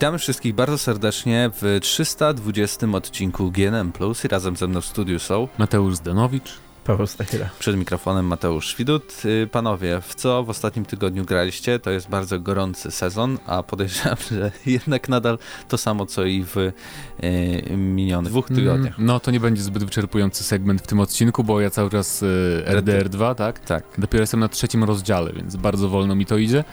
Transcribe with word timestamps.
Witamy 0.00 0.18
wszystkich 0.18 0.54
bardzo 0.54 0.78
serdecznie 0.78 1.50
w 1.60 1.78
320 1.82 2.86
odcinku 2.92 3.50
GNM 3.50 3.92
Plus 3.92 4.24
i 4.24 4.28
razem 4.28 4.56
ze 4.56 4.66
mną 4.66 4.80
w 4.80 4.86
studiu 4.86 5.18
są 5.18 5.48
Mateusz 5.58 5.94
Zdanowicz, 5.94 6.58
Paweł 6.84 7.06
Stachira. 7.06 7.50
Przed 7.58 7.76
mikrofonem 7.76 8.26
Mateusz 8.26 8.66
Świdut. 8.66 9.22
Y, 9.24 9.48
panowie, 9.52 10.00
w 10.00 10.14
co 10.14 10.44
w 10.44 10.50
ostatnim 10.50 10.84
tygodniu 10.84 11.24
graliście? 11.24 11.78
To 11.78 11.90
jest 11.90 12.08
bardzo 12.08 12.40
gorący 12.40 12.90
sezon, 12.90 13.38
a 13.46 13.62
podejrzewam, 13.62 14.16
że 14.30 14.52
jednak 14.66 15.08
nadal 15.08 15.38
to 15.68 15.78
samo, 15.78 16.06
co 16.06 16.24
i 16.24 16.44
w 16.44 16.56
y, 16.56 16.72
minionych 17.76 18.32
dwóch 18.32 18.48
tygodniach. 18.48 18.98
Mm, 18.98 19.06
no 19.06 19.20
to 19.20 19.30
nie 19.30 19.40
będzie 19.40 19.62
zbyt 19.62 19.84
wyczerpujący 19.84 20.44
segment 20.44 20.82
w 20.82 20.86
tym 20.86 21.00
odcinku, 21.00 21.44
bo 21.44 21.60
ja 21.60 21.70
cały 21.70 21.90
czas 21.90 22.22
y, 22.22 22.26
RDR2, 22.66 23.34
tak? 23.34 23.60
Tak. 23.60 23.84
Dopiero 23.98 24.22
jestem 24.22 24.40
na 24.40 24.48
trzecim 24.48 24.84
rozdziale, 24.84 25.32
więc 25.32 25.56
bardzo 25.56 25.88
wolno 25.88 26.14
mi 26.14 26.26
to 26.26 26.38
idzie. 26.38 26.64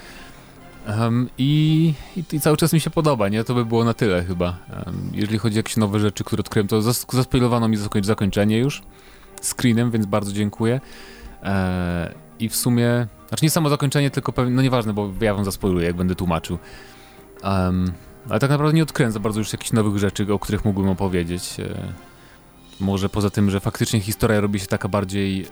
Um, 0.88 1.30
i, 1.38 1.94
i, 2.34 2.40
cały 2.40 2.58
czas 2.58 2.74
mi 2.74 2.80
się 2.80 2.90
podoba, 2.90 3.30
nie? 3.30 3.44
To 3.44 3.54
by 3.54 3.66
było 3.66 3.84
na 3.84 3.94
tyle 3.94 4.24
chyba. 4.24 4.58
Um, 4.86 5.12
jeżeli 5.14 5.38
chodzi 5.38 5.56
o 5.56 5.60
jakieś 5.60 5.78
nowe 5.78 6.00
rzeczy, 6.00 6.24
które 6.24 6.40
odkryłem, 6.40 6.68
to 6.68 6.82
zas 6.82 7.06
zaspoilowano 7.14 7.68
mi 7.68 7.78
zakoń 7.78 8.04
zakończenie 8.04 8.58
już 8.58 8.84
screenem, 9.42 9.92
więc 9.92 10.06
bardzo 10.06 10.34
dziękuję. 10.34 10.82
E, 11.44 12.14
I 12.40 12.50
w 12.50 12.56
sumie, 12.56 13.08
znaczy 13.28 13.46
nie 13.46 13.50
samo 13.50 13.70
zakończenie, 13.70 14.12
tylko 14.12 14.34
pewnie, 14.34 14.56
no 14.56 14.62
nieważne, 14.62 14.94
bo 14.94 15.12
ja 15.22 15.34
wam 15.34 15.46
zaspoiluję, 15.46 15.88
jak 15.88 15.96
będę 15.96 16.16
tłumaczył. 16.16 16.58
Um, 17.44 17.92
ale 18.30 18.40
tak 18.40 18.50
naprawdę 18.50 18.76
nie 18.76 18.84
odkryłem 18.84 19.12
za 19.12 19.20
bardzo 19.20 19.40
już 19.40 19.54
jakichś 19.54 19.72
nowych 19.72 19.98
rzeczy, 19.98 20.34
o 20.34 20.40
których 20.40 20.66
mógłbym 20.66 20.90
opowiedzieć. 20.90 21.60
E, 21.60 21.94
może 22.80 23.10
poza 23.10 23.30
tym, 23.30 23.50
że 23.50 23.60
faktycznie 23.60 24.00
historia 24.00 24.42
robi 24.42 24.60
się 24.60 24.68
taka 24.68 24.88
bardziej 24.88 25.46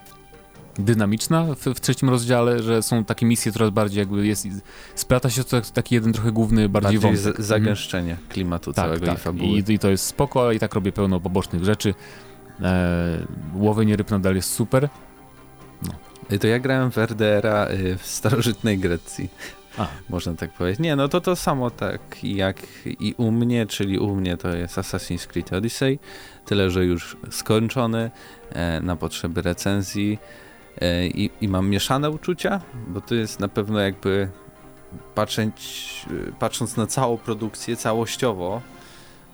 dynamiczna 0.80 1.44
w, 1.56 1.60
w, 1.60 1.80
trzecim 1.80 2.10
rozdziale, 2.10 2.64
że 2.64 2.84
są 2.84 3.06
takie 3.06 3.26
misje 3.26 3.52
coraz 3.52 3.70
bardziej 3.70 4.00
jakby 4.00 4.28
jest, 4.28 4.48
splata 4.96 5.30
się 5.30 5.44
to 5.44 5.62
taki 5.62 5.96
jeden 5.96 6.14
trochę 6.14 6.32
główny, 6.32 6.70
bardziej, 6.70 7.00
bardziej 7.00 7.24
wątek. 7.24 7.46
zagęszczenie 7.46 8.12
mhm. 8.12 8.30
klimatu 8.30 8.74
tak, 8.74 8.86
całego 8.86 9.06
tak. 9.06 9.16
i 9.16 9.22
fabuły. 9.22 9.50
I, 9.50 9.74
I, 9.74 9.80
to 9.80 9.90
jest 9.90 10.06
spoko, 10.06 10.42
ale 10.42 10.56
i 10.56 10.60
tak 10.60 10.74
robię 10.74 10.92
pełno 10.92 11.20
pobocznych 11.20 11.64
rzeczy. 11.64 11.94
E, 12.62 13.18
łowienie 13.54 13.96
ryb 13.96 14.12
nadal 14.12 14.36
jest 14.36 14.54
super. 14.54 14.90
No. 15.88 16.38
To 16.40 16.48
ja 16.48 16.60
grałem 16.60 16.92
w 16.92 16.98
RDR-a 16.98 17.70
y, 17.70 17.98
w 17.98 18.06
starożytnej 18.06 18.78
Grecji. 18.78 19.30
A. 19.78 19.88
Można 20.10 20.34
tak 20.34 20.54
powiedzieć. 20.54 20.80
Nie, 20.80 20.96
no 20.96 21.08
to 21.08 21.22
to 21.22 21.36
samo 21.36 21.70
tak 21.70 22.24
jak 22.24 22.58
i 22.86 23.16
u 23.18 23.32
mnie, 23.32 23.66
czyli 23.66 24.00
u 24.00 24.16
mnie 24.16 24.38
to 24.38 24.56
jest 24.56 24.76
Assassin's 24.76 25.28
Creed 25.28 25.54
Odyssey, 25.54 26.00
tyle, 26.46 26.70
że 26.70 26.86
już 26.86 27.18
skończony 27.30 28.12
e, 28.50 28.82
na 28.82 28.96
potrzeby 28.96 29.42
recenzji 29.42 30.20
e, 30.42 30.45
i, 31.14 31.30
i 31.42 31.48
mam 31.48 31.70
mieszane 31.70 32.10
uczucia, 32.10 32.62
bo 32.88 33.02
to 33.02 33.16
jest 33.16 33.40
na 33.40 33.48
pewno 33.48 33.80
jakby 33.80 34.30
patrzeć, 35.16 36.06
patrząc 36.40 36.78
na 36.78 36.88
całą 36.88 37.18
produkcję 37.18 37.76
całościowo, 37.76 38.62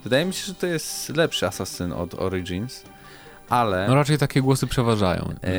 wydaje 0.04 0.26
mi 0.26 0.34
się, 0.34 0.46
że 0.46 0.54
to 0.54 0.68
jest 0.68 1.10
lepszy 1.10 1.48
Assassin 1.48 1.92
od 1.92 2.14
Origins 2.14 2.84
ale... 3.52 3.88
No 3.88 3.96
raczej 3.96 4.18
takie 4.18 4.42
głosy 4.42 4.68
przeważają. 4.68 5.34
E, 5.44 5.54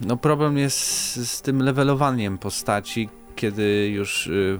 no 0.00 0.16
problem 0.16 0.58
jest 0.58 0.80
z 1.28 1.42
tym 1.42 1.62
levelowaniem 1.62 2.38
postaci, 2.38 3.08
kiedy 3.36 3.88
już 3.88 4.26
y, 4.26 4.58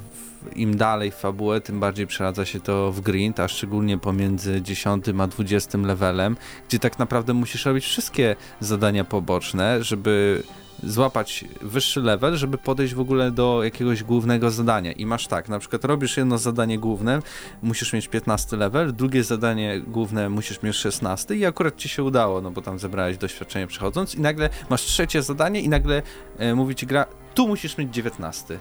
im 0.56 0.76
dalej 0.76 1.10
w 1.10 1.14
fabułę, 1.14 1.60
tym 1.60 1.80
bardziej 1.80 2.06
przeradza 2.06 2.44
się 2.44 2.60
to 2.60 2.92
w 2.92 3.00
grind, 3.00 3.40
a 3.40 3.48
szczególnie 3.48 3.98
pomiędzy 3.98 4.62
10 4.62 5.04
a 5.18 5.26
20 5.26 5.78
levelem, 5.78 6.36
gdzie 6.68 6.78
tak 6.78 6.98
naprawdę 6.98 7.34
musisz 7.34 7.66
robić 7.66 7.84
wszystkie 7.84 8.36
zadania 8.60 9.04
poboczne, 9.04 9.84
żeby 9.84 10.42
złapać 10.82 11.44
wyższy 11.60 12.00
level, 12.00 12.36
żeby 12.36 12.58
podejść 12.58 12.94
w 12.94 13.00
ogóle 13.00 13.30
do 13.30 13.64
jakiegoś 13.64 14.02
głównego 14.02 14.50
zadania. 14.50 14.92
I 14.92 15.06
masz 15.06 15.26
tak, 15.26 15.48
na 15.48 15.58
przykład 15.58 15.84
robisz 15.84 16.16
jedno 16.16 16.38
zadanie 16.38 16.78
główne, 16.78 17.22
musisz 17.62 17.92
mieć 17.92 18.08
15 18.08 18.56
level, 18.56 18.94
drugie 18.94 19.24
zadanie 19.24 19.80
główne 19.80 20.28
musisz 20.28 20.62
mieć 20.62 20.76
16 20.76 21.36
i 21.36 21.46
akurat 21.46 21.76
ci 21.76 21.88
się 21.88 22.02
udało, 22.02 22.40
no 22.40 22.50
bo 22.50 22.62
tam 22.62 22.78
zebrałeś 22.78 23.18
doświadczenie 23.18 23.66
przechodząc 23.66 24.14
i 24.14 24.20
nagle 24.20 24.50
masz 24.70 24.82
trzecie 24.82 25.22
zadanie 25.22 25.60
i 25.60 25.68
nagle 25.68 26.02
e, 26.38 26.54
mówi 26.54 26.74
ci 26.74 26.86
gra, 26.86 27.06
tu 27.34 27.48
musisz 27.48 27.78
mieć 27.78 27.94
19. 27.94 28.58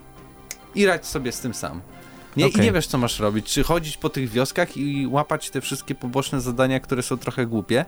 I 0.76 0.86
radź 0.86 1.06
sobie 1.06 1.32
z 1.32 1.40
tym 1.40 1.54
sam. 1.54 1.82
Nie, 2.38 2.46
okay. 2.46 2.62
I 2.62 2.66
nie 2.66 2.72
wiesz, 2.72 2.88
co 2.88 2.98
masz 2.98 3.20
robić. 3.20 3.46
Czy 3.46 3.64
chodzić 3.64 3.98
po 3.98 4.10
tych 4.10 4.30
wioskach 4.30 4.78
i 4.78 5.08
łapać 5.08 5.50
te 5.50 5.62
wszystkie 5.62 5.96
poboczne 5.96 6.42
zadania, 6.42 6.80
które 6.80 7.04
są 7.04 7.18
trochę 7.18 7.46
głupie, 7.46 7.86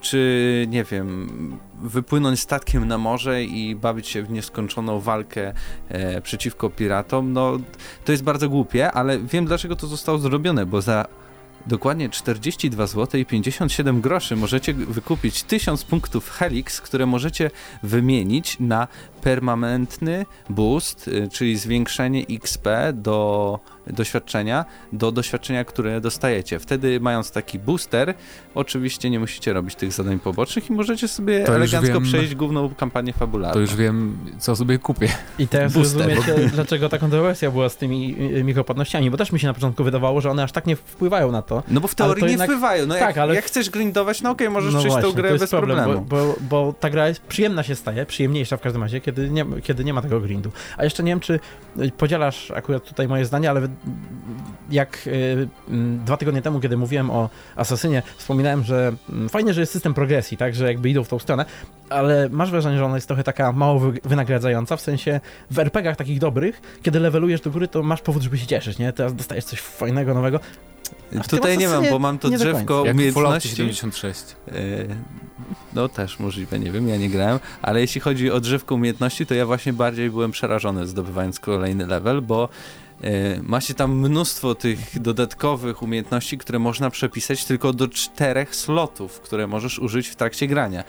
czy 0.00 0.66
nie 0.68 0.84
wiem, 0.84 1.58
wypłynąć 1.82 2.40
statkiem 2.40 2.88
na 2.88 2.98
morze 2.98 3.44
i 3.44 3.76
bawić 3.76 4.08
się 4.08 4.22
w 4.22 4.30
nieskończoną 4.30 5.00
walkę 5.00 5.52
e, 5.88 6.20
przeciwko 6.20 6.70
piratom. 6.70 7.32
No, 7.32 7.58
to 8.04 8.12
jest 8.12 8.24
bardzo 8.24 8.48
głupie, 8.48 8.92
ale 8.92 9.18
wiem, 9.18 9.46
dlaczego 9.46 9.76
to 9.76 9.86
zostało 9.86 10.18
zrobione, 10.18 10.66
bo 10.66 10.82
za 10.82 11.06
dokładnie 11.66 12.08
42 12.08 12.86
zł 12.86 13.20
i 13.20 13.26
57 13.26 14.00
groszy 14.00 14.36
możecie 14.36 14.74
wykupić 14.74 15.42
1000 15.42 15.84
punktów 15.84 16.30
Helix, 16.30 16.80
które 16.80 17.06
możecie 17.06 17.50
wymienić 17.82 18.60
na 18.60 18.88
permanentny 19.22 20.26
boost, 20.50 21.08
y, 21.08 21.28
czyli 21.32 21.56
zwiększenie 21.56 22.26
XP 22.30 22.68
do 22.92 23.60
doświadczenia, 23.86 24.64
do 24.92 25.12
doświadczenia, 25.12 25.64
które 25.64 26.00
dostajecie. 26.00 26.58
Wtedy 26.58 27.00
mając 27.00 27.30
taki 27.30 27.58
booster, 27.58 28.14
oczywiście 28.54 29.10
nie 29.10 29.20
musicie 29.20 29.52
robić 29.52 29.74
tych 29.74 29.92
zadań 29.92 30.20
pobocznych 30.20 30.70
i 30.70 30.72
możecie 30.72 31.08
sobie 31.08 31.44
to 31.44 31.54
elegancko 31.56 31.92
wiem, 31.92 32.02
przejść 32.02 32.34
główną 32.34 32.74
kampanię 32.74 33.12
fabularną. 33.12 33.54
To 33.54 33.60
już 33.60 33.76
wiem, 33.76 34.18
co 34.38 34.56
sobie 34.56 34.78
kupię. 34.78 35.08
I 35.38 35.48
teraz 35.48 35.72
booster. 35.72 36.14
rozumiecie, 36.16 36.50
dlaczego 36.54 36.88
ta 36.88 36.98
kontrowersja 36.98 37.50
była 37.50 37.68
z 37.68 37.76
tymi 37.76 38.16
y, 38.36 38.44
mikropłatnościami, 38.44 39.10
bo 39.10 39.16
też 39.16 39.32
mi 39.32 39.40
się 39.40 39.46
na 39.46 39.54
początku 39.54 39.84
wydawało, 39.84 40.20
że 40.20 40.30
one 40.30 40.42
aż 40.42 40.52
tak 40.52 40.66
nie 40.66 40.76
wpływają 40.76 41.32
na 41.32 41.42
to. 41.42 41.62
No 41.68 41.80
bo 41.80 41.88
w 41.88 41.94
teorii 41.94 42.24
nie 42.24 42.30
jednak... 42.30 42.50
wpływają. 42.50 42.86
No 42.86 42.94
tak, 42.94 43.02
jak, 43.02 43.18
ale... 43.18 43.34
jak 43.34 43.44
chcesz 43.44 43.70
grindować, 43.70 44.22
no 44.22 44.30
okej, 44.30 44.46
okay, 44.46 44.54
możesz 44.54 44.74
no 44.74 44.80
przejść 44.80 44.98
tą 44.98 45.12
grę 45.12 45.38
bez 45.38 45.50
problem, 45.50 45.78
problemu. 45.78 46.06
Bo, 46.08 46.16
bo, 46.16 46.34
bo 46.40 46.74
ta 46.80 46.90
gra 46.90 47.08
jest 47.08 47.20
przyjemna 47.20 47.62
się 47.62 47.74
staje, 47.74 48.06
przyjemniejsza 48.06 48.56
w 48.56 48.60
każdym 48.60 48.82
razie, 48.82 49.00
kiedy 49.00 49.16
kiedy 49.16 49.30
nie, 49.30 49.60
kiedy 49.62 49.84
nie 49.84 49.94
ma 49.94 50.02
tego 50.02 50.20
grindu. 50.20 50.50
A 50.76 50.84
jeszcze 50.84 51.02
nie 51.02 51.12
wiem, 51.12 51.20
czy 51.20 51.40
podzielasz 51.98 52.50
akurat 52.50 52.84
tutaj 52.84 53.08
moje 53.08 53.24
zdanie, 53.24 53.50
ale 53.50 53.68
jak 54.70 55.06
y, 55.06 55.48
mm, 55.68 56.04
dwa 56.04 56.16
tygodnie 56.16 56.42
temu, 56.42 56.60
kiedy 56.60 56.76
mówiłem 56.76 57.10
o 57.10 57.30
Asasynie, 57.56 58.02
wspominałem, 58.16 58.64
że 58.64 58.92
mm, 59.10 59.28
fajnie, 59.28 59.54
że 59.54 59.60
jest 59.60 59.72
system 59.72 59.94
progresji, 59.94 60.36
tak, 60.36 60.54
że 60.54 60.66
jakby 60.66 60.90
idą 60.90 61.04
w 61.04 61.08
tą 61.08 61.18
stronę, 61.18 61.44
ale 61.90 62.28
masz 62.28 62.50
wrażenie, 62.50 62.78
że 62.78 62.84
ona 62.84 62.94
jest 62.94 63.06
trochę 63.06 63.24
taka 63.24 63.52
mało 63.52 63.92
wynagradzająca, 64.04 64.76
w 64.76 64.80
sensie 64.80 65.20
w 65.50 65.58
RPGach 65.58 65.96
takich 65.96 66.18
dobrych, 66.18 66.78
kiedy 66.82 67.00
levelujesz 67.00 67.40
do 67.40 67.50
góry, 67.50 67.68
to 67.68 67.82
masz 67.82 68.02
powód, 68.02 68.22
żeby 68.22 68.38
się 68.38 68.46
cieszyć, 68.46 68.78
nie? 68.78 68.92
Teraz 68.92 69.14
dostajesz 69.14 69.44
coś 69.44 69.60
fajnego, 69.60 70.14
nowego. 70.14 70.40
Tutaj 71.30 71.58
nie 71.58 71.68
mam, 71.68 71.84
bo 71.90 71.98
mam 71.98 72.18
to 72.18 72.30
drzewko 72.30 72.82
umiejętności. 72.82 73.48
76. 73.48 74.36
Yy, 74.46 74.54
no 75.74 75.88
też 75.88 76.18
możliwe, 76.18 76.58
nie 76.58 76.72
wiem, 76.72 76.88
ja 76.88 76.96
nie 76.96 77.08
grałem, 77.08 77.38
ale 77.62 77.80
jeśli 77.80 78.00
chodzi 78.00 78.30
o 78.30 78.40
drzewko 78.40 78.74
umiejętności, 78.74 79.26
to 79.26 79.34
ja 79.34 79.46
właśnie 79.46 79.72
bardziej 79.72 80.10
byłem 80.10 80.30
przerażony 80.30 80.86
zdobywając 80.86 81.40
kolejny 81.40 81.86
level, 81.86 82.22
bo 82.22 82.48
E, 82.48 82.85
ma 83.42 83.60
się 83.60 83.74
tam 83.74 83.98
mnóstwo 83.98 84.54
tych 84.54 85.00
dodatkowych 85.00 85.82
umiejętności, 85.82 86.38
które 86.38 86.58
można 86.58 86.90
przepisać 86.90 87.44
tylko 87.44 87.72
do 87.72 87.88
czterech 87.88 88.56
slotów, 88.56 89.20
które 89.20 89.46
możesz 89.46 89.78
użyć 89.78 90.08
w 90.08 90.16
trakcie 90.16 90.46
grania. 90.46 90.84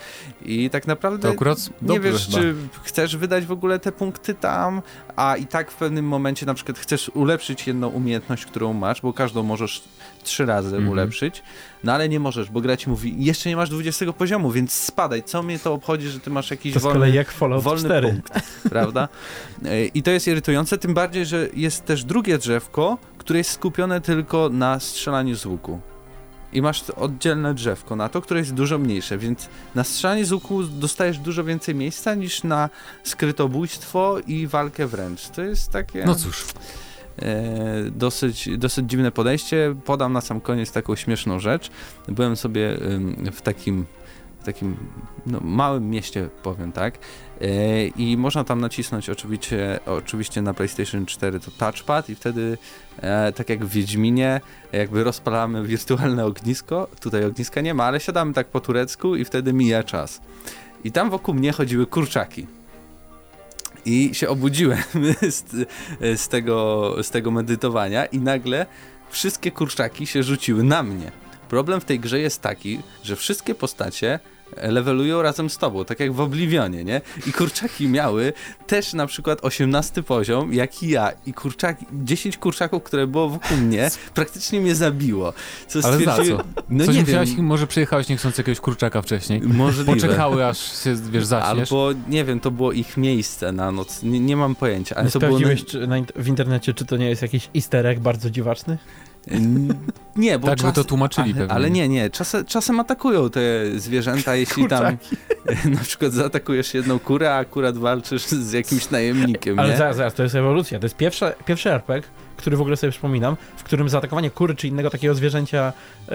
I 0.45 0.69
tak 0.69 0.87
naprawdę 0.87 1.35
nie 1.81 1.99
wiesz, 1.99 2.25
chyba. 2.25 2.37
czy 2.37 2.55
chcesz 2.83 3.17
wydać 3.17 3.45
w 3.45 3.51
ogóle 3.51 3.79
te 3.79 3.91
punkty 3.91 4.33
tam, 4.33 4.81
a 5.15 5.37
i 5.37 5.47
tak 5.47 5.71
w 5.71 5.75
pewnym 5.75 6.05
momencie 6.05 6.45
na 6.45 6.53
przykład 6.53 6.79
chcesz 6.79 7.11
ulepszyć 7.13 7.67
jedną 7.67 7.87
umiejętność, 7.87 8.45
którą 8.45 8.73
masz, 8.73 9.01
bo 9.01 9.13
każdą 9.13 9.43
możesz 9.43 9.83
trzy 10.23 10.45
razy 10.45 10.75
mm 10.75 10.87
-hmm. 10.87 10.91
ulepszyć, 10.91 11.43
no 11.83 11.93
ale 11.93 12.09
nie 12.09 12.19
możesz, 12.19 12.49
bo 12.49 12.61
gra 12.61 12.77
ci 12.77 12.89
mówi, 12.89 13.15
jeszcze 13.25 13.49
nie 13.49 13.55
masz 13.55 13.69
20 13.69 14.13
poziomu, 14.13 14.51
więc 14.51 14.73
spadaj. 14.73 15.23
Co 15.23 15.43
mnie 15.43 15.59
to 15.59 15.73
obchodzi, 15.73 16.09
że 16.09 16.19
ty 16.19 16.29
masz 16.29 16.51
jakiś 16.51 16.73
to 16.73 16.79
wolny, 16.79 17.11
jak 17.11 17.31
Fallout 17.31 17.63
wolny 17.63 17.83
4. 17.83 18.09
punkt, 18.09 18.33
prawda? 18.69 19.07
E, 19.65 19.85
I 19.85 20.03
to 20.03 20.11
jest 20.11 20.27
irytujące, 20.27 20.77
tym 20.77 20.93
bardziej, 20.93 21.25
że 21.25 21.47
jest 21.53 21.85
też 21.85 22.03
drugie 22.03 22.37
drzewko, 22.37 22.97
które 23.17 23.39
jest 23.39 23.51
skupione 23.51 24.01
tylko 24.01 24.49
na 24.49 24.79
strzelaniu 24.79 25.35
z 25.35 25.45
łuku. 25.45 25.79
I 26.53 26.61
masz 26.61 26.89
oddzielne 26.89 27.53
drzewko 27.53 27.95
na 27.95 28.09
to, 28.09 28.21
które 28.21 28.39
jest 28.39 28.53
dużo 28.53 28.77
mniejsze, 28.77 29.17
więc 29.17 29.49
na 29.75 29.83
strzelanie 29.83 30.25
z 30.25 30.31
łuku 30.31 30.63
dostajesz 30.63 31.17
dużo 31.17 31.43
więcej 31.43 31.75
miejsca 31.75 32.15
niż 32.15 32.43
na 32.43 32.69
skrytobójstwo 33.03 34.17
i 34.27 34.47
walkę 34.47 34.87
wręcz. 34.87 35.27
To 35.29 35.41
jest 35.41 35.71
takie... 35.71 36.05
No 36.05 36.15
cóż. 36.15 36.45
E, 37.21 37.91
dosyć, 37.91 38.49
dosyć 38.57 38.89
dziwne 38.89 39.11
podejście. 39.11 39.75
Podam 39.85 40.13
na 40.13 40.21
sam 40.21 40.41
koniec 40.41 40.71
taką 40.71 40.95
śmieszną 40.95 41.39
rzecz. 41.39 41.71
Byłem 42.07 42.35
sobie 42.35 42.77
w 43.31 43.41
takim 43.41 43.85
w 44.39 44.43
takim 44.45 44.77
no, 45.25 45.39
małym 45.41 45.89
mieście, 45.89 46.29
powiem 46.43 46.71
tak. 46.71 46.97
E, 47.41 47.87
I 47.87 48.17
można 48.17 48.43
tam 48.43 48.61
nacisnąć 48.61 49.09
oczywiście, 49.09 49.79
oczywiście 49.85 50.41
na 50.41 50.53
PlayStation 50.53 51.05
4 51.05 51.39
to 51.39 51.51
touchpad 51.51 52.09
i 52.09 52.15
wtedy 52.15 52.57
e, 53.01 53.31
tak 53.31 53.49
jak 53.49 53.65
w 53.65 53.69
Wiedźminie 53.69 54.41
jakby 54.71 55.03
rozpalamy 55.03 55.63
wirtualne 55.63 56.25
ognisko. 56.25 56.87
Tutaj 56.99 57.25
ogniska 57.25 57.61
nie 57.61 57.73
ma, 57.73 57.83
ale 57.83 57.99
siadamy 57.99 58.33
tak 58.33 58.47
po 58.47 58.59
turecku 58.59 59.15
i 59.15 59.25
wtedy 59.25 59.53
mija 59.53 59.83
czas. 59.83 60.21
I 60.83 60.91
tam 60.91 61.09
wokół 61.09 61.33
mnie 61.33 61.51
chodziły 61.51 61.85
kurczaki. 61.85 62.47
I 63.87 64.15
się 64.15 64.29
obudziłem 64.29 64.83
z, 65.21 65.43
z, 66.21 66.27
tego, 66.27 66.95
z 67.03 67.09
tego 67.09 67.31
medytowania 67.31 68.05
i 68.05 68.19
nagle 68.19 68.65
wszystkie 69.09 69.51
kurczaki 69.51 70.07
się 70.07 70.23
rzuciły 70.23 70.63
na 70.63 70.83
mnie. 70.83 71.11
Problem 71.49 71.81
w 71.81 71.85
tej 71.85 71.99
grze 71.99 72.19
jest 72.19 72.41
taki, 72.41 72.79
że 73.03 73.15
wszystkie 73.15 73.55
postacie 73.55 74.19
levelują 74.61 75.21
razem 75.21 75.49
z 75.49 75.57
tobą, 75.57 75.85
tak 75.85 75.99
jak 75.99 76.13
w 76.13 76.19
Oblivionie, 76.19 76.83
nie? 76.83 77.01
I 77.27 77.33
kurczaki 77.33 77.87
miały 77.87 78.33
też 78.67 78.93
na 78.93 79.07
przykład 79.07 79.39
18 79.41 80.03
poziom, 80.03 80.53
jak 80.53 80.83
i 80.83 80.89
ja. 80.89 81.11
I 81.25 81.33
kurczaki, 81.33 81.85
10 81.93 82.37
kurczaków, 82.37 82.83
które 82.83 83.07
było 83.07 83.29
wokół 83.29 83.57
mnie, 83.57 83.91
praktycznie 84.13 84.61
mnie 84.61 84.75
zabiło. 84.75 85.33
Co 85.67 85.79
Ale 85.83 85.99
za 85.99 86.15
co? 86.15 86.23
No 86.69 86.85
Coś 86.85 86.95
nie 86.95 87.03
wiem. 87.03 87.25
Może 87.37 87.67
przejechałeś 87.67 88.09
nie 88.09 88.17
chcąc 88.17 88.37
jakiegoś 88.37 88.59
kurczaka 88.59 89.01
wcześniej? 89.01 89.41
Możliwe. 89.41 89.93
Poczekały 89.93 90.45
aż 90.45 90.83
się, 90.83 90.95
wiesz, 91.11 91.25
zaczniesz? 91.25 91.71
Albo, 91.71 91.89
nie 92.09 92.25
wiem, 92.25 92.39
to 92.39 92.51
było 92.51 92.71
ich 92.71 92.97
miejsce 92.97 93.51
na 93.51 93.71
noc. 93.71 94.03
Nie, 94.03 94.19
nie 94.19 94.37
mam 94.37 94.55
pojęcia. 94.55 94.95
Ale 94.95 95.05
nie 95.05 95.11
to 95.11 95.19
sprawdziłeś 95.19 95.59
było... 95.59 95.71
czy, 95.71 95.87
na, 95.87 95.95
w 96.15 96.27
internecie, 96.27 96.73
czy 96.73 96.85
to 96.85 96.97
nie 96.97 97.09
jest 97.09 97.21
jakiś 97.21 97.49
easter 97.55 97.85
egg 97.85 98.01
bardzo 98.01 98.29
dziwaczny? 98.29 98.77
Nie, 100.15 100.39
bo 100.39 100.47
tak 100.47 100.57
czas... 100.57 100.65
by 100.65 100.75
to 100.75 100.83
tłumaczyli 100.83 101.31
ale, 101.31 101.39
pewnie. 101.39 101.53
Ale 101.53 101.71
nie, 101.71 101.89
nie. 101.89 102.09
Czasem, 102.09 102.45
czasem 102.45 102.79
atakują 102.79 103.29
te 103.29 103.41
zwierzęta, 103.75 104.35
jeśli 104.35 104.67
tam 104.67 104.83
na 105.75 105.79
przykład 105.79 106.13
zaatakujesz 106.13 106.73
jedną 106.73 106.99
kurę, 106.99 107.33
a 107.33 107.37
akurat 107.37 107.77
walczysz 107.77 108.27
z 108.27 108.51
jakimś 108.51 108.89
najemnikiem, 108.89 109.59
Ale 109.59 109.69
nie? 109.69 109.77
zaraz, 109.77 109.95
zaraz, 109.95 110.13
to 110.13 110.23
jest 110.23 110.35
ewolucja. 110.35 110.79
To 110.79 110.85
jest 110.85 110.97
pierwsza, 110.97 111.31
pierwszy 111.45 111.71
RPG, 111.71 112.09
który 112.37 112.57
w 112.57 112.61
ogóle 112.61 112.77
sobie 112.77 112.91
przypominam, 112.91 113.37
w 113.57 113.63
którym 113.63 113.89
zaatakowanie 113.89 114.29
kury 114.31 114.55
czy 114.55 114.67
innego 114.67 114.89
takiego 114.89 115.15
zwierzęcia 115.15 115.73
e, 116.09 116.13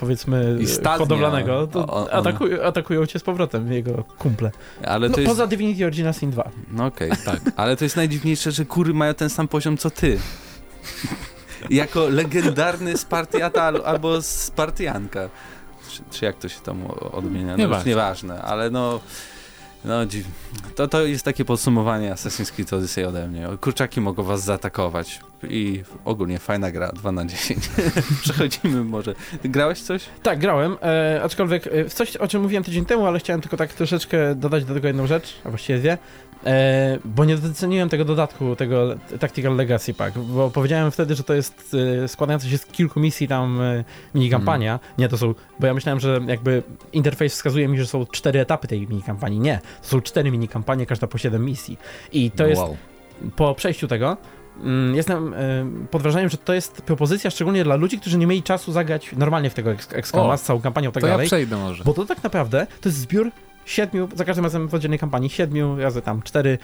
powiedzmy 0.00 0.58
hodowlanego, 0.98 1.66
to 1.66 1.86
on, 1.86 2.06
atakują, 2.10 2.62
atakują 2.62 3.06
cię 3.06 3.18
z 3.18 3.22
powrotem 3.22 3.72
jego 3.72 4.04
kumple. 4.18 4.50
Ale 4.84 5.08
no, 5.08 5.16
jest... 5.16 5.28
Poza 5.28 5.46
Divinity 5.46 5.86
Original 5.86 6.14
Sin 6.14 6.30
2. 6.30 6.50
No 6.72 6.86
okej, 6.86 7.10
okay, 7.10 7.24
tak. 7.24 7.40
Ale 7.56 7.76
to 7.76 7.84
jest 7.84 7.96
najdziwniejsze, 7.96 8.52
że 8.52 8.64
kury 8.64 8.94
mają 8.94 9.14
ten 9.14 9.30
sam 9.30 9.48
poziom 9.48 9.76
co 9.76 9.90
ty 9.90 10.18
jako 11.70 12.08
legendarny 12.08 12.98
Spartiata 12.98 13.62
albo 13.62 14.22
Spartianka. 14.22 15.28
Czy, 15.90 16.02
czy, 16.10 16.24
jak 16.24 16.36
to 16.36 16.48
się 16.48 16.60
tam 16.60 16.86
odmienia? 17.12 17.50
No 17.50 17.56
nieważne. 17.56 17.90
nieważne, 17.90 18.42
ale 18.42 18.70
no... 18.70 19.00
No, 19.84 19.94
to, 20.74 20.88
to 20.88 21.06
jest 21.06 21.24
takie 21.24 21.44
podsumowanie 21.44 22.12
Assassin's 22.12 22.52
Creed 22.52 22.72
Odyssey 22.72 23.04
ode 23.04 23.28
mnie. 23.28 23.48
Kurczaki 23.60 24.00
mogą 24.00 24.22
was 24.22 24.44
zaatakować 24.44 25.20
i 25.48 25.82
ogólnie 26.04 26.38
fajna 26.38 26.70
gra, 26.70 26.88
2 26.92 27.12
na 27.12 27.24
10. 27.24 27.70
Przechodzimy 28.22 28.84
może. 28.84 29.14
Grałeś 29.44 29.80
coś? 29.80 30.04
Tak, 30.22 30.38
grałem, 30.38 30.76
e, 30.82 31.20
aczkolwiek 31.22 31.66
e, 31.66 31.84
coś, 31.84 32.16
o 32.16 32.28
czym 32.28 32.42
mówiłem 32.42 32.64
tydzień 32.64 32.84
temu, 32.84 33.06
ale 33.06 33.18
chciałem 33.18 33.40
tylko 33.40 33.56
tak 33.56 33.72
troszeczkę 33.72 34.34
dodać 34.34 34.64
do 34.64 34.74
tego 34.74 34.86
jedną 34.86 35.06
rzecz, 35.06 35.34
a 35.44 35.50
właściwie 35.50 35.78
dwie. 35.78 35.98
E, 36.44 36.98
bo 37.04 37.24
nie 37.24 37.36
doceniłem 37.36 37.88
tego 37.88 38.04
dodatku, 38.04 38.56
tego 38.56 38.94
Tactical 39.20 39.56
Legacy 39.56 39.94
Pack, 39.94 40.18
bo 40.18 40.50
powiedziałem 40.50 40.90
wtedy, 40.90 41.14
że 41.14 41.22
to 41.22 41.34
jest 41.34 41.76
e, 42.04 42.08
składające 42.08 42.48
się 42.48 42.58
z 42.58 42.66
kilku 42.66 43.00
misji 43.00 43.28
tam 43.28 43.60
e, 43.60 43.84
minikampania. 44.14 44.72
Mm. 44.72 44.80
Nie, 44.98 45.08
to 45.08 45.18
są, 45.18 45.34
bo 45.60 45.66
ja 45.66 45.74
myślałem, 45.74 46.00
że 46.00 46.20
jakby 46.26 46.62
interfejs 46.92 47.32
wskazuje 47.32 47.68
mi, 47.68 47.78
że 47.78 47.86
są 47.86 48.06
cztery 48.06 48.40
etapy 48.40 48.68
tej 48.68 48.88
minikampanii. 48.88 49.40
Nie, 49.40 49.60
to 49.82 49.88
są 49.88 50.00
cztery 50.00 50.30
minikampanie, 50.30 50.86
każda 50.86 51.06
po 51.06 51.18
siedem 51.18 51.44
misji. 51.44 51.78
I 52.12 52.30
to 52.30 52.46
jest, 52.46 52.62
po 53.36 53.54
przejściu 53.54 53.88
tego, 53.88 54.16
mm, 54.62 54.94
Jestem 54.94 55.34
pod 55.90 56.02
wrażeniem, 56.02 56.28
że 56.28 56.36
to 56.36 56.54
jest 56.54 56.82
propozycja 56.82 57.30
szczególnie 57.30 57.64
dla 57.64 57.76
ludzi, 57.76 57.98
którzy 57.98 58.18
nie 58.18 58.26
mieli 58.26 58.42
czasu 58.42 58.72
zagrać 58.72 59.10
normalnie 59.16 59.50
w 59.50 59.54
tego 59.54 59.70
XCOM 59.70 60.38
z 60.38 60.42
całą 60.42 60.60
kampanią 60.60 60.92
tak 60.92 61.00
to 61.00 61.06
dalej. 61.06 61.24
Ja 61.24 61.28
przejdę 61.28 61.56
może. 61.56 61.84
Bo 61.84 61.94
to 61.94 62.04
tak 62.04 62.22
naprawdę 62.22 62.66
to 62.80 62.88
jest 62.88 62.98
zbiór 62.98 63.30
siedmiu, 63.66 64.08
za 64.14 64.24
każdym 64.24 64.44
razem 64.44 64.68
w 64.68 64.74
oddzielnej 64.74 64.98
kampanii, 64.98 65.30
siedmiu 65.30 65.76
razy 65.80 66.02
tam 66.02 66.22
cztery 66.22 66.58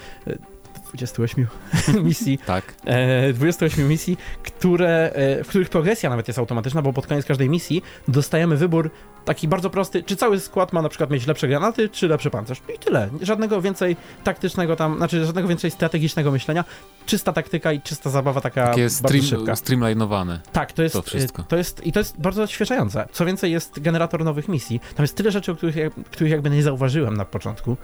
28 0.94 1.46
misji. 2.04 2.38
tak. 2.38 2.74
E, 2.84 3.32
28 3.32 3.88
misji, 3.88 4.16
które, 4.42 5.12
e, 5.14 5.44
w 5.44 5.48
których 5.48 5.68
progresja 5.68 6.10
nawet 6.10 6.28
jest 6.28 6.38
automatyczna, 6.38 6.82
bo 6.82 6.92
pod 6.92 7.06
koniec 7.06 7.26
każdej 7.26 7.48
misji 7.50 7.82
dostajemy 8.08 8.56
wybór 8.56 8.90
taki 9.24 9.48
bardzo 9.48 9.70
prosty, 9.70 10.02
czy 10.02 10.16
cały 10.16 10.40
skład 10.40 10.72
ma 10.72 10.82
na 10.82 10.88
przykład 10.88 11.10
mieć 11.10 11.26
lepsze 11.26 11.48
granaty, 11.48 11.88
czy 11.88 12.08
lepszy 12.08 12.30
pancerz. 12.30 12.62
I 12.76 12.78
tyle. 12.78 13.08
Żadnego 13.20 13.60
więcej 13.62 13.96
taktycznego 14.24 14.76
tam, 14.76 14.96
znaczy 14.96 15.24
żadnego 15.26 15.48
więcej 15.48 15.70
strategicznego 15.70 16.30
myślenia. 16.30 16.64
Czysta 17.06 17.32
taktyka 17.32 17.72
i 17.72 17.80
czysta 17.80 18.10
zabawa 18.10 18.40
taka 18.40 18.66
Takie 18.66 18.90
stream, 18.90 19.22
szybka. 19.24 19.56
streamlinowane. 19.56 20.40
Tak, 20.52 20.72
to 20.72 20.82
jest, 20.82 20.92
to, 20.94 21.02
wszystko. 21.02 21.42
to 21.42 21.56
jest 21.56 21.86
i 21.86 21.92
to 21.92 22.00
jest 22.00 22.20
bardzo 22.20 22.42
odświeżające. 22.42 23.08
Co 23.12 23.24
więcej 23.24 23.52
jest 23.52 23.80
generator 23.80 24.24
nowych 24.24 24.48
misji. 24.48 24.80
Tam 24.94 25.04
jest 25.04 25.16
tyle 25.16 25.30
rzeczy, 25.30 25.56
których, 25.56 25.76
których 26.10 26.30
jakby 26.32 26.50
nie 26.50 26.62
zauważyłem 26.62 27.16
na 27.16 27.24
początku. 27.24 27.76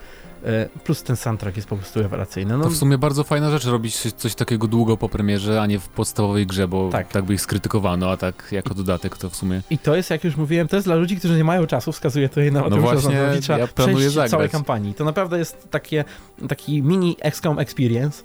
E, 0.45 0.69
plus 0.85 1.03
ten 1.03 1.17
soundtrack 1.17 1.57
jest 1.57 1.69
po 1.69 1.77
prostu 1.77 2.03
rewelacyjny. 2.03 2.57
No, 2.57 2.65
to 2.65 2.71
w 2.71 2.77
sumie 2.77 2.99
bardzo 2.99 3.25
fajna 3.25 3.51
rzecz 3.51 3.65
robić 3.67 4.13
coś 4.13 4.35
takiego 4.35 4.67
długo 4.67 4.97
po 4.97 5.09
premierze, 5.09 5.63
a 5.63 5.67
nie 5.67 5.79
w 5.79 5.89
podstawowej 5.89 6.47
grze, 6.47 6.69
bo 6.69 6.91
tak, 6.91 7.09
tak 7.09 7.25
by 7.25 7.35
ich 7.35 7.41
skrytykowano, 7.41 8.11
a 8.11 8.17
tak 8.17 8.49
jako 8.53 8.75
dodatek 8.75 9.17
to 9.17 9.31
w 9.31 9.37
sumie... 9.37 9.63
I 9.71 9.79
to 9.79 9.97
jest, 9.97 10.11
jak 10.11 10.25
już 10.25 10.37
mówiłem, 10.37 10.69
to 10.69 10.77
jest 10.77 10.89
dla 10.89 10.95
ludzi, 10.95 11.17
którzy 11.17 11.37
nie 11.37 11.45
mają 11.45 11.67
czasu, 11.67 11.93
wskazuje 11.93 12.29
to 12.29 12.41
na 12.41 12.69
no 12.69 12.77
właśnie, 12.77 13.17
ja 13.59 13.67
planuję 13.67 14.11
zagrać. 14.11 14.31
całej 14.31 14.49
kampanii. 14.49 14.95
To 14.95 15.05
naprawdę 15.05 15.39
jest 15.39 15.71
takie, 15.71 16.05
taki 16.49 16.83
mini 16.83 17.17
XCOM 17.21 17.59
experience, 17.59 18.23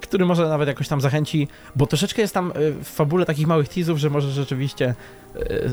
który 0.00 0.26
może 0.26 0.48
nawet 0.48 0.68
jakoś 0.68 0.88
tam 0.88 1.00
zachęci, 1.00 1.48
bo 1.76 1.86
troszeczkę 1.86 2.22
jest 2.22 2.34
tam 2.34 2.50
e, 2.50 2.54
w 2.84 2.88
fabule 2.88 3.26
takich 3.26 3.46
małych 3.46 3.68
teasów, 3.68 3.98
że 3.98 4.10
może 4.10 4.30
rzeczywiście 4.30 4.94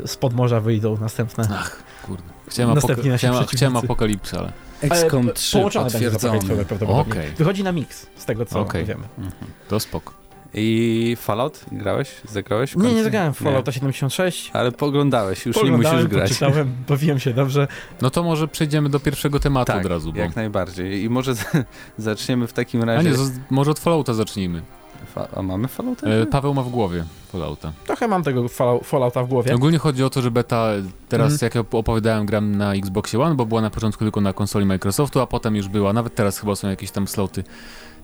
spod 0.06 0.34
morza 0.34 0.60
wyjdą 0.60 0.98
następne. 0.98 1.48
Ach, 1.52 1.84
kurde. 2.06 2.24
Chciałem, 2.48 2.78
apoka 2.78 2.96
chciałem, 3.18 3.46
chciałem 3.46 3.78
apokalipsy, 3.78 4.38
ale... 4.38 4.52
XCOM 4.82 5.30
3 5.34 5.58
połączone 5.58 5.92
potwierdzony. 5.92 6.40
prawdopodobnie. 6.66 7.14
Okay. 7.14 7.32
Wychodzi 7.38 7.64
na 7.64 7.72
mix, 7.72 8.06
z 8.16 8.26
tego 8.26 8.46
co 8.46 8.60
okay. 8.60 8.86
wiemy. 8.86 9.04
Mhm. 9.18 9.52
To 9.68 9.80
spoko. 9.80 10.19
I 10.54 11.18
Fallout? 11.20 11.66
Grałeś? 11.72 12.12
Zagrałeś? 12.32 12.76
Nie, 12.76 12.94
nie 12.94 13.04
zagrałem 13.04 13.34
w 13.34 13.38
Fallouta 13.38 13.72
76. 13.72 14.52
Ale 14.54 14.72
poglądałeś, 14.72 15.46
już 15.46 15.64
nie 15.64 15.72
musisz 15.72 16.08
grać. 16.08 16.30
Poczytałem, 16.30 16.76
bawiłem 16.90 17.20
się 17.20 17.34
dobrze. 17.34 17.68
No 18.02 18.10
to 18.10 18.24
może 18.24 18.48
przejdziemy 18.48 18.90
do 18.90 19.00
pierwszego 19.00 19.40
tematu 19.40 19.72
tak, 19.72 19.86
od 19.86 19.92
razu. 19.92 20.14
Bo... 20.14 20.20
jak 20.20 20.36
najbardziej. 20.36 21.04
I 21.04 21.10
może 21.10 21.34
zaczniemy 21.98 22.48
w 22.48 22.54
takim 22.54 22.84
razie... 22.84 23.10
A 23.10 23.12
nie, 23.12 23.18
może 23.50 23.72
od 23.72 23.80
Fallouta 23.80 24.14
zacznijmy. 24.14 24.62
Fa 25.06 25.28
a 25.36 25.42
mamy 25.42 25.68
Fallouta? 25.68 26.08
E, 26.08 26.26
Paweł 26.26 26.54
ma 26.54 26.64
w 26.64 26.70
głowie 26.70 27.04
Fallouta. 27.32 27.72
Trochę 27.86 28.08
mam 28.08 28.24
tego 28.24 28.46
Fallouta 28.84 29.24
w 29.24 29.28
głowie. 29.28 29.56
Ogólnie 29.56 29.78
chodzi 29.78 30.04
o 30.04 30.10
to, 30.10 30.22
że 30.22 30.32
beta, 30.32 30.70
teraz 31.10 31.30
mm. 31.30 31.40
jak 31.42 31.56
ja 31.56 31.62
opowiadałem, 31.72 32.26
gram 32.26 32.56
na 32.56 32.74
Xboxie 32.74 33.22
One, 33.22 33.36
bo 33.36 33.46
była 33.46 33.62
na 33.62 33.70
początku 33.70 34.04
tylko 34.04 34.22
na 34.22 34.34
konsoli 34.34 34.66
Microsoftu, 34.66 35.20
a 35.20 35.28
potem 35.28 35.56
już 35.56 35.68
była, 35.68 35.94
nawet 35.94 36.16
teraz 36.16 36.40
chyba 36.40 36.56
są 36.56 36.70
jakieś 36.70 36.92
tam 36.92 37.08
sloty 37.08 37.44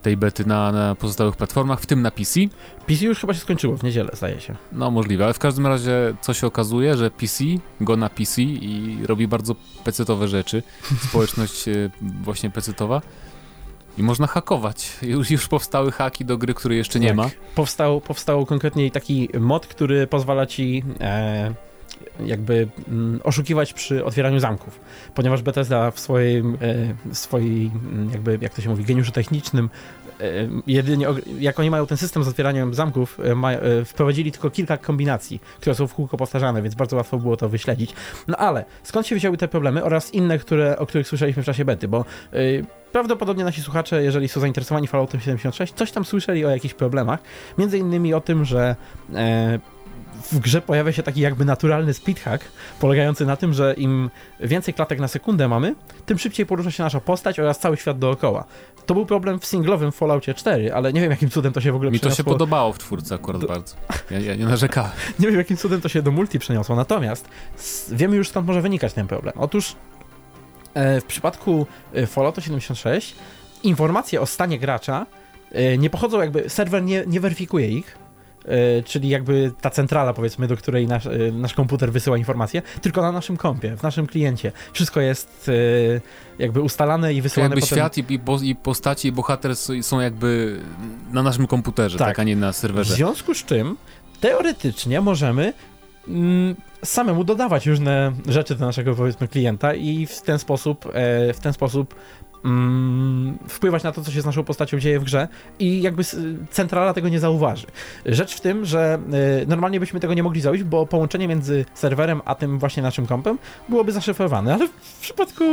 tej 0.05 0.17
bety 0.17 0.45
na, 0.45 0.71
na 0.71 0.95
pozostałych 0.95 1.35
platformach, 1.35 1.81
w 1.81 1.85
tym 1.85 2.01
na 2.01 2.11
PC. 2.11 2.39
PC 2.87 3.05
już 3.05 3.19
chyba 3.19 3.33
się 3.33 3.39
skończyło 3.39 3.77
w 3.77 3.83
niedzielę, 3.83 4.09
zdaje 4.13 4.41
się. 4.41 4.55
No 4.71 4.91
możliwe, 4.91 5.23
ale 5.23 5.33
w 5.33 5.39
każdym 5.39 5.67
razie 5.67 6.13
co 6.21 6.33
się 6.33 6.47
okazuje, 6.47 6.97
że 6.97 7.11
PC 7.11 7.43
go 7.81 7.97
na 7.97 8.09
PC 8.09 8.41
i 8.41 8.97
robi 9.05 9.27
bardzo 9.27 9.55
pecetowe 9.83 10.27
rzeczy. 10.27 10.63
Społeczność 11.09 11.67
e, 11.67 11.89
właśnie 12.23 12.49
pecetowa. 12.49 13.01
I 13.97 14.03
można 14.03 14.27
hakować. 14.27 14.97
Już, 15.01 15.31
już 15.31 15.47
powstały 15.47 15.91
haki 15.91 16.25
do 16.25 16.37
gry, 16.37 16.53
której 16.53 16.77
jeszcze 16.77 16.99
nie 16.99 17.07
tak. 17.07 17.17
ma. 17.17 17.29
Powstał, 17.55 18.01
powstał 18.01 18.45
konkretnie 18.45 18.91
taki 18.91 19.29
mod, 19.39 19.67
który 19.67 20.07
pozwala 20.07 20.45
ci 20.45 20.83
e, 21.01 21.53
jakby 22.19 22.67
mm, 22.87 23.19
oszukiwać 23.23 23.73
przy 23.73 24.05
otwieraniu 24.05 24.39
zamków, 24.39 24.79
ponieważ 25.15 25.41
Bethesda 25.41 25.91
w 25.91 25.99
swoim, 25.99 26.57
e, 27.09 27.15
swojej, 27.15 27.71
mm, 27.91 28.09
jakby, 28.11 28.37
jak 28.41 28.53
to 28.53 28.61
się 28.61 28.69
mówi, 28.69 28.83
geniuszu 28.83 29.11
technicznym 29.11 29.69
e, 30.19 30.23
jedynie, 30.67 31.07
jak 31.39 31.59
oni 31.59 31.69
mają 31.69 31.85
ten 31.85 31.97
system 31.97 32.23
z 32.23 32.27
otwieraniem 32.27 32.73
zamków, 32.73 33.19
e, 33.19 33.85
wprowadzili 33.85 34.31
tylko 34.31 34.49
kilka 34.49 34.77
kombinacji, 34.77 35.41
które 35.59 35.75
są 35.75 35.87
w 35.87 35.93
kółko 35.93 36.17
powtarzane, 36.17 36.61
więc 36.61 36.75
bardzo 36.75 36.95
łatwo 36.95 37.17
było 37.17 37.37
to 37.37 37.49
wyśledzić. 37.49 37.93
No 38.27 38.37
ale 38.37 38.65
skąd 38.83 39.07
się 39.07 39.15
wzięły 39.15 39.37
te 39.37 39.47
problemy 39.47 39.83
oraz 39.83 40.13
inne, 40.13 40.39
które, 40.39 40.77
o 40.79 40.85
których 40.85 41.07
słyszeliśmy 41.07 41.43
w 41.43 41.45
czasie 41.45 41.65
bety, 41.65 41.87
bo 41.87 42.05
prawdopodobnie 42.91 43.43
nasi 43.43 43.61
słuchacze, 43.61 44.03
jeżeli 44.03 44.27
są 44.27 44.39
zainteresowani 44.39 44.87
Falloutem 44.87 45.21
76, 45.21 45.73
coś 45.73 45.91
tam 45.91 46.05
słyszeli 46.05 46.45
o 46.45 46.49
jakichś 46.49 46.73
problemach, 46.73 47.19
między 47.57 47.77
innymi 47.77 48.13
o 48.13 48.21
tym, 48.21 48.45
że 48.45 48.75
w 50.31 50.39
grze 50.39 50.61
pojawia 50.61 50.91
się 50.91 51.03
taki 51.03 51.21
jakby 51.21 51.45
naturalny 51.45 51.93
speedhack, 51.93 52.45
polegający 52.79 53.25
na 53.25 53.35
tym, 53.35 53.53
że 53.53 53.73
im 53.73 54.09
więcej 54.39 54.73
klatek 54.73 54.99
na 54.99 55.07
sekundę 55.07 55.47
mamy, 55.47 55.75
tym 56.05 56.17
szybciej 56.17 56.45
porusza 56.45 56.71
się 56.71 56.83
nasza 56.83 56.99
postać 56.99 57.39
oraz 57.39 57.59
cały 57.59 57.77
świat 57.77 57.99
dookoła. 57.99 58.45
To 58.85 58.93
był 58.93 59.05
problem 59.05 59.39
w 59.39 59.45
singlowym 59.45 59.91
Falloutie 59.91 60.33
4, 60.33 60.73
ale 60.73 60.93
nie 60.93 61.01
wiem 61.01 61.11
jakim 61.11 61.29
cudem 61.29 61.53
to 61.53 61.61
się 61.61 61.71
w 61.71 61.75
ogóle 61.75 61.91
Mi 61.91 61.99
przeniosło. 61.99 62.23
Mi 62.23 62.25
to 62.25 62.31
się 62.31 62.33
podobało 62.33 62.73
w 62.73 62.77
czwórce 62.77 63.15
akurat 63.15 63.41
do... 63.41 63.47
bardzo. 63.47 63.75
Ja, 64.11 64.19
ja 64.19 64.35
nie 64.35 64.45
narzekałem. 64.45 64.91
nie 65.19 65.27
wiem 65.27 65.37
jakim 65.37 65.57
cudem 65.57 65.81
to 65.81 65.89
się 65.89 66.01
do 66.01 66.11
multi 66.11 66.39
przeniosło, 66.39 66.75
natomiast 66.75 67.29
wiemy 67.91 68.15
już 68.15 68.29
skąd 68.29 68.47
może 68.47 68.61
wynikać 68.61 68.93
ten 68.93 69.07
problem. 69.07 69.33
Otóż 69.37 69.75
e, 70.73 71.01
w 71.01 71.05
przypadku 71.05 71.67
e, 71.93 72.07
Fallouta 72.07 72.41
76 72.41 73.15
informacje 73.63 74.21
o 74.21 74.25
stanie 74.25 74.59
gracza 74.59 75.05
e, 75.51 75.77
nie 75.77 75.89
pochodzą 75.89 76.19
jakby, 76.19 76.49
serwer 76.49 76.83
nie, 76.83 77.03
nie 77.07 77.19
weryfikuje 77.19 77.67
ich, 77.67 78.04
czyli 78.85 79.09
jakby 79.09 79.51
ta 79.61 79.69
centrala, 79.69 80.13
powiedzmy, 80.13 80.47
do 80.47 80.57
której 80.57 80.87
nasz, 80.87 81.05
e, 81.05 81.11
nasz 81.31 81.53
komputer 81.53 81.91
wysyła 81.91 82.17
informacje, 82.17 82.61
tylko 82.81 83.01
na 83.01 83.11
naszym 83.11 83.37
kompie, 83.37 83.77
w 83.77 83.83
naszym 83.83 84.07
kliencie. 84.07 84.51
Wszystko 84.73 85.01
jest 85.01 85.49
e, 85.49 86.01
jakby 86.39 86.61
ustalane 86.61 87.13
i 87.13 87.21
wysyłane 87.21 87.49
to 87.49 87.55
jakby 87.55 87.61
potem... 87.61 87.77
świat 87.77 87.97
i, 87.97 88.49
i, 88.49 88.55
postaci 88.55 89.07
i 89.07 89.11
bohater 89.11 89.55
są 89.81 89.99
jakby 89.99 90.59
na 91.11 91.23
naszym 91.23 91.47
komputerze, 91.47 91.97
tak. 91.97 92.07
tak, 92.07 92.19
a 92.19 92.23
nie 92.23 92.35
na 92.35 92.53
serwerze. 92.53 92.93
W 92.93 92.97
związku 92.97 93.33
z 93.33 93.45
czym 93.45 93.77
teoretycznie 94.21 95.01
możemy 95.01 95.53
mm, 96.07 96.55
samemu 96.83 97.23
dodawać 97.23 97.67
różne 97.67 98.11
rzeczy 98.27 98.55
do 98.55 98.65
naszego 98.65 98.95
powiedzmy 98.95 99.27
klienta 99.27 99.73
i 99.73 100.05
w 100.05 100.21
ten 100.21 100.39
sposób, 100.39 100.85
e, 100.93 101.33
w 101.33 101.39
ten 101.39 101.53
sposób 101.53 101.95
mm, 102.45 103.37
wpływać 103.47 103.83
na 103.83 103.91
to, 103.91 104.01
co 104.01 104.11
się 104.11 104.21
z 104.21 104.25
naszą 104.25 104.43
postacią 104.43 104.79
dzieje 104.79 104.99
w 104.99 105.03
grze 105.03 105.27
i 105.59 105.81
jakby 105.81 106.03
centrala 106.51 106.93
tego 106.93 107.09
nie 107.09 107.19
zauważy. 107.19 107.67
Rzecz 108.05 108.35
w 108.35 108.41
tym, 108.41 108.65
że 108.65 108.99
e, 109.41 109.45
normalnie 109.45 109.79
byśmy 109.79 109.99
tego 109.99 110.13
nie 110.13 110.23
mogli 110.23 110.41
zrobić, 110.41 110.63
bo 110.63 110.85
połączenie 110.85 111.27
między 111.27 111.65
serwerem 111.73 112.21
a 112.25 112.35
tym 112.35 112.59
właśnie 112.59 112.83
naszym 112.83 113.07
kompem 113.07 113.37
byłoby 113.69 113.91
zaszyfrowane, 113.91 114.53
ale 114.53 114.67
w 114.67 114.99
przypadku 115.01 115.43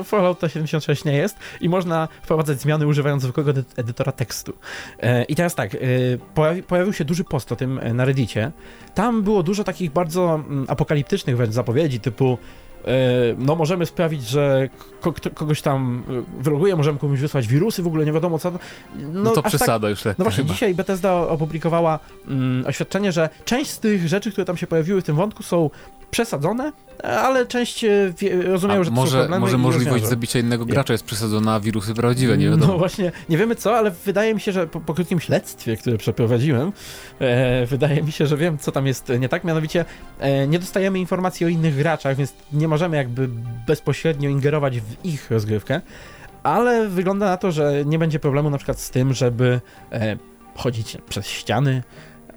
e, 0.00 0.04
Fallouta 0.04 0.48
76 0.48 1.04
nie 1.04 1.16
jest 1.16 1.36
i 1.60 1.68
można 1.68 2.08
wprowadzać 2.22 2.60
zmiany 2.60 2.86
używając 2.86 3.22
zwykłego 3.22 3.50
edy- 3.50 3.64
edytora 3.76 4.12
tekstu. 4.12 4.52
E, 5.00 5.24
I 5.24 5.34
teraz 5.34 5.54
tak, 5.54 5.74
e, 5.74 5.78
pojawi, 6.34 6.62
pojawił 6.62 6.92
się 6.92 7.04
duży 7.04 7.24
post 7.24 7.52
o 7.52 7.56
tym 7.56 7.80
na 7.94 8.04
Reddicie. 8.04 8.52
Tam 8.94 9.22
było 9.22 9.42
dużo 9.42 9.64
takich 9.64 9.92
bardzo 9.92 10.34
mm, 10.34 10.64
apokaliptycznych 10.68 11.52
zapowiedzi, 11.52 12.00
typu 12.00 12.38
no 13.38 13.56
możemy 13.56 13.86
sprawić, 13.86 14.28
że 14.28 14.68
kogoś 15.34 15.62
tam 15.62 16.02
e, 16.38 16.42
wyloguje, 16.42 16.76
możemy 16.76 16.98
komuś 16.98 17.20
wysłać 17.20 17.46
wirusy, 17.46 17.82
w 17.82 17.86
ogóle 17.86 18.04
nie 18.04 18.12
wiadomo 18.12 18.38
co. 18.38 18.52
No, 18.96 19.30
to 19.30 19.30
aż 19.30 19.34
tak- 19.34 19.46
przesada 19.46 19.88
już 19.90 20.04
lekka 20.04 20.22
no 20.22 20.24
właśnie, 20.24 20.42
chyba. 20.44 20.54
dzisiaj 20.54 20.74
Bethesda 20.74 21.14
opublikowała 21.14 21.98
mm, 22.28 22.66
oświadczenie, 22.66 23.12
że 23.12 23.28
część 23.44 23.70
z 23.70 23.78
tych 23.78 24.08
rzeczy, 24.08 24.32
które 24.32 24.44
tam 24.44 24.56
się 24.56 24.66
pojawiły 24.66 25.00
w 25.00 25.04
tym 25.04 25.16
wątku 25.16 25.42
są 25.42 25.70
przesadzone, 26.14 26.72
ale 27.02 27.46
część 27.46 27.84
e, 27.84 28.12
wie, 28.18 28.42
rozumieją, 28.42 28.80
A 28.80 28.84
że 28.84 28.90
to 28.90 28.96
są 28.96 29.02
może, 29.02 29.18
problemy 29.18 29.40
może 29.40 29.58
możliwość 29.58 30.06
zabicia 30.06 30.38
innego 30.38 30.66
gracza 30.66 30.92
jest 30.92 31.04
przesadzona, 31.04 31.54
a 31.54 31.60
wirusy 31.60 31.94
prawdziwe, 31.94 32.38
nie 32.38 32.44
wiadomo. 32.44 32.72
No 32.72 32.78
właśnie, 32.78 33.12
nie 33.28 33.38
wiemy 33.38 33.56
co, 33.56 33.76
ale 33.76 33.90
wydaje 33.90 34.34
mi 34.34 34.40
się, 34.40 34.52
że 34.52 34.66
po, 34.66 34.80
po 34.80 34.94
krótkim 34.94 35.20
śledztwie, 35.20 35.76
które 35.76 35.98
przeprowadziłem, 35.98 36.72
e, 37.18 37.66
wydaje 37.66 38.02
mi 38.02 38.12
się, 38.12 38.26
że 38.26 38.36
wiem, 38.36 38.58
co 38.58 38.72
tam 38.72 38.86
jest 38.86 39.12
nie 39.18 39.28
tak. 39.28 39.44
Mianowicie 39.44 39.84
e, 40.18 40.48
nie 40.48 40.58
dostajemy 40.58 40.98
informacji 40.98 41.46
o 41.46 41.48
innych 41.48 41.76
graczach, 41.76 42.16
więc 42.16 42.34
nie 42.52 42.68
możemy 42.68 42.96
jakby 42.96 43.28
bezpośrednio 43.66 44.30
ingerować 44.30 44.80
w 44.80 45.04
ich 45.04 45.30
rozgrywkę, 45.30 45.80
ale 46.42 46.88
wygląda 46.88 47.26
na 47.26 47.36
to, 47.36 47.52
że 47.52 47.82
nie 47.86 47.98
będzie 47.98 48.18
problemu 48.18 48.50
na 48.50 48.56
przykład 48.56 48.80
z 48.80 48.90
tym, 48.90 49.14
żeby 49.14 49.60
e, 49.92 50.16
chodzić 50.56 50.96
przez 51.08 51.26
ściany. 51.26 51.82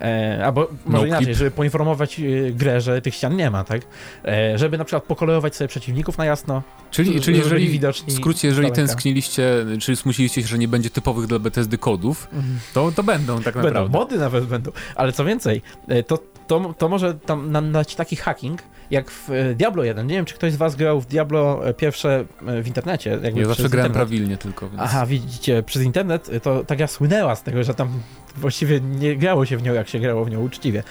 E, 0.01 0.41
albo 0.45 0.67
może 0.85 1.01
No 1.01 1.05
inaczej, 1.07 1.35
żeby 1.35 1.51
poinformować 1.51 2.19
e, 2.19 2.51
grę, 2.51 2.81
że 2.81 3.01
tych 3.01 3.15
ścian 3.15 3.35
nie 3.35 3.51
ma, 3.51 3.63
tak? 3.63 3.81
E, 4.25 4.57
żeby 4.57 4.77
na 4.77 4.85
przykład 4.85 5.03
pokolorować 5.03 5.55
sobie 5.55 5.67
przeciwników 5.67 6.17
na 6.17 6.25
jasno. 6.25 6.63
Czyli, 6.91 7.21
czyli 7.21 7.37
jeżeli, 7.37 7.69
widoczni 7.69 8.13
w 8.13 8.17
skrócie, 8.17 8.47
jeżeli 8.47 8.67
z 8.67 8.71
daleka. 8.71 8.87
tęskniliście, 8.87 9.65
czyli 9.81 9.97
smusiliście 9.97 10.41
się, 10.41 10.47
że 10.47 10.57
nie 10.57 10.67
będzie 10.67 10.89
typowych 10.89 11.27
dla 11.27 11.39
Bethesdy 11.39 11.77
kodów, 11.77 12.27
Mhm. 12.33 12.59
to, 12.73 12.91
to 12.91 13.03
będą 13.03 13.41
tak 13.41 13.53
Będą, 13.53 13.69
naprawdę. 13.69 13.97
mody 13.99 14.17
nawet 14.17 14.45
będą. 14.45 14.71
Ale 14.95 15.11
co 15.11 15.25
więcej, 15.25 15.61
e, 15.87 16.03
to, 16.03 16.19
to, 16.47 16.73
to 16.77 16.89
może 16.89 17.13
tam 17.13 17.51
na- 17.51 17.61
dać 17.61 17.95
taki 17.95 18.15
hacking, 18.15 18.63
jak 18.91 19.11
w 19.11 19.29
e, 19.31 19.55
Diablo 19.55 19.83
1. 19.83 20.07
Nie 20.07 20.15
wiem, 20.15 20.25
czy 20.25 20.35
ktoś 20.35 20.53
z 20.53 20.55
was 20.55 20.75
grał 20.75 21.01
w 21.01 21.05
Diablo 21.05 21.61
pierwsze 21.77 22.25
w 22.63 22.67
internecie. 22.67 23.09
Ja 23.09 23.19
zawsze 23.19 23.35
grałem 23.37 23.47
internet. 23.69 23.93
prawilnie 23.93 24.37
tylko, 24.37 24.69
więc... 24.69 24.81
Aha, 24.81 25.05
widzicie, 25.05 25.63
przez 25.63 25.83
internet 25.83 26.29
to 26.43 26.63
ta 26.63 26.75
gra 26.75 26.87
słynęła 26.87 27.35
z 27.35 27.43
tego, 27.43 27.63
że 27.63 27.73
tam 27.73 27.89
właściwie 28.37 28.79
nie 28.81 29.15
grało 29.15 29.45
się 29.45 29.57
w 29.57 29.63
nią, 29.63 29.73
jak 29.73 29.89
się 29.89 29.99
grało 29.99 30.25
w 30.25 30.29
nią 30.29 30.41
uczciwie. 30.41 30.83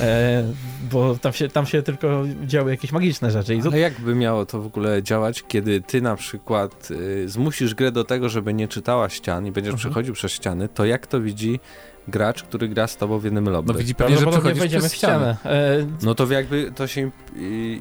E, 0.00 0.44
bo 0.92 1.16
tam 1.16 1.32
się, 1.32 1.48
tam 1.48 1.66
się 1.66 1.82
tylko 1.82 2.22
działy 2.46 2.70
jakieś 2.70 2.92
magiczne 2.92 3.30
rzeczy. 3.30 3.58
Ale 3.66 3.78
jakby 3.78 4.14
miało 4.14 4.46
to 4.46 4.62
w 4.62 4.66
ogóle 4.66 5.02
działać, 5.02 5.42
kiedy 5.48 5.80
ty 5.80 6.02
na 6.02 6.16
przykład 6.16 6.88
y, 6.90 7.28
zmusisz 7.28 7.74
grę 7.74 7.92
do 7.92 8.04
tego, 8.04 8.28
żeby 8.28 8.54
nie 8.54 8.68
czytała 8.68 9.08
ścian 9.08 9.46
i 9.46 9.52
będziesz 9.52 9.72
Mhm. 9.74 9.78
przechodził 9.90 10.14
przez 10.14 10.32
ściany, 10.32 10.68
to 10.68 10.84
jak 10.84 11.06
to 11.06 11.20
widzi 11.20 11.60
gracz, 12.08 12.42
który 12.42 12.68
gra 12.68 12.86
z 12.86 12.96
tobą 12.96 13.18
w 13.18 13.24
jednym 13.24 13.48
lobby? 13.48 13.72
No 13.72 13.78
widzi 13.78 13.94
pewnie, 13.94 14.18
że 14.18 14.26
przechodzisz 14.26 14.58
wejdziemy 14.58 14.80
przez 14.80 14.92
w 14.92 14.96
ścianę. 14.96 15.36
E, 15.44 15.86
No 16.02 16.14
to 16.14 16.32
jakby 16.32 16.72
to 16.74 16.86
się 16.86 17.10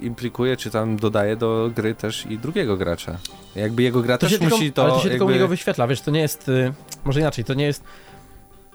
implikuje, 0.02 0.58
czy 0.58 0.70
tam 0.70 0.98
dodaje 0.98 1.36
do 1.36 1.72
gry 1.76 1.96
też 1.96 2.26
i 2.30 2.38
drugiego 2.38 2.78
gracza. 2.78 3.18
Jakby 3.56 3.84
jego 3.84 4.02
gra 4.02 4.18
to 4.18 4.30
się 4.30 4.32
też 4.32 4.40
tylko, 4.40 4.56
musi 4.58 4.72
to 4.72 4.84
ale 4.84 4.92
to 4.94 5.00
się 5.00 5.10
tylko 5.10 5.26
u 5.26 5.28
jakby... 5.28 5.34
niego 5.34 5.48
wyświetla, 5.48 5.88
wiesz, 5.88 6.02
to 6.02 6.12
nie 6.12 6.20
jest, 6.22 6.50
y, 6.50 6.74
może 7.06 7.20
inaczej, 7.20 7.44
to 7.46 7.54
nie 7.54 7.66
jest 7.66 7.84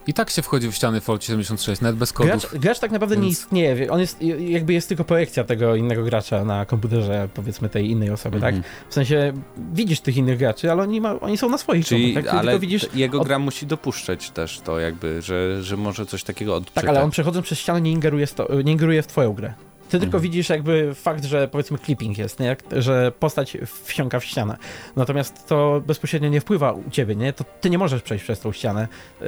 I 0.08 0.14
tak 0.14 0.30
się 0.30 0.42
wchodzi 0.42 0.68
w 0.70 0.74
ściany 0.74 1.00
Fallout 1.00 1.24
76, 1.24 1.80
nawet 1.80 1.96
bez 1.96 2.12
kodów. 2.12 2.30
Gracz, 2.32 2.54
gracz 2.62 2.78
tak 2.78 2.90
naprawdę 2.90 3.16
nie 3.16 3.22
więc- 3.22 3.38
istnieje. 3.38 3.74
wie- 3.74 3.90
On 3.90 4.00
jest, 4.00 4.22
jakby 4.38 4.72
jest 4.72 4.88
tylko 4.88 5.04
projekcja 5.04 5.44
tego 5.44 5.74
innego 5.76 6.02
gracza 6.04 6.44
na 6.44 6.66
komputerze, 6.66 7.28
powiedzmy 7.34 7.68
tej 7.68 7.90
innej 7.90 8.10
osoby, 8.10 8.36
Mhm. 8.36 8.54
tak? 8.54 8.64
W 8.90 8.94
sensie 8.94 9.32
widzisz 9.72 10.00
tych 10.00 10.16
innych 10.16 10.38
graczy, 10.38 10.72
ale 10.72 10.82
oni, 10.82 11.00
ma, 11.00 11.20
oni 11.20 11.38
są 11.38 11.48
na 11.48 11.58
swoich 11.58 11.86
Czyli, 11.86 12.14
tak? 12.14 12.28
Ale 12.28 12.58
widzisz. 12.58 12.86
jego 12.94 13.20
od- 13.20 13.26
gra 13.26 13.38
musi 13.38 13.66
dopuszczać 13.66 14.30
też 14.30 14.60
to 14.60 14.78
jakby, 14.78 15.22
że, 15.22 15.62
że 15.62 15.76
może 15.76 16.06
coś 16.06 16.24
takiego 16.24 16.54
odczytać. 16.56 16.74
Tak, 16.84 16.90
ale 16.90 17.02
on 17.02 17.10
przechodząc 17.10 17.46
przez 17.46 17.58
ścianę 17.58 17.80
nie 17.80 17.90
ingeruje, 17.92 18.26
nie 18.64 18.72
ingeruje 18.72 19.02
w 19.02 19.06
twoją 19.06 19.32
grę. 19.32 19.54
Ty 19.88 19.98
tylko 19.98 20.04
Mhm. 20.16 20.22
widzisz 20.22 20.48
jakby 20.48 20.94
fakt, 20.94 21.24
że 21.24 21.48
powiedzmy 21.48 21.78
clipping 21.78 22.18
jest, 22.18 22.40
nie? 22.40 22.46
Jak, 22.46 22.62
że 22.72 23.12
postać 23.20 23.56
wsiąka 23.84 24.20
w 24.20 24.24
ścianę. 24.24 24.56
Natomiast 24.96 25.46
to 25.48 25.82
bezpośrednio 25.86 26.28
nie 26.28 26.40
wpływa 26.40 26.72
u 26.72 26.90
ciebie, 26.90 27.16
nie? 27.16 27.32
To 27.32 27.44
ty 27.60 27.70
nie 27.70 27.78
możesz 27.78 28.02
przejść 28.02 28.24
przez 28.24 28.40
tą 28.40 28.52
ścianę. 28.52 28.88
Yy, 29.20 29.26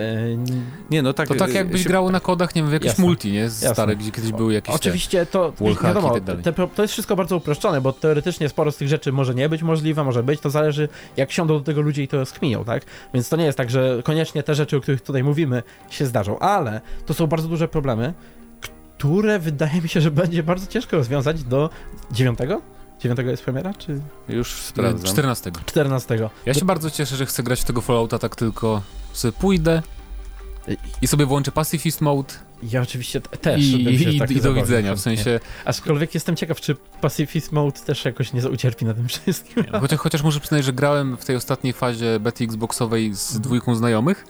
Nie, 0.90 1.02
no 1.02 1.12
tak. 1.12 1.28
To 1.28 1.34
tak 1.34 1.50
y, 1.50 1.52
jakbyś 1.52 1.82
się- 1.82 1.88
grało 1.88 2.10
na 2.10 2.20
kodach, 2.20 2.54
nie 2.54 2.62
wiem, 2.62 2.70
w 2.70 2.72
jakieś 2.72 2.86
Jasne. 2.88 3.04
multi, 3.04 3.32
nie? 3.32 3.50
Stare, 3.50 3.96
gdzie 3.96 4.10
kiedyś 4.10 4.32
były 4.32 4.52
jakieś 4.54 4.72
te... 4.72 4.76
Oczywiście 4.76 5.26
to 5.26 5.52
wiadomo, 5.82 6.20
tak 6.20 6.42
te, 6.42 6.52
to 6.74 6.82
jest 6.82 6.92
wszystko 6.92 7.16
bardzo 7.16 7.36
uproszczone, 7.36 7.80
bo 7.80 7.92
teoretycznie 7.92 8.48
sporo 8.48 8.72
z 8.72 8.76
tych 8.76 8.88
rzeczy 8.88 9.12
może 9.12 9.34
nie 9.34 9.48
być 9.48 9.62
możliwe, 9.62 10.04
może 10.04 10.22
być, 10.22 10.40
to 10.40 10.50
zależy 10.50 10.88
jak 11.16 11.32
siądą 11.32 11.58
do 11.58 11.64
tego 11.64 11.80
ludzie 11.80 12.02
i 12.02 12.08
to 12.08 12.16
rozkminią, 12.16 12.64
tak? 12.64 12.82
Więc 13.14 13.28
to 13.28 13.36
nie 13.36 13.44
jest 13.44 13.58
tak, 13.58 13.70
że 13.70 14.00
koniecznie 14.04 14.42
te 14.42 14.54
rzeczy, 14.54 14.76
o 14.76 14.80
których 14.80 15.00
tutaj 15.00 15.22
mówimy 15.22 15.62
się 15.90 16.06
zdarzą, 16.06 16.38
ale 16.38 16.80
to 17.06 17.14
są 17.14 17.26
bardzo 17.26 17.48
duże 17.48 17.68
problemy, 17.68 18.14
które 19.00 19.38
wydaje 19.38 19.80
mi 19.82 19.88
się, 19.88 20.00
że 20.00 20.10
będzie 20.10 20.42
bardzo 20.42 20.66
ciężko 20.66 20.96
rozwiązać 20.96 21.44
do 21.44 21.70
9? 22.12 22.38
9 23.00 23.18
jest 23.26 23.42
premiera, 23.44 23.74
czy 23.74 24.00
Już 24.28 24.52
sprawdzam. 24.52 25.06
14. 25.12 25.50
14? 25.66 26.30
Ja 26.46 26.54
się 26.54 26.64
bardzo 26.64 26.90
cieszę, 26.90 27.16
że 27.16 27.26
chcę 27.26 27.42
grać 27.42 27.60
w 27.60 27.64
tego 27.64 27.80
Fallouta 27.80 28.18
tak 28.18 28.36
tylko 28.36 28.82
sobie 29.12 29.32
pójdę 29.32 29.82
i 31.02 31.06
sobie 31.06 31.26
włączę 31.26 31.52
Pacifist 31.52 32.00
Mode 32.00 32.34
Ja 32.62 32.82
oczywiście 32.82 33.20
t- 33.20 33.36
też. 33.36 33.60
i, 33.60 34.14
i, 34.14 34.18
tak 34.18 34.30
i 34.30 34.40
do 34.40 34.54
widzenia. 34.54 34.94
W 34.94 35.00
sensie, 35.00 35.40
Aczkolwiek 35.64 36.14
jestem 36.14 36.36
ciekaw, 36.36 36.60
czy 36.60 36.76
Pacifist 37.00 37.52
Mode 37.52 37.80
też 37.80 38.04
jakoś 38.04 38.32
nie 38.32 38.48
ucierpi 38.48 38.84
na 38.84 38.94
tym 38.94 39.08
wszystkim. 39.12 39.64
chociaż, 39.80 39.98
chociaż 40.00 40.22
muszę 40.22 40.40
przyznać, 40.40 40.64
że 40.64 40.72
grałem 40.72 41.16
w 41.16 41.24
tej 41.24 41.36
ostatniej 41.36 41.72
fazie 41.72 42.20
bety 42.20 42.44
Xboxowej 42.44 43.14
z 43.14 43.26
Mhm. 43.26 43.42
dwójką 43.42 43.74
znajomych 43.74 44.24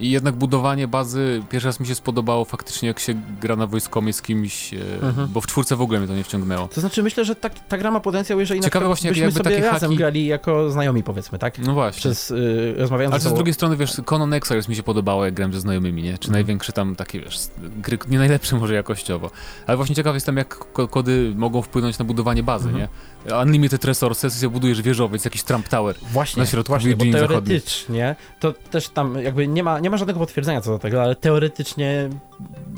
i 0.00 0.10
jednak 0.10 0.34
budowanie 0.36 0.88
bazy 0.88 1.42
pierwszy 1.50 1.68
raz 1.68 1.80
mi 1.80 1.86
się 1.86 1.94
spodobało 1.94 2.44
faktycznie 2.44 2.88
jak 2.88 2.98
się 2.98 3.14
gra 3.40 3.56
na 3.56 3.66
wojskomie 3.66 4.12
z 4.12 4.22
kimś, 4.22 4.74
e, 4.74 4.78
Mhm. 5.02 5.28
bo 5.32 5.40
w 5.40 5.46
czwórce 5.46 5.76
w 5.76 5.80
ogóle 5.82 5.98
mnie 5.98 6.08
to 6.08 6.14
nie 6.14 6.24
wciągnęło. 6.24 6.68
To 6.68 6.80
znaczy 6.80 7.02
myślę, 7.02 7.24
że 7.24 7.34
ta, 7.34 7.50
ta 7.50 7.78
gra 7.78 7.90
ma 7.90 8.00
potencjał, 8.00 8.40
jeżeli 8.40 8.60
Ciekawe 8.60 8.86
właśnie, 8.86 9.10
przykład 9.12 9.26
jakby 9.34 9.38
byśmy 9.40 9.44
sobie 9.54 9.60
takie 9.62 9.72
razem 9.74 9.90
haki- 9.90 9.96
grali 9.98 10.26
jako 10.26 10.70
znajomi 10.70 11.02
powiedzmy, 11.02 11.38
tak? 11.38 11.58
No 11.58 11.74
właśnie. 11.74 11.98
Przez 12.00 12.30
y, 12.30 12.74
rozmawiając 12.76 13.12
Ale 13.12 13.20
z 13.20 13.24
sobą. 13.24 13.36
drugiej 13.36 13.54
strony, 13.54 13.76
wiesz, 13.76 13.92
Conan 14.04 14.32
Exiles 14.32 14.68
mi 14.68 14.76
się 14.76 14.82
podobało, 14.82 15.24
jak 15.24 15.34
grałem 15.34 15.52
ze 15.52 15.60
znajomymi, 15.60 16.02
nie? 16.02 16.10
Czy 16.12 16.28
Mhm. 16.28 16.32
największe 16.32 16.72
tam 16.72 16.96
takie, 16.96 17.20
wiesz, 17.20 17.38
gry, 17.82 17.98
nie 18.08 18.18
najlepsze 18.18 18.56
może 18.56 18.74
jakościowo. 18.74 19.30
Ale 19.66 19.76
właśnie 19.76 19.96
ciekaw 19.96 20.14
jestem, 20.14 20.36
jak 20.36 20.54
ko- 20.72 20.88
kody 20.88 21.32
mogą 21.36 21.62
wpłynąć 21.62 21.98
na 21.98 22.04
budowanie 22.04 22.42
bazy, 22.42 22.68
Mhm. 22.68 22.88
nie? 23.26 23.34
Unlimited 23.42 23.84
Resources, 23.84 24.34
sobie 24.34 24.50
budujesz 24.50 24.82
wieżowiec, 24.82 25.24
jakiś 25.24 25.42
Trump 25.42 25.68
Tower. 25.68 25.96
Właśnie, 26.12 26.40
na 26.42 26.46
środku 26.46 26.72
właśnie, 26.72 26.96
bo 26.96 27.04
Zachodniej. 27.04 27.28
teoretycznie 27.28 28.16
to 28.40 28.52
też 28.52 28.88
tam 28.88 29.22
jakby 29.22 29.48
nie 29.48 29.62
ma, 29.62 29.80
nie 29.80 29.87
ma 29.90 29.96
żadnego 29.96 30.20
potwierdzenia 30.20 30.60
co 30.60 30.70
do 30.70 30.78
tego, 30.78 31.02
ale 31.02 31.16
teoretycznie 31.16 32.08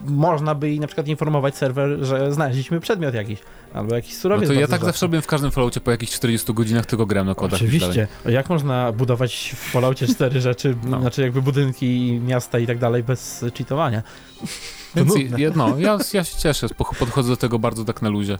można 0.07 0.55
by 0.55 0.71
i 0.73 0.81
na 0.81 0.87
przykład 0.87 1.09
informować 1.09 1.57
serwer, 1.57 1.99
że 2.05 2.33
znaleźliśmy 2.33 2.81
przedmiot 2.81 3.15
jakiś, 3.15 3.39
albo 3.75 3.95
jakiś 3.95 4.15
No 4.15 4.21
surowiec. 4.21 4.49
to 4.49 4.53
ja 4.55 4.61
tak 4.61 4.71
rzadki. 4.71 4.87
zawsze 4.87 5.07
robiłem 5.07 5.23
w 5.23 5.27
każdym 5.27 5.51
Falloutie 5.51 5.81
po 5.81 5.91
jakichś 5.91 6.13
40 6.13 6.55
godzinach, 6.55 6.87
tylko 6.87 7.07
grałem 7.07 7.27
na 7.27 7.35
kodach. 7.35 7.61
tak. 7.61 7.69
Oczywiście. 7.69 8.09
Jak 8.29 8.49
można 8.51 8.93
budować 8.93 9.55
w 9.57 9.71
Falloutie 9.71 10.07
cztery 10.15 10.41
rzeczy, 10.41 10.77
No. 10.85 11.01
znaczy 11.01 11.23
jakby 11.23 11.43
budynki, 11.43 12.21
miasta 12.27 12.59
i 12.59 12.67
tak 12.67 12.79
dalej 12.79 13.03
bez 13.03 13.45
cheatowania? 13.59 14.03
Więc 14.97 15.15
no, 15.57 15.79
ja, 15.79 15.99
ja 16.13 16.25
się 16.25 16.39
cieszę, 16.39 16.67
podchodzę 16.99 17.29
do 17.29 17.37
tego 17.37 17.59
bardzo 17.59 17.85
tak 17.85 18.03
na 18.03 18.09
luzie. 18.09 18.39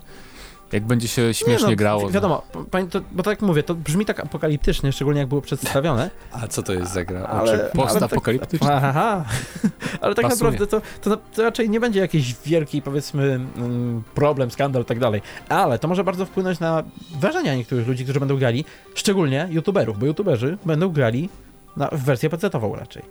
Jak 0.71 0.83
będzie 0.83 1.07
się 1.07 1.33
śmiesznie 1.33 1.67
Nie, 1.67 1.71
no, 1.71 1.77
grało. 1.77 2.01
to- 2.01 2.09
Wiadomo, 2.09 2.41
pani, 2.71 2.87
to, 2.87 3.01
bo 3.11 3.23
tak 3.23 3.31
jak 3.31 3.41
mówię, 3.41 3.63
to 3.63 3.75
brzmi 3.75 4.05
tak 4.05 4.19
apokaliptycznie, 4.19 4.91
szczególnie 4.91 5.19
jak 5.19 5.29
było 5.29 5.41
przedstawione, 5.41 6.09
A 6.31 6.47
co 6.47 6.63
to 6.63 6.73
jest 6.73 6.93
za 6.93 7.05
gra? 7.05 7.23
Ale... 7.23 7.59
tak, 7.59 8.61
aha, 8.71 9.25
ale 10.01 10.15
tak 10.15 10.25
Pasuje. 10.25 10.51
naprawdę 10.51 10.67
to, 10.67 10.81
to, 11.01 11.17
to 11.35 11.43
raczej 11.43 11.69
nie 11.69 11.79
będzie 11.79 11.99
jakiś 11.99 12.35
wielki, 12.45 12.81
powiedzmy, 12.81 13.23
mm, 13.57 14.03
problem, 14.15 14.51
skandal 14.51 14.81
i 14.81 14.85
tak 14.85 14.99
dalej. 14.99 15.21
Ale 15.49 15.79
to 15.79 15.87
może 15.87 16.03
bardzo 16.03 16.25
wpłynąć 16.25 16.59
na 16.59 16.83
wrażenia 17.19 17.55
niektórych 17.55 17.87
ludzi, 17.87 18.03
którzy 18.03 18.19
będą 18.19 18.37
grali, 18.37 18.65
szczególnie 18.95 19.47
youtuberów, 19.51 19.99
bo 19.99 20.05
youtuberzy 20.05 20.57
będą 20.65 20.89
grali 20.89 21.29
na, 21.77 21.87
w 21.91 22.03
wersję 22.03 22.29
PC-ową 22.29 22.75
raczej. 22.75 23.03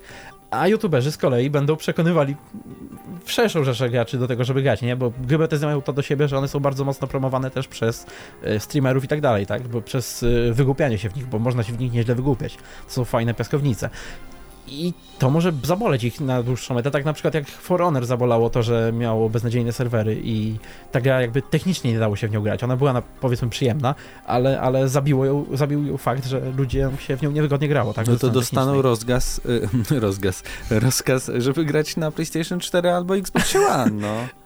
A 0.51 0.69
youtuberzy 0.69 1.13
z 1.13 1.17
kolei 1.17 1.51
będą 1.51 1.77
przekonywali 1.77 2.37
szerszą 3.27 3.65
rzeszę 3.65 3.91
graczy 3.91 4.19
do 4.19 4.29
tego, 4.29 4.45
żeby 4.45 4.63
grać, 4.63 4.83
nie? 4.83 4.97
Bo 4.97 5.13
gry 5.21 5.39
Bethesda 5.39 5.67
mają 5.67 5.83
to 5.83 5.93
do 5.93 6.03
siebie, 6.03 6.29
że 6.29 6.39
one 6.39 6.49
są 6.49 6.61
bardzo 6.61 6.85
mocno 6.85 7.07
promowane 7.07 7.51
też 7.51 7.69
przez 7.69 8.07
e, 8.43 8.61
streamerów 8.61 9.05
i 9.05 9.09
tak 9.09 9.21
dalej, 9.21 9.47
tak? 9.47 9.69
Bo 9.69 9.83
przez 9.83 10.23
e, 10.23 10.53
wygłupianie 10.53 10.99
się 10.99 11.09
w 11.09 11.17
nich, 11.17 11.27
bo 11.27 11.39
można 11.39 11.63
się 11.63 11.73
w 11.73 11.79
nich 11.79 11.93
nieźle 11.93 12.15
wygłupiać. 12.15 12.57
To 12.87 12.93
są 12.93 13.05
fajne 13.05 13.35
piaskownice. 13.35 13.91
I 14.67 14.93
to 15.19 15.31
może 15.31 15.53
zaboleć 15.65 16.05
ich 16.05 16.21
na 16.21 16.43
dłuższą 16.43 16.75
metę, 16.75 16.91
tak 16.91 17.05
na 17.05 17.13
przykład 17.13 17.35
jak 17.35 17.49
For 17.49 17.81
Honor 17.81 18.07
zabolało 18.07 18.51
to, 18.51 18.63
że 18.63 18.93
miało 18.93 19.31
beznadziejne 19.31 19.73
serwery 19.73 20.21
i 20.25 20.57
ta 20.93 21.01
gra 21.01 21.21
jakby 21.21 21.43
technicznie 21.43 21.93
nie 21.93 21.99
dało 21.99 22.17
się 22.17 22.29
w 22.29 22.31
nią 22.31 22.43
grać. 22.43 22.65
Ona 22.65 22.77
była 22.77 22.93
na, 22.93 23.03
powiedzmy 23.03 23.49
przyjemna, 23.49 23.95
ale, 24.27 24.61
ale 24.61 24.89
zabiło 24.89 25.25
ją, 25.25 25.47
zabił 25.53 25.85
ją 25.87 25.97
fakt, 25.97 26.27
że 26.27 26.41
ludzie 26.57 26.91
się 26.99 27.17
w 27.17 27.23
nią 27.23 27.31
niewygodnie 27.31 27.69
grało. 27.69 27.95
Tak, 27.95 28.07
No 28.07 28.17
to 28.17 28.29
dostaną 28.31 28.83
rozgaz, 28.83 29.41
y, 29.93 30.01
rozgaz, 30.01 30.43
rozkaz, 30.71 31.31
żeby 31.39 31.65
grać 31.65 31.97
na 31.97 32.11
PlayStation 32.11 32.61
4 32.61 32.91
albo 32.91 33.17
Xbox 33.17 33.57
One, 33.57 33.91
no. 33.91 34.15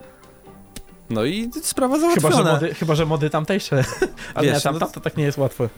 No 1.10 1.24
i 1.24 1.50
sprawa 1.62 1.94
Chyba 1.96 2.10
że, 2.14 2.20
załatwiona. 2.20 2.52
mody, 2.52 2.74
chyba, 2.74 2.94
że 2.94 3.06
mody 3.06 3.30
tamtejsze. 3.30 3.76
Ale 4.34 4.46
Wiesz, 4.46 4.54
nie, 4.56 4.60
tam, 4.60 4.74
no 4.74 4.80
tam 4.80 4.90
to 4.92 5.00
tak 5.00 5.16
nie 5.16 5.24
jest 5.24 5.38
łatwo. 5.38 5.68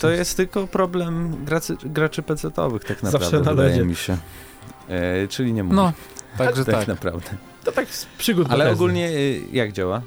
To 0.00 0.10
jest 0.10 0.36
tylko 0.36 0.66
problem 0.66 1.44
graczy, 1.44 1.76
graczy 1.84 2.22
PC-owych 2.22 2.84
tak 2.84 3.02
naprawdę, 3.02 3.26
Zawsze 3.26 3.40
na 3.40 3.50
wydaje 3.50 3.70
lodzie. 3.70 3.84
mi 3.84 3.96
się. 3.96 4.16
E, 4.88 5.28
czyli 5.28 5.52
nie 5.52 5.64
mówię. 5.64 5.76
No, 5.76 5.92
także 6.38 6.64
tak, 6.64 6.74
tak. 6.74 6.88
naprawdę. 6.88 7.30
To 7.64 7.72
tak 7.72 7.88
z 7.94 8.06
przygód 8.18 8.46
Ale 8.50 8.70
ogólnie 8.70 9.08
y, 9.08 9.42
jak 9.52 9.72
działa 9.72 10.02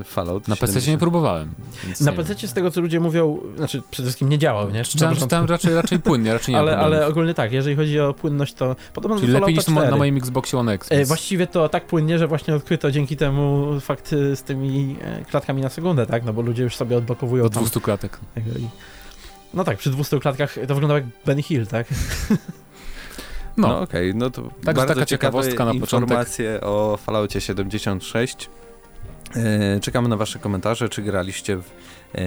y, 0.00 0.04
Fallout 0.04 0.48
Na 0.48 0.56
PC 0.56 0.66
nie 0.66 0.80
70? 0.80 1.00
próbowałem. 1.00 1.54
Na. 2.00 2.12
PC 2.12 2.48
z 2.48 2.52
tego 2.52 2.70
co 2.70 2.80
ludzie 2.80 3.00
mówią, 3.00 3.38
znaczy 3.56 3.82
przede 3.90 4.06
wszystkim 4.06 4.28
nie 4.28 4.38
działał, 4.38 4.70
nie? 4.70 4.84
Czytałem, 4.84 5.16
czytałem 5.16 5.46
raczej, 5.46 5.74
raczej 5.74 5.98
płynnie, 5.98 6.32
raczej 6.32 6.54
nie 6.54 6.60
ale, 6.60 6.78
ale 6.78 7.06
ogólnie 7.06 7.34
tak, 7.34 7.52
jeżeli 7.52 7.76
chodzi 7.76 8.00
o 8.00 8.14
płynność, 8.14 8.54
to 8.54 8.76
podobno 8.94 9.20
Czyli 9.20 9.32
lepiej 9.32 9.54
niż 9.54 9.66
na, 9.66 9.74
na 9.74 9.80
4. 9.80 9.96
moim 9.96 10.16
Xboxie 10.16 10.58
One 10.58 10.72
X. 10.72 10.92
E, 10.92 10.96
Więc... 10.96 11.08
Właściwie 11.08 11.46
to 11.46 11.68
tak 11.68 11.86
płynnie, 11.86 12.18
że 12.18 12.26
właśnie 12.26 12.54
odkryto 12.54 12.90
dzięki 12.90 13.16
temu 13.16 13.66
fakt 13.80 14.12
e, 14.12 14.36
z 14.36 14.42
tymi 14.42 14.96
e, 15.02 15.24
klatkami 15.24 15.62
na 15.62 15.68
sekundę, 15.68 16.06
tak? 16.06 16.24
No 16.24 16.32
bo 16.32 16.42
ludzie 16.42 16.62
już 16.62 16.76
sobie 16.76 16.96
odblokowują 16.96 17.44
Do 17.44 17.50
tam 17.50 17.62
200 17.62 17.80
klatek. 17.80 18.18
tego 18.34 18.50
i... 18.58 18.68
No 19.54 19.64
tak, 19.64 19.78
przy 19.78 19.90
200 19.90 20.20
klatkach 20.20 20.54
to 20.68 20.74
wygląda 20.74 20.94
jak 20.94 21.04
Benny 21.26 21.42
Hill, 21.42 21.66
tak? 21.66 21.86
No, 23.60 23.68
No, 23.68 23.80
okej, 23.80 24.14
no 24.14 24.30
to 24.30 24.42
Także 24.42 24.62
bardzo 24.64 24.94
taka 24.94 25.06
ciekawostka 25.06 25.64
na 25.64 25.72
początek. 25.74 26.08
informacje 26.10 26.60
o 26.60 26.96
Falloutie 27.02 27.40
76. 27.40 28.50
E, 29.36 29.80
Czekamy 29.80 30.08
na 30.08 30.16
wasze 30.16 30.38
komentarze, 30.38 30.88
czy 30.88 31.02
graliście 31.02 31.56
w, 31.56 31.60
e, 32.14 32.20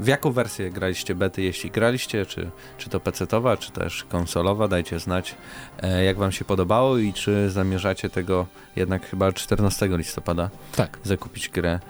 w 0.00 0.06
jaką 0.06 0.32
wersję 0.32 0.70
graliście 0.70 1.14
bety, 1.14 1.42
jeśli 1.42 1.70
graliście, 1.70 2.26
czy, 2.26 2.50
czy 2.78 2.90
to 2.90 3.00
PC-towa, 3.00 3.58
czy 3.58 3.72
też 3.72 4.04
konsolowa, 4.04 4.68
dajcie 4.68 4.98
znać 4.98 5.34
e, 5.82 6.04
jak 6.04 6.16
wam 6.18 6.32
się 6.32 6.44
podobało 6.44 6.98
i 6.98 7.12
czy 7.12 7.50
zamierzacie 7.50 8.10
tego 8.10 8.46
jednak 8.76 9.06
chyba 9.10 9.32
14 9.32 9.88
listopada 9.92 10.50
tak. 10.76 10.98
zakupić 11.04 11.48
grę 11.48 11.80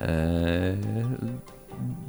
e, 0.00 0.76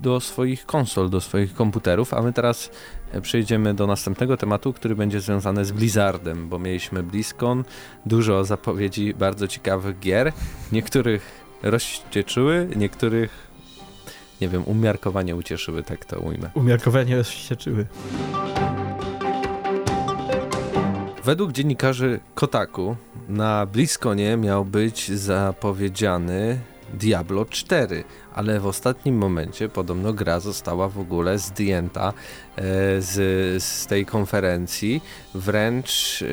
do 0.02 0.20
swoich 0.20 0.66
konsol, 0.66 1.10
do 1.10 1.22
swoich 1.22 1.54
komputerów, 1.54 2.14
a 2.14 2.22
my 2.22 2.34
teraz 2.34 2.72
e, 3.12 3.22
przejdziemy 3.22 3.74
do 3.74 3.88
następnego 3.88 4.38
tematu, 4.38 4.74
który 4.74 4.96
będzie 4.96 5.22
związany 5.22 5.66
z 5.66 5.72
Blizzardem, 5.72 6.50
bo 6.50 6.60
mieliśmy 6.60 7.04
BlizzCon, 7.04 7.64
dużo 8.06 8.44
zapowiedzi 8.44 9.14
bardzo 9.14 9.48
ciekawych 9.48 10.00
gier, 10.00 10.34
niektórych 10.72 11.46
rozcieczyły, 11.64 12.68
niektórych 12.76 13.50
nie 14.42 14.50
wiem, 14.50 14.64
umiarkowanie 14.66 15.36
ucieszyły, 15.36 15.84
tak 15.84 16.06
to 16.06 16.20
ujmę. 16.20 16.50
Umiarkowanie 16.54 17.24
czuły. 17.58 17.86
Według 21.24 21.52
dziennikarzy 21.52 22.20
Kotaku 22.36 22.96
na 23.30 23.66
BlizzConie 23.66 24.38
miał 24.38 24.66
być 24.66 25.12
zapowiedziany 25.12 26.60
Diablo 26.94 27.46
4, 27.46 28.04
ale 28.40 28.60
w 28.60 28.66
ostatnim 28.66 29.18
momencie 29.18 29.70
podobno 29.70 30.14
gra 30.14 30.40
została 30.40 30.90
w 30.90 31.00
ogóle 31.00 31.40
zdjęta 31.40 32.14
e, 32.56 32.62
z, 33.02 33.64
z 33.64 33.88
tej 33.88 34.06
konferencji, 34.06 35.02
wręcz 35.34 36.22
e, 36.22 36.26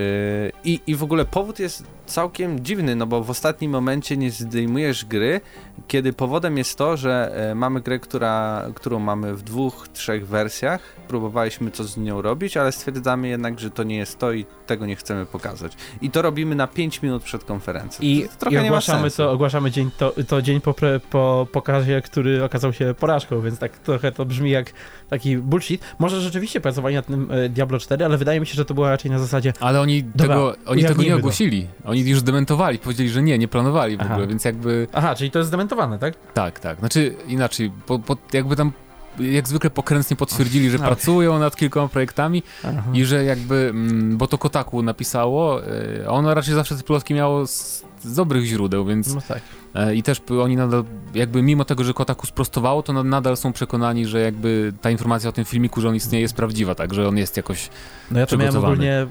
i, 0.64 0.80
i 0.86 0.94
w 0.94 1.02
ogóle 1.02 1.24
powód 1.24 1.58
jest 1.58 1.84
całkiem 2.06 2.64
dziwny, 2.64 2.96
no 2.96 3.06
bo 3.06 3.24
w 3.24 3.30
ostatnim 3.30 3.70
momencie 3.70 4.16
nie 4.16 4.30
zdejmujesz 4.30 5.04
gry, 5.04 5.40
kiedy 5.88 6.12
powodem 6.12 6.58
jest 6.58 6.78
to, 6.78 6.96
że 6.96 7.32
e, 7.50 7.54
mamy 7.54 7.80
grę, 7.80 7.98
która, 7.98 8.64
którą 8.74 8.98
mamy 8.98 9.34
w 9.34 9.42
dwóch, 9.42 9.88
trzech 9.88 10.28
wersjach, 10.28 10.80
próbowaliśmy 11.08 11.70
coś 11.70 11.86
z 11.86 11.96
nią 11.96 12.22
robić, 12.22 12.56
ale 12.56 12.72
stwierdzamy 12.72 13.28
jednak, 13.28 13.60
że 13.60 13.70
to 13.70 13.82
nie 13.82 13.96
jest 13.96 14.18
to 14.18 14.32
i 14.32 14.44
tego 14.66 14.86
nie 14.86 14.96
chcemy 14.96 15.26
pokazać. 15.26 15.72
I 16.02 16.10
to 16.10 16.22
robimy 16.22 16.54
na 16.54 16.66
5 16.66 17.02
minut 17.02 17.22
przed 17.22 17.44
konferencją. 17.44 18.02
I, 18.02 18.22
to, 18.22 18.28
to 18.28 18.36
trochę 18.36 18.56
i 18.56 18.66
ogłaszamy 18.66 19.10
to, 19.10 19.30
ogłaszamy 19.30 19.70
dzień, 19.70 19.90
to, 19.98 20.12
to 20.28 20.42
dzień 20.42 20.60
po, 20.60 20.74
po 21.10 21.46
pokazie, 21.52 21.95
który 22.00 22.44
okazał 22.44 22.72
się 22.72 22.94
porażką, 22.98 23.40
więc 23.40 23.58
tak 23.58 23.78
trochę 23.78 24.12
to 24.12 24.24
brzmi 24.24 24.50
jak 24.50 24.72
taki 25.10 25.36
bullshit. 25.36 25.80
Może 25.98 26.20
rzeczywiście 26.20 26.60
pracowali 26.60 26.94
nad 26.94 27.06
tym 27.06 27.28
e, 27.30 27.48
Diablo 27.48 27.78
4, 27.78 28.04
ale 28.04 28.18
wydaje 28.18 28.40
mi 28.40 28.46
się, 28.46 28.54
że 28.54 28.64
to 28.64 28.74
była 28.74 28.90
raczej 28.90 29.10
na 29.10 29.18
zasadzie 29.18 29.52
Ale 29.60 29.80
oni 29.80 30.04
Dobra, 30.04 30.34
tego, 30.34 30.46
oni 30.46 30.56
tego 30.56 30.72
nie 30.76 30.82
ujawnijmy 30.84 31.10
to. 31.12 31.18
ogłosili. 31.18 31.66
Oni 31.84 32.00
już 32.00 32.22
dementowali, 32.22 32.78
powiedzieli, 32.78 33.08
że 33.10 33.22
nie, 33.22 33.38
nie 33.38 33.48
planowali 33.48 33.96
w 33.96 34.00
Aha. 34.00 34.12
ogóle, 34.12 34.26
więc 34.26 34.44
jakby 34.44 34.86
Aha, 34.92 35.14
czyli 35.14 35.30
to 35.30 35.38
jest 35.38 35.48
zdementowane, 35.48 35.98
tak? 35.98 36.14
tak, 36.34 36.60
tak. 36.60 36.78
Znaczy 36.78 37.14
inaczej, 37.28 37.72
po, 37.86 37.98
po, 37.98 38.16
jakby 38.32 38.56
tam 38.56 38.72
jak 39.20 39.48
zwykle 39.48 39.70
pokrętnie 39.70 40.16
potwierdzili, 40.16 40.70
że 40.70 40.78
No. 40.86 40.86
pracują 40.86 41.38
nad 41.38 41.56
kilkoma 41.56 41.88
projektami 41.88 42.42
Aha. 42.64 42.82
i 42.92 43.04
że 43.04 43.24
jakby, 43.24 43.66
mm, 43.70 44.16
bo 44.16 44.26
to 44.26 44.38
Kotaku 44.38 44.82
napisało, 44.82 45.60
e, 45.66 46.08
ono 46.10 46.34
raczej 46.34 46.54
zawsze 46.54 46.76
te 46.76 46.82
plotki 46.82 47.14
miało 47.14 47.46
z, 47.46 47.84
z 48.02 48.14
dobrych 48.14 48.44
źródeł, 48.44 48.84
więc 48.84 49.14
No 49.14 49.20
tak. 49.28 49.40
E, 49.76 49.94
i 49.94 50.02
też 50.02 50.20
oni 50.42 50.56
nadal, 50.56 50.84
jakby 51.14 51.42
mimo 51.42 51.64
tego, 51.64 51.84
że 51.84 51.94
Kotaku 51.94 52.26
sprostowało, 52.26 52.82
to 52.82 52.92
na- 52.92 53.02
nadal 53.02 53.36
są 53.36 53.52
przekonani, 53.52 54.06
że 54.06 54.20
jakby 54.20 54.72
ta 54.80 54.90
informacja 54.90 55.30
o 55.30 55.32
tym 55.32 55.44
filmiku, 55.44 55.80
że 55.80 55.88
on 55.88 55.94
istnieje 55.94 56.22
jest 56.22 56.34
prawdziwa, 56.34 56.74
tak, 56.74 56.94
że 56.94 57.08
on 57.08 57.16
jest 57.16 57.36
jakoś 57.36 57.70
No 58.10 58.20
ja 58.20 58.26
to 58.26 58.36
miałem 58.36 58.56
ogólnie 58.56 58.92
e, 58.94 59.06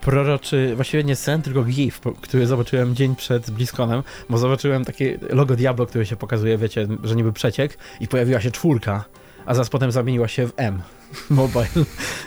proroczy, 0.00 0.72
właściwie 0.76 1.04
nie 1.04 1.16
sen, 1.16 1.42
tylko 1.42 1.64
GIF, 1.64 2.00
który 2.20 2.46
zobaczyłem 2.46 2.94
dzień 2.94 3.16
przed 3.16 3.50
BlizzConem, 3.50 4.02
bo 4.30 4.38
zobaczyłem 4.38 4.84
takie 4.84 5.18
logo 5.30 5.56
Diablo, 5.56 5.86
które 5.86 6.06
się 6.06 6.16
pokazuje, 6.16 6.58
wiecie, 6.58 6.88
że 7.04 7.16
niby 7.16 7.32
przeciek 7.32 7.78
i 8.00 8.08
pojawiła 8.08 8.40
się 8.40 8.50
czwórka, 8.50 9.04
a 9.46 9.54
zaraz 9.54 9.68
potem 9.68 9.92
zamieniła 9.92 10.28
się 10.28 10.46
w 10.46 10.52
M. 10.56 10.82
Mobile. 11.30 11.66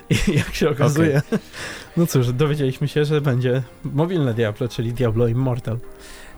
I 0.09 0.15
jak 0.37 0.55
się 0.55 0.69
okazuje, 0.69 1.21
no 1.97 2.07
cóż, 2.07 2.33
dowiedzieliśmy 2.33 2.87
się, 2.87 3.05
że 3.05 3.21
będzie 3.21 3.63
mobilne 3.83 4.33
Diablo, 4.33 4.67
czyli 4.67 4.93
Diablo 4.93 5.27
Immortal. 5.27 5.77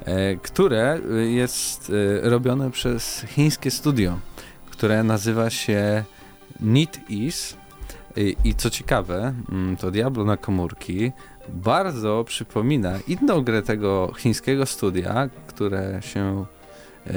E, 0.06 0.36
które 0.36 1.00
y, 1.12 1.32
jest 1.32 1.90
y, 1.90 2.22
robione 2.24 2.72
przez 2.72 3.26
chińskie 3.28 3.72
studio, 3.72 4.20
które 4.72 5.04
nazywa 5.04 5.50
się 5.50 6.04
NetEase 6.60 7.56
I, 8.16 8.36
i 8.44 8.56
co 8.56 8.70
ciekawe, 8.70 9.34
mm, 9.52 9.78
to 9.78 9.92
Diablo 9.92 10.26
na 10.26 10.38
komórki 10.38 11.12
bardzo 11.50 12.24
przypomina 12.28 13.00
inną 13.08 13.42
grę 13.42 13.62
tego 13.62 14.14
chińskiego 14.18 14.66
studia, 14.66 15.30
które 15.48 16.02
się 16.02 16.46
e, 17.08 17.14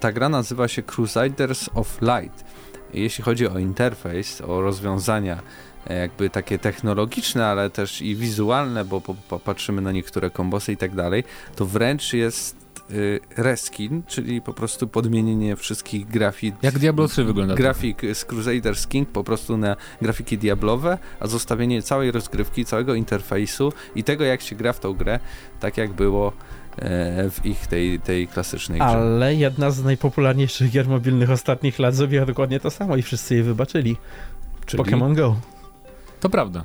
ta 0.00 0.12
gra 0.12 0.28
nazywa 0.28 0.68
się 0.68 0.82
Crusaders 0.82 1.68
of 1.74 1.98
Light. 2.02 2.44
Jeśli 2.94 3.24
chodzi 3.24 3.48
o 3.48 3.58
interfejs, 3.58 4.40
o 4.40 4.60
rozwiązania 4.60 5.42
e, 5.86 5.98
jakby 5.98 6.30
takie 6.30 6.58
technologiczne, 6.58 7.46
ale 7.46 7.70
też 7.70 8.02
i 8.02 8.16
wizualne, 8.16 8.84
bo 8.84 9.00
po- 9.00 9.14
popatrzymy 9.14 9.82
na 9.82 9.92
niektóre 9.92 10.30
kombosy 10.30 10.72
i 10.72 10.76
tak 10.76 10.94
dalej, 10.94 11.24
to 11.56 11.66
wręcz 11.66 12.12
jest 12.12 12.60
y, 12.90 13.20
reskin, 13.36 14.02
czyli 14.06 14.40
po 14.42 14.52
prostu 14.54 14.88
podmienienie 14.88 15.56
wszystkich 15.56 16.06
grafik. 16.06 16.54
Jak 16.62 16.78
Diablo 16.78 17.08
3 17.08 17.24
wygląda. 17.24 17.54
Grafik 17.54 18.02
z 18.14 18.24
Crusaders 18.24 18.86
King 18.86 19.08
po 19.08 19.24
prostu 19.24 19.56
na 19.56 19.76
grafiki 20.02 20.38
diablowe, 20.38 20.98
a 21.20 21.26
zostawienie 21.26 21.82
całej 21.82 22.10
rozgrywki, 22.10 22.64
całego 22.64 22.94
interfejsu 22.94 23.72
i 23.94 24.04
tego 24.04 24.24
jak 24.24 24.40
się 24.40 24.56
gra 24.56 24.72
w 24.72 24.80
tą 24.80 24.92
grę, 24.92 25.20
tak 25.60 25.76
jak 25.76 25.92
było 25.92 26.32
w 27.30 27.38
ich 27.44 27.66
tej, 27.66 28.00
tej 28.00 28.28
klasycznej 28.28 28.78
grze. 28.78 28.88
Ale 28.88 29.34
jedna 29.34 29.70
z 29.70 29.84
najpopularniejszych 29.84 30.70
gier 30.70 30.88
mobilnych 30.88 31.30
ostatnich 31.30 31.78
lat 31.78 31.94
zrobiła 31.94 32.26
dokładnie 32.26 32.60
to 32.60 32.70
samo 32.70 32.96
i 32.96 33.02
wszyscy 33.02 33.34
jej 33.34 33.42
wybaczyli. 33.42 33.96
Czyli- 34.66 34.82
Pokémon 34.82 35.14
Go. 35.14 35.36
To 36.20 36.28
prawda. 36.30 36.64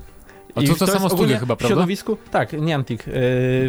A 0.56 0.62
I 0.62 0.68
to 0.68 0.76
to 0.76 0.86
jest 0.86 0.98
samo 0.98 1.10
studio 1.10 1.38
chyba, 1.40 1.56
W 1.56 1.58
prawda? 1.58 1.76
środowisku, 1.76 2.18
tak, 2.32 2.54
Niantic. 2.54 3.08
Yy, 3.08 3.14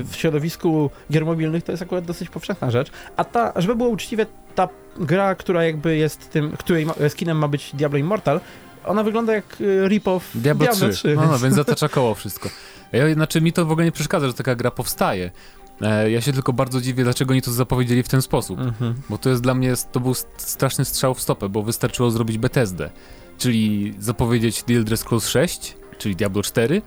w 0.04 0.10
środowisku 0.12 0.90
gier 1.12 1.24
mobilnych 1.26 1.64
to 1.64 1.72
jest 1.72 1.82
akurat 1.82 2.04
dosyć 2.04 2.28
powszechna 2.28 2.70
rzecz. 2.70 2.90
A 3.16 3.24
ta, 3.24 3.52
żeby 3.56 3.76
było 3.76 3.88
uczciwie, 3.88 4.26
ta 4.54 4.68
gra, 4.98 5.34
która 5.34 5.64
jakby 5.64 5.96
jest 5.96 6.30
tym, 6.30 6.50
której 6.56 6.86
ma, 6.86 6.94
skinem 7.08 7.38
ma 7.38 7.48
być 7.48 7.70
Diablo 7.74 7.98
Immortal, 7.98 8.40
ona 8.84 9.02
wygląda 9.02 9.34
jak 9.34 9.60
y, 9.60 9.88
rip-off 9.88 10.20
Diablo, 10.34 10.66
3. 10.72 11.14
No, 11.14 11.22
no, 11.22 11.28
więc- 11.28 11.42
więc 11.42 11.54
zatacza 11.54 11.88
koło 11.98 12.14
wszystko. 12.14 12.48
Ja, 12.92 13.14
znaczy 13.14 13.40
mi 13.40 13.52
to 13.52 13.66
w 13.66 13.70
ogóle 13.72 13.84
nie 13.84 13.92
przeszkadza, 13.92 14.26
że 14.26 14.34
taka 14.34 14.54
gra 14.54 14.70
powstaje. 14.70 15.30
E, 15.80 16.10
ja 16.10 16.20
się 16.20 16.32
tylko 16.32 16.52
bardzo 16.52 16.80
dziwię, 16.80 17.04
dlaczego 17.04 17.32
oni 17.32 17.42
to 17.42 17.52
zapowiedzieli 17.52 18.02
w 18.02 18.08
ten 18.08 18.22
sposób. 18.22 18.60
Mhm. 18.60 18.94
Bo 19.10 19.18
to 19.18 19.30
jest 19.30 19.42
dla 19.42 19.54
mnie, 19.54 19.74
to 19.92 20.00
był 20.00 20.14
st- 20.14 20.28
straszny 20.36 20.84
strzał 20.84 21.14
w 21.14 21.20
stopę, 21.20 21.48
bo 21.48 21.62
wystarczyło 21.62 22.10
zrobić 22.10 22.38
Bethesdę. 22.38 22.90
Czyli 23.38 23.94
zapowiedzieć 23.98 24.62
The 24.62 24.74
Elder 24.74 24.98
Scrolls 24.98 25.28
6, 25.28 25.76
czyli 25.98 26.16
Diablo 26.16 26.42
4 26.42 26.82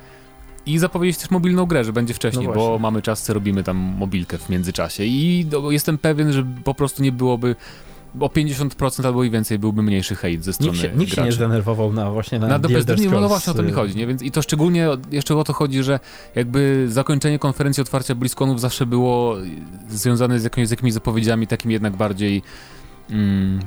i 0.66 0.78
zapowiedzieć 0.80 1.18
też 1.20 1.30
mobilną 1.30 1.66
grę, 1.66 1.84
że 1.84 1.94
będzie 1.94 2.14
wcześniej, 2.14 2.48
No 2.48 2.54
bo 2.54 2.80
mamy 2.80 3.02
czas, 3.02 3.24
co 3.24 3.34
robimy 3.34 3.64
tam 3.64 3.78
mobilkę 3.78 4.38
w 4.38 4.50
międzyczasie. 4.50 5.04
I 5.04 5.46
do, 5.46 5.72
jestem 5.72 5.98
pewien, 5.98 6.32
że 6.34 6.46
po 6.64 6.74
prostu 6.74 7.04
nie 7.04 7.12
byłoby 7.12 7.56
o 8.20 8.28
50% 8.28 9.06
albo 9.06 9.24
i 9.24 9.30
więcej 9.30 9.60
byłby 9.60 9.84
mniejszy 9.84 10.16
hejt 10.16 10.44
ze 10.44 10.54
strony 10.54 10.72
Nikt 10.72 10.82
się, 10.82 10.92
nikt 10.96 11.16
się 11.16 11.24
nie 11.24 11.32
zdenerwował 11.32 11.94
na 11.94 12.12
właśnie 12.12 12.40
na, 12.40 12.48
Na 12.48 12.60
The 12.60 12.76
Elder 12.76 13.12
no 13.12 13.28
właśnie 13.28 13.52
o 13.52 13.56
to 13.56 13.64
mi 13.64 13.70
y, 13.70 13.74
chodzi, 13.74 13.96
nie? 13.96 14.08
Więc 14.08 14.22
i 14.22 14.32
to 14.32 14.42
szczególnie 14.42 14.88
jeszcze 15.12 15.38
o 15.38 15.44
to 15.44 15.54
chodzi, 15.54 15.84
że 15.84 16.00
jakby 16.36 16.86
zakończenie 16.90 17.40
konferencji 17.40 17.82
otwarcia 17.82 18.16
BlizzConów 18.16 18.62
zawsze 18.62 18.86
było 18.86 19.36
związane 19.90 20.40
z 20.40 20.44
jakimiś, 20.44 20.68
z 20.68 20.72
jakimiś 20.72 20.94
zapowiedziami 20.94 21.48
takimi 21.48 21.74
jednak 21.74 21.96
bardziej 21.96 22.42
mm, 23.10 23.60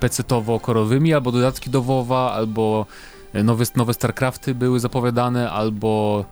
pecetowo-korowymi, 0.00 1.14
albo 1.14 1.32
dodatki 1.32 1.70
do 1.70 1.82
WoWa, 1.82 2.32
albo 2.32 2.86
nowe, 3.44 3.64
nowe 3.76 3.94
StarCrafty 3.94 4.54
były 4.54 4.80
zapowiadane, 4.80 5.50
albo 5.50 6.24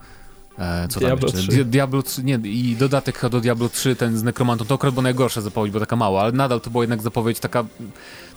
e, 0.59 0.89
co 0.89 1.01
Diablo 1.01 1.29
tam 1.29 1.37
jeszcze? 1.37 1.53
3. 1.53 1.65
Di- 1.65 1.71
Diablo 1.71 2.03
3, 2.03 2.25
nie, 2.25 2.35
i 2.35 2.77
dodatek 2.77 3.29
do 3.31 3.41
Diablo 3.41 3.69
3, 3.69 3.97
ten 3.97 4.19
z 4.19 4.23
Necromantą, 4.23 4.65
to 4.65 4.75
akurat 4.75 4.95
była 4.95 5.03
najgorsza 5.03 5.41
zapowiedź, 5.41 5.73
bo 5.73 5.81
taka 5.81 5.97
mała, 5.97 6.23
ale 6.23 6.33
nadal 6.33 6.61
to 6.61 6.71
była 6.71 6.85
jednak 6.85 7.03
zapowiedź 7.03 7.41
taka, 7.41 7.65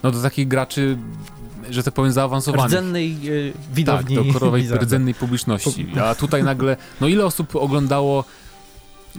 no 0.04 0.12
do 0.12 0.22
takich 0.22 0.48
graczy, 0.48 0.98
że 1.70 1.84
tak 1.84 1.94
powiem, 1.94 2.12
zaawansowanych. 2.12 2.66
rdzennej 2.68 3.16
Tak, 3.16 3.62
widowni 3.76 4.16
do 4.16 4.34
korowej 4.34 4.70
rdzennej 4.72 5.14
publiczności. 5.14 5.88
A 6.04 6.16
tutaj 6.16 6.44
nagle, 6.44 6.78
no 7.02 7.08
ile 7.08 7.26
osób 7.26 7.56
oglądało, 7.56 8.24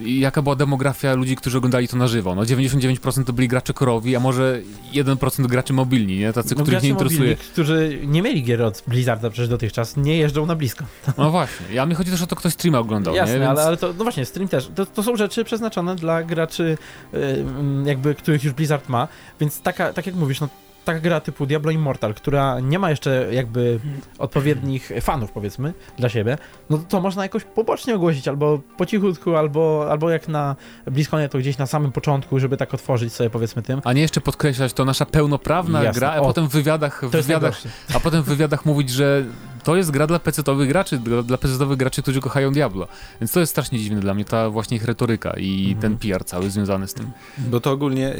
jaka 0.01 0.43
była 0.43 0.57
demografia 0.57 1.15
ludzi, 1.15 1.37
którzy 1.37 1.59
oglądali 1.59 1.89
to 1.89 1.97
na 1.97 2.07
żywo? 2.07 2.35
No 2.35 2.43
99% 2.43 3.25
to 3.25 3.33
byli 3.33 3.49
gracze 3.49 3.75
korowi, 3.75 4.17
a 4.17 4.21
może 4.21 4.61
1% 4.95 5.47
graczy 5.47 5.73
mobilni, 5.73 6.17
nie? 6.19 6.33
Tacy, 6.33 6.55
No, 6.57 6.63
których 6.63 6.83
nie 6.83 6.89
interesuje. 6.89 7.21
mobilni, 7.21 7.37
którzy 7.53 7.99
nie 8.07 8.23
mieli 8.23 8.43
gier 8.43 8.63
od 8.63 8.83
Blizzarda 8.87 9.31
przecież 9.31 9.49
dotychczas, 9.49 9.97
nie 9.97 10.17
jeżdżą 10.17 10.47
na 10.47 10.55
blisko. 10.57 10.85
No 11.19 11.31
właśnie, 11.31 11.67
ja 11.73 11.87
mi 11.87 11.95
chodzi 11.95 12.11
też 12.11 12.23
o 12.23 12.27
to, 12.27 12.37
ktoś 12.37 12.53
streama 12.53 12.79
oglądał, 12.79 13.15
Jasne, 13.15 13.35
nie? 13.35 13.41
Więc... 13.41 13.51
ale, 13.51 13.63
ale 13.63 13.77
to, 13.77 13.95
no 13.99 14.05
właśnie, 14.05 14.25
stream 14.25 14.49
też. 14.49 14.71
To, 14.75 14.87
to 14.87 15.03
są 15.03 15.17
rzeczy 15.17 15.45
przeznaczone 15.45 15.97
dla 15.97 16.23
graczy, 16.23 16.79
y, 17.15 17.17
mm, 17.19 17.87
jakby, 17.87 18.15
których 18.15 18.45
już 18.45 18.53
Blizzard 18.53 18.89
ma, 18.89 19.09
więc 19.41 19.61
taka, 19.61 19.93
tak 19.93 20.07
jak 20.07 20.15
mówisz, 20.15 20.41
no 20.41 20.49
taka 20.88 21.01
gra 21.01 21.20
typu 21.20 21.46
Diablo 21.46 21.70
Immortal, 21.70 22.14
która 22.14 22.61
nie 22.61 22.79
ma 22.79 22.90
jeszcze 22.90 23.29
jakby 23.33 23.81
odpowiednich 24.18 24.90
fanów, 25.01 25.33
powiedzmy, 25.33 25.74
dla 25.98 26.09
siebie, 26.09 26.38
no 26.70 26.79
to, 26.79 27.01
można 27.01 27.22
jakoś 27.22 27.44
pobocznie 27.44 27.94
ogłosić, 27.94 28.29
albo 28.29 28.61
po 28.77 28.87
cichutku, 28.87 29.37
albo, 29.37 29.87
albo 29.90 30.11
jak 30.11 30.29
na 30.29 30.57
Bliskonie, 30.87 31.29
to 31.29 31.38
gdzieś 31.38 31.59
na 31.59 31.66
samym 31.66 31.92
początku, 31.92 32.38
żeby 32.38 32.57
tak 32.57 32.74
otworzyć 32.74 33.12
sobie, 33.12 33.31
powiedzmy, 33.31 33.62
tym. 33.62 33.81
A 33.85 33.92
nie 33.92 34.03
jeszcze 34.03 34.20
podkreślać, 34.20 34.72
to 34.72 34.85
nasza 34.85 35.07
pełnoprawna 35.07 35.83
Jasne, 35.83 36.01
gra, 36.01 36.11
a 36.11 36.20
o, 36.20 36.24
potem 36.24 36.48
w 36.48 36.53
wywiadach, 36.53 37.05
w 37.05 37.11
wywiadach, 37.11 37.61
a 37.94 38.01
potem 38.01 38.22
w 38.22 38.27
wywiadach 38.27 38.66
mówić, 38.66 38.90
że 38.90 39.24
to 39.64 39.77
jest 39.77 39.90
gra 39.90 40.07
dla 40.07 40.18
pecetowych 40.18 40.68
graczy, 40.68 40.99
dla, 40.99 41.23
dla 41.23 41.38
pecetowych 41.38 41.79
graczy, 41.79 42.03
którzy 42.03 42.21
kochają 42.21 42.53
Diablo. 42.53 42.88
Więc 43.21 43.33
to 43.33 43.40
jest 43.40 43.51
strasznie 43.51 43.79
dziwne 43.79 44.01
dla 44.01 44.14
mnie, 44.14 44.25
ta 44.25 44.51
właśnie 44.51 44.77
ich 44.77 44.85
retoryka 44.85 45.33
i 45.37 45.64
Mhm. 45.75 45.81
ten 45.81 45.99
PR 46.11 46.25
cały 46.25 46.51
związany 46.51 46.88
z 46.88 46.94
tym. 46.94 47.11
Bo 47.38 47.61
to 47.61 47.71
ogólnie, 47.71 48.14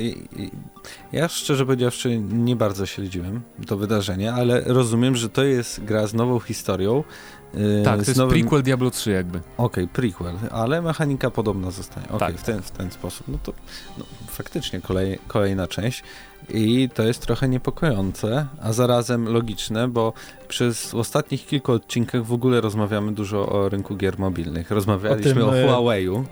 ja 1.12 1.29
szczerze 1.29 1.66
powiedziawszy 1.66 2.18
nie 2.18 2.57
bardzo 2.57 2.87
śledziłem 2.87 3.40
to 3.66 3.77
wydarzenie, 3.77 4.33
ale 4.33 4.61
rozumiem, 4.66 5.16
że 5.16 5.29
to 5.29 5.44
jest 5.44 5.85
gra 5.85 6.07
z 6.07 6.14
nową 6.14 6.40
historią. 6.40 7.05
yy, 7.55 7.83
Tak, 7.85 7.94
to 7.94 8.01
jest 8.11 8.16
nowym- 8.16 8.31
prequel 8.40 8.62
Diablo 8.62 8.90
3 8.90 9.11
jakby. 9.11 9.40
Okej, 9.57 9.88
prequel, 9.88 10.35
ale 10.51 10.83
mechanika 10.83 11.31
podobna 11.31 11.70
zostanie. 11.70 12.07
Okej, 12.09 12.18
Tak. 12.18 12.37
w, 12.37 12.42
ten, 12.42 12.62
w 12.62 12.70
ten 12.70 12.90
sposób. 12.90 13.29
No 13.29 13.38
to 13.42 13.53
no, 13.98 14.05
faktycznie 14.29 14.81
kolej, 14.81 15.18
kolejna 15.29 15.66
część. 15.68 16.03
I 16.55 16.88
to 16.94 17.03
jest 17.03 17.22
trochę 17.22 17.48
niepokojące, 17.48 18.46
a 18.62 18.72
zarazem 18.72 19.29
logiczne, 19.33 19.88
bo 19.88 20.12
przez 20.48 20.94
ostatnich 20.94 21.46
kilku 21.46 21.72
odcinkach 21.72 22.24
w 22.24 22.33
ogóle 22.33 22.61
rozmawiamy 22.61 23.12
dużo 23.12 23.48
o 23.48 23.68
rynku 23.68 23.96
gier 23.96 24.18
mobilnych. 24.18 24.70
Rozmawialiśmy 24.70 25.35
tym, 25.35 25.42
o, 25.42 25.59
e, 25.59 25.66
Huawei'u. 25.68 26.24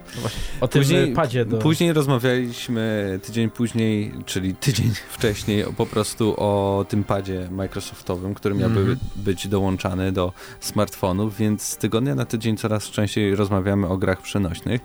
O 0.61 0.69
tym 0.69 0.83
Później- 0.83 1.12
padzie 1.12 1.45
do... 1.45 1.57
Później 1.59 1.92
rozmawialiśmy 1.92 3.21
tydzień 3.23 3.51
później, 3.51 4.12
czyli 4.27 4.55
tydzień 4.55 4.90
wcześniej, 5.16 5.64
o, 5.64 5.73
po 5.73 5.87
prostu 5.87 6.35
o 6.37 6.85
tym 6.88 7.05
padzie 7.05 7.49
Microsoftowym, 7.51 8.35
który 8.35 8.55
miałby 8.55 8.81
Mhm. 8.81 8.99
być 9.16 9.49
dołączany 9.49 10.12
do 10.12 10.33
smartfonów, 10.61 11.37
więc 11.37 11.62
z 11.62 11.77
tygodnia 11.77 12.14
na 12.14 12.25
tydzień 12.25 12.57
coraz 12.57 12.85
częściej 12.85 13.35
rozmawiamy 13.37 13.87
o 13.88 13.97
grach 13.97 14.23
przenośnych. 14.23 14.81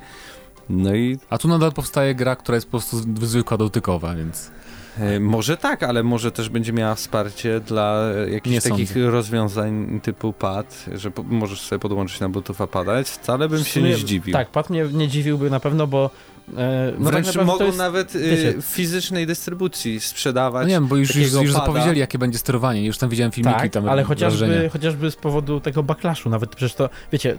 No 0.70 0.96
i 0.96 1.18
A 1.30 1.38
tu 1.38 1.48
nadal 1.48 1.72
powstaje 1.72 2.16
gra, 2.16 2.36
która 2.36 2.56
jest 2.56 2.68
po 2.68 2.72
prostu 2.72 2.98
zwykła 3.26 3.58
dotykowa, 3.58 4.16
więc 4.16 4.48
e, 4.48 4.71
może 5.20 5.58
tak, 5.58 5.84
ale 5.84 6.04
może 6.04 6.32
też 6.32 6.50
będzie 6.50 6.74
miała 6.74 6.96
wsparcie 6.96 7.60
dla 7.60 8.02
e, 8.28 8.30
jakichś 8.30 8.54
Nie 8.54 8.62
takich 8.62 8.90
sądzę. 8.90 9.12
rozwiązań 9.12 10.00
typu 10.04 10.34
pad, 10.34 10.86
że 10.96 11.12
po, 11.12 11.24
możesz 11.24 11.62
sobie 11.62 11.80
podłączyć 11.80 12.20
na 12.20 12.30
Bluetootha 12.30 12.68
pada. 12.68 13.04
Wcale 13.04 13.50
bym 13.50 13.64
W 13.64 13.68
się 13.68 13.80
sumie- 13.80 13.90
nie 13.90 13.98
zdziwił. 13.98 14.34
Tak, 14.34 14.50
pad 14.50 14.70
mnie 14.70 14.86
nie 14.94 15.08
dziwiłby 15.08 15.50
na 15.50 15.60
pewno, 15.60 15.88
bo 15.88 16.10
e, 16.58 16.94
no 17.00 17.10
Wręcz 17.10 17.34
tak 17.34 17.46
mogą 17.46 17.66
jest, 17.66 17.78
nawet 17.78 18.16
e, 18.16 18.20
wiecie- 18.20 18.62
w 18.62 18.66
fizycznej 18.66 19.28
dystrybucji 19.28 20.00
sprzedawać. 20.00 20.64
no 20.64 20.68
nie 20.68 20.74
wiem, 20.76 20.88
bo 20.88 20.96
już, 20.96 21.16
już, 21.16 21.32
już 21.34 21.52
zapowiedzieli, 21.54 22.00
jakie 22.00 22.18
będzie 22.18 22.38
sterowanie, 22.38 22.86
już 22.86 22.98
tam 22.98 23.10
widziałem 23.10 23.32
filmiki 23.32 23.60
Tak, 23.60 23.72
tam 23.72 23.90
ale 23.90 24.04
chociażby, 24.04 24.70
chociażby 24.74 25.12
z 25.12 25.16
powodu 25.16 25.60
tego 25.60 25.84
backlashu, 25.84 26.30
nawet 26.30 26.56
przecież 26.56 26.74
to, 26.76 26.90
wiecie, 27.12 27.38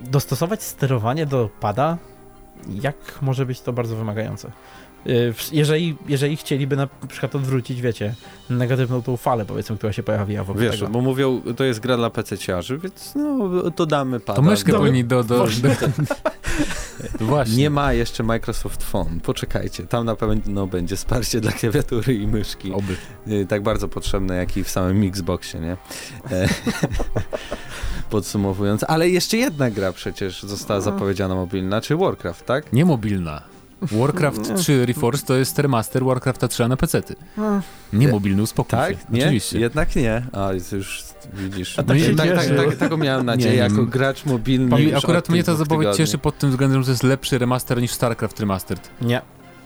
dostosować 0.00 0.62
sterowanie 0.62 1.26
do 1.26 1.50
pada, 1.60 1.98
jak 2.82 2.96
może 3.22 3.46
być 3.46 3.60
to 3.60 3.72
bardzo 3.72 3.96
wymagające. 3.96 4.50
Y, 5.06 5.34
Jeżeli, 5.52 5.96
jeżeli 6.08 6.36
chcieliby 6.36 6.76
na 6.76 6.88
przykład 7.08 7.34
odwrócić, 7.34 7.80
wiecie, 7.80 8.14
negatywną 8.50 9.02
tą 9.02 9.16
falę, 9.16 9.44
powiedzmy, 9.44 9.76
która 9.76 9.92
się 9.92 10.02
pojawiła 10.02 10.44
wokół 10.44 10.62
Wiesz, 10.62 10.78
tego. 10.80 10.92
bo 10.92 11.00
mówią, 11.00 11.40
to 11.56 11.64
jest 11.64 11.80
gra 11.80 11.96
dla 11.96 12.08
PC-ciarzy, 12.10 12.78
więc 12.78 13.12
no, 13.14 13.70
to 13.70 13.86
damy 13.86 14.20
pada. 14.20 14.36
To 14.36 14.42
myszkę 14.42 14.72
Dobra. 14.72 14.80
powinni 14.80 15.04
do... 15.04 15.24
do, 15.24 15.46
do, 15.46 15.68
do 15.68 15.68
Właśnie. 17.20 17.56
Nie 17.56 17.70
ma 17.70 17.92
jeszcze 17.92 18.22
Microsoft 18.22 18.82
Phone. 18.82 19.20
Poczekajcie, 19.20 19.86
tam 19.86 20.06
na 20.06 20.16
pewno 20.16 20.66
będzie 20.66 20.96
wsparcie 20.96 21.40
dla 21.40 21.52
klawiatury 21.52 22.14
i 22.14 22.26
myszki. 22.26 22.72
Oby. 22.72 22.96
Y, 23.28 23.46
Tak 23.46 23.62
bardzo 23.62 23.88
potrzebne, 23.88 24.36
jak 24.36 24.56
i 24.56 24.64
w 24.64 24.70
samym 24.70 25.08
Xboxie, 25.08 25.60
nie? 25.60 25.76
E, 26.30 26.48
Podsumowując, 28.10 28.84
ale 28.88 29.08
jeszcze 29.08 29.36
jedna 29.36 29.70
gra 29.70 29.92
przecież 29.92 30.42
została 30.42 30.80
zapowiedziana 30.80 31.34
mobilna, 31.34 31.80
czy 31.80 31.96
Warcraft, 31.96 32.46
tak? 32.46 32.72
Nie 32.72 32.84
mobilna. 32.84 33.42
Warcraft 33.92 34.56
3 34.56 34.86
Reforged 34.86 35.26
to 35.26 35.34
jest 35.34 35.58
remaster 35.58 36.04
Warcrafta 36.04 36.48
3 36.48 36.68
na 36.68 36.76
PC-ty. 36.76 37.14
Nie 37.92 38.08
mobilny, 38.08 38.42
uspokój 38.42 38.70
Tak? 38.78 38.90
się. 38.90 38.96
Nie? 39.10 39.24
Oczywiście. 39.24 39.58
Jednak 39.60 39.96
nie. 39.96 40.22
A, 40.32 40.50
już 40.72 41.04
widzisz. 41.34 41.78
A 41.78 41.82
tak 41.82 41.98
się 41.98 42.16
tak, 42.16 42.34
tak, 42.34 42.56
tak, 42.56 42.76
tego 42.76 42.96
miałem 42.96 43.26
nadzieję, 43.26 43.52
Nie, 43.52 43.58
jako 43.58 43.86
gracz 43.86 44.24
mobilny. 44.24 44.82
I 44.82 44.84
już 44.84 45.04
akurat 45.04 45.28
mnie 45.28 45.44
ta 45.44 45.54
zapowiedź 45.54 45.96
cieszy 45.96 46.18
pod 46.18 46.38
tym 46.38 46.50
względem, 46.50 46.80
że 46.82 46.84
to 46.84 46.90
jest 46.90 47.02
lepszy 47.02 47.38
remaster 47.38 47.80
niż 47.80 47.90
StarCraft 47.90 48.40
Remastered. 48.40 48.90
Nie. 49.00 49.20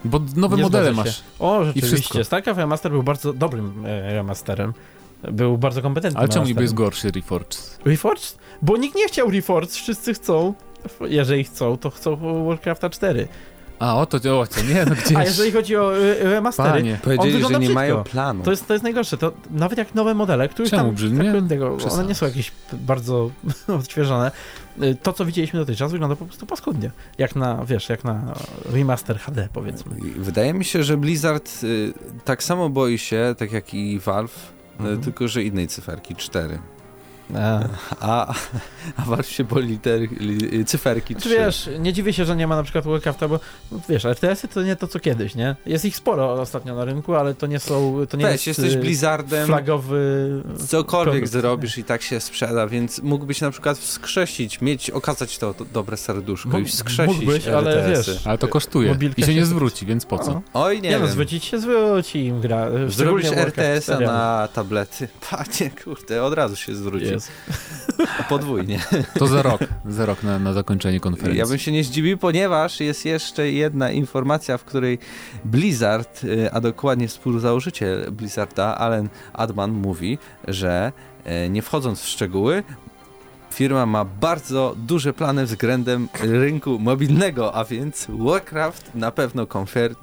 Bo 0.05 0.21
nowe 0.37 0.57
Nie 0.57 0.63
modele 0.63 0.93
masz. 0.93 1.23
O, 1.39 1.61
wszystko. 1.63 1.81
rzeczywiście. 1.87 2.25
StarCraft 2.25 2.59
Remaster 2.59 2.93
był 2.93 3.03
bardzo 3.03 3.33
dobrym 3.33 3.87
e, 3.87 4.13
remasterem. 4.15 4.73
Był 5.33 5.59
bardzo 5.59 5.83
kompetentnym 5.83 6.21
Ale 6.21 6.29
czemu 6.29 6.47
niby 6.47 6.63
jest 6.63 6.75
gorszy 6.75 7.11
Reforged? 7.11 7.79
Reforged? 7.85 8.39
Bo 8.63 8.77
nikt 8.77 8.97
nie 8.97 9.09
chciał 9.09 9.31
Reforged, 9.31 9.71
wszyscy 9.73 10.15
chcą. 10.15 10.55
Jeżeli 11.01 11.45
chcą, 11.45 11.77
to 11.77 11.91
chcą 11.91 12.17
Warcrafta 12.47 12.91
4. 12.91 13.29
A, 13.79 13.97
o 13.97 14.07
to, 14.07 14.41
o 14.41 14.47
to, 14.47 14.63
nie, 14.63 14.85
no 14.85 14.95
gdzieś. 14.95 15.17
A 15.19 15.25
jeżeli 15.25 15.53
chodzi 15.53 15.77
o 15.77 15.97
e, 15.99 16.15
remastery, 16.25 16.71
Panie, 16.71 16.99
Powiedzieli, 17.05 17.33
wygląda 17.33 17.49
że 17.57 17.61
nie 17.61 17.67
brzydko. 17.67 17.75
mają 17.75 18.05
planu. 18.05 18.43
To 18.45 18.51
jest, 18.51 18.67
to 18.67 18.73
jest 18.73 18.83
najgorsze, 18.85 19.17
to 19.19 19.33
nawet 19.51 19.79
jak 19.79 19.95
nowe 19.95 20.15
modele, 20.15 20.49
których 20.49 20.71
Czemu 20.71 20.83
tam 20.83 20.95
brzydnie? 20.95 21.33
tak, 21.33 21.49
tego, 21.49 21.77
one 21.91 22.05
nie 22.05 22.15
są 22.15 22.27
jakieś 22.27 22.53
bardzo 22.73 23.31
odświeżone. 23.79 24.31
Y, 24.83 24.97
To, 25.03 25.13
co 25.13 25.25
widzieliśmy 25.25 25.59
dotychczas, 25.61 25.93
wygląda 25.93 26.17
po 26.17 26.25
prostu 26.27 26.47
paskudnie. 26.47 26.91
Jak 27.19 27.37
na, 27.37 27.65
wiesz, 27.65 27.89
jak 27.89 28.05
na 28.05 28.35
remaster 28.73 29.19
HD, 29.19 29.49
powiedzmy. 29.53 29.97
Wydaje 30.17 30.55
mi 30.55 30.65
się, 30.65 30.83
że 30.83 30.97
Blizzard 30.97 31.51
y, 31.65 31.93
tak 32.25 32.43
samo 32.43 32.69
boi 32.69 32.99
się, 32.99 33.35
tak 33.39 33.53
jak 33.53 33.75
i 33.75 33.99
Valve, 33.99 34.53
y, 34.81 34.83
Mhm. 34.83 35.01
tylko 35.01 35.29
że 35.29 35.43
innej 35.43 35.69
cyferki 35.69 36.17
4. 36.17 36.59
A, 37.37 37.61
A, 38.01 38.35
a 38.97 39.03
Valve 39.05 39.27
się 39.29 39.45
boi 39.45 39.63
liter, 39.67 40.01
li, 40.01 40.65
cyferki 40.65 41.15
3. 41.17 41.29
Czy 41.29 41.37
wiesz, 41.39 41.71
nie 41.79 41.93
dziwię 41.93 42.13
się, 42.13 42.25
że 42.25 42.37
nie 42.37 42.47
ma 42.47 42.57
na 42.57 42.63
przykład 42.63 42.85
Warcrafta, 42.85 43.29
bo 43.29 43.41
no, 43.73 43.81
wiesz, 43.89 44.05
RTS-y 44.05 44.49
to 44.49 44.63
nie 44.63 44.77
to, 44.77 44.87
co 44.87 45.01
kiedyś, 45.01 45.35
nie? 45.35 45.57
Jest 45.67 45.85
ich 45.85 45.97
sporo 45.97 46.33
ostatnio 46.33 46.75
na 46.75 46.85
rynku, 46.85 47.15
ale 47.15 47.35
to 47.35 47.47
nie 47.47 47.59
są, 47.59 48.07
to 48.09 48.17
nie 48.17 48.25
Weź, 48.25 48.47
jest 48.47 48.59
jesteś 48.59 48.75
y, 48.77 48.81
Blizzardem, 48.81 49.47
flagowy... 49.47 50.43
cokolwiek 50.69 51.13
produkt, 51.15 51.33
zrobisz 51.33 51.79
i 51.79 51.85
tak 51.85 52.03
się 52.03 52.21
sprzeda, 52.21 52.67
więc 52.67 53.03
mógłbyś 53.03 53.41
na 53.41 53.51
przykład 53.51 53.79
wskrzesić, 53.79 54.61
mieć, 54.61 54.91
okazać 54.91 55.39
to, 55.39 55.55
to 55.55 55.65
dobre 55.65 55.97
serduszko 55.97 56.49
i 56.59 56.63
Mógł- 56.63 56.69
wskrzesić 56.73 57.17
mógłbyś, 57.17 57.47
ale 57.49 57.71
RTS-y. 57.77 58.13
wiesz, 58.13 58.27
ale 58.27 58.39
to 58.39 58.49
kosztuje 58.49 58.97
i 59.17 59.21
się 59.21 59.27
się- 59.27 59.35
nie 59.35 59.47
zwróci, 59.47 59.87
więc 59.87 60.07
po 60.07 60.19
co? 60.19 60.33
O. 60.33 60.43
Oj, 60.65 60.81
nie, 60.83 60.89
Nie, 60.91 60.97
no, 60.97 61.03
wiem. 61.03 61.13
zwrócić 61.13 61.45
się 61.45 61.59
zwróci 61.59 62.25
im 62.25 62.41
gra. 62.41 62.67
Szczególnie 62.91 63.29
Warcraft 63.31 63.59
RTS-a 63.59 63.93
4. 63.95 64.07
na 64.07 64.49
tablety. 64.55 65.09
Panie, 65.31 65.71
kurde, 65.85 66.23
od 66.25 66.35
razu 66.35 66.57
się 66.57 66.75
zwróci. 66.75 67.18
Jest. 67.19 67.33
Podwójnie. 68.29 68.81
To 69.15 69.27
za 69.27 69.43
rok, 69.43 69.61
za 69.89 70.07
rok 70.07 70.23
na, 70.23 70.39
na 70.39 70.53
zakończenie 70.53 71.01
konferencji. 71.01 71.39
Ja 71.39 71.47
bym 71.47 71.59
się 71.59 71.73
nie 71.73 71.85
zdziwił, 71.85 72.19
ponieważ 72.19 72.81
jest 72.81 73.05
jeszcze 73.05 73.53
jedna 73.53 73.91
informacja, 73.91 74.59
w 74.59 74.65
której 74.65 74.99
Blizzard, 75.45 76.25
y, 76.25 76.53
a 76.53 76.61
dokładnie 76.61 77.09
współzałożyciel 77.09 78.13
Blizzarda, 78.13 78.79
Alan 78.79 79.09
Adman 79.33 79.71
mówi, 79.71 80.19
że 80.49 80.93
e, 81.25 81.49
nie 81.49 81.63
wchodząc 81.63 82.01
w 82.01 82.09
szczegóły, 82.09 82.63
firma 83.51 83.87
ma 83.87 84.05
bardzo 84.05 84.75
duże 84.77 85.13
plany 85.13 85.47
względem 85.47 86.09
rynku 86.21 86.79
mobilnego, 86.79 87.55
a 87.55 87.65
więc 87.65 88.07
Warcraft 88.09 88.95
na 88.95 89.11
pewno 89.11 89.47
konfert 89.47 89.99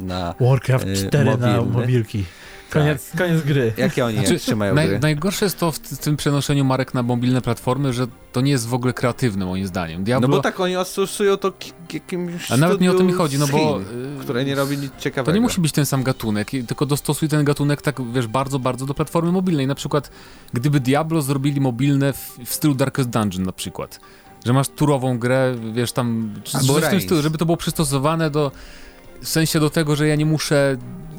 na 0.00 0.34
Warcraft 0.40 0.86
y, 0.86 0.96
4 1.08 1.24
na 1.24 1.30
mobilny. 1.30 1.80
mobilki. 1.80 2.24
Koniec, 2.70 3.10
koniec 3.18 3.42
gry. 3.42 3.72
Jakie 3.76 4.04
oni 4.04 4.18
Znaczy, 4.18 4.38
trzymają 4.38 4.74
naj, 4.74 4.88
gry? 4.88 4.98
najgorsze 4.98 5.44
jest 5.46 5.58
to 5.58 5.72
w, 5.72 5.78
w 5.78 5.98
tym 5.98 6.16
przenoszeniu 6.16 6.64
marek 6.64 6.94
na 6.94 7.02
mobilne 7.02 7.40
platformy, 7.42 7.92
że 7.92 8.06
to 8.32 8.40
nie 8.40 8.50
jest 8.50 8.68
w 8.68 8.74
ogóle 8.74 8.92
kreatywne 8.92 9.44
moim 9.46 9.66
zdaniem. 9.66 10.04
Diablo, 10.04 10.28
No 10.28 10.36
bo 10.36 10.42
tak 10.42 10.60
oni 10.60 10.76
odstosują 10.76 11.36
to 11.36 11.52
jakimś 11.92 12.50
a 12.50 12.56
nawet 12.56 12.80
nie 12.80 12.90
o 12.90 12.94
to 12.94 13.04
mi 13.04 13.12
chodzi, 13.12 13.38
no 13.38 13.46
bo 13.46 13.58
Chin, 13.58 14.16
y, 14.20 14.24
które 14.24 14.44
nie 14.44 14.54
robi 14.54 14.78
nic 14.78 14.92
ciekawego. 14.98 15.32
to 15.32 15.34
nie 15.34 15.40
musi 15.40 15.60
być 15.60 15.72
ten 15.72 15.86
sam 15.86 16.02
gatunek, 16.02 16.50
tylko 16.66 16.86
dostosuj 16.86 17.28
ten 17.28 17.44
gatunek 17.44 17.82
tak, 17.82 18.12
wiesz, 18.12 18.26
bardzo, 18.26 18.58
bardzo 18.58 18.86
do 18.86 18.94
platformy 18.94 19.32
mobilnej. 19.32 19.66
Na 19.66 19.74
przykład, 19.74 20.10
gdyby 20.52 20.80
Diablo 20.80 21.22
zrobili 21.22 21.60
mobilne 21.60 22.12
w, 22.12 22.38
w 22.44 22.54
stylu 22.54 22.74
Darkest 22.74 23.08
Dungeon 23.08 23.42
na 23.44 23.52
przykład, 23.52 24.00
że 24.46 24.52
masz 24.52 24.68
turową 24.68 25.18
grę, 25.18 25.54
wiesz, 25.72 25.92
tam, 25.92 26.34
czy, 26.44 26.56
Albo 26.58 26.74
coś 26.74 26.84
w 26.84 26.88
tym 26.88 27.00
stylu, 27.00 27.22
żeby 27.22 27.38
to 27.38 27.44
było 27.46 27.56
przystosowane 27.56 28.30
do, 28.30 28.52
w 29.20 29.28
sensie 29.28 29.60
do 29.60 29.70
tego, 29.70 29.96
że 29.96 30.08
ja 30.08 30.14
nie 30.16 30.26
muszę 30.26 30.76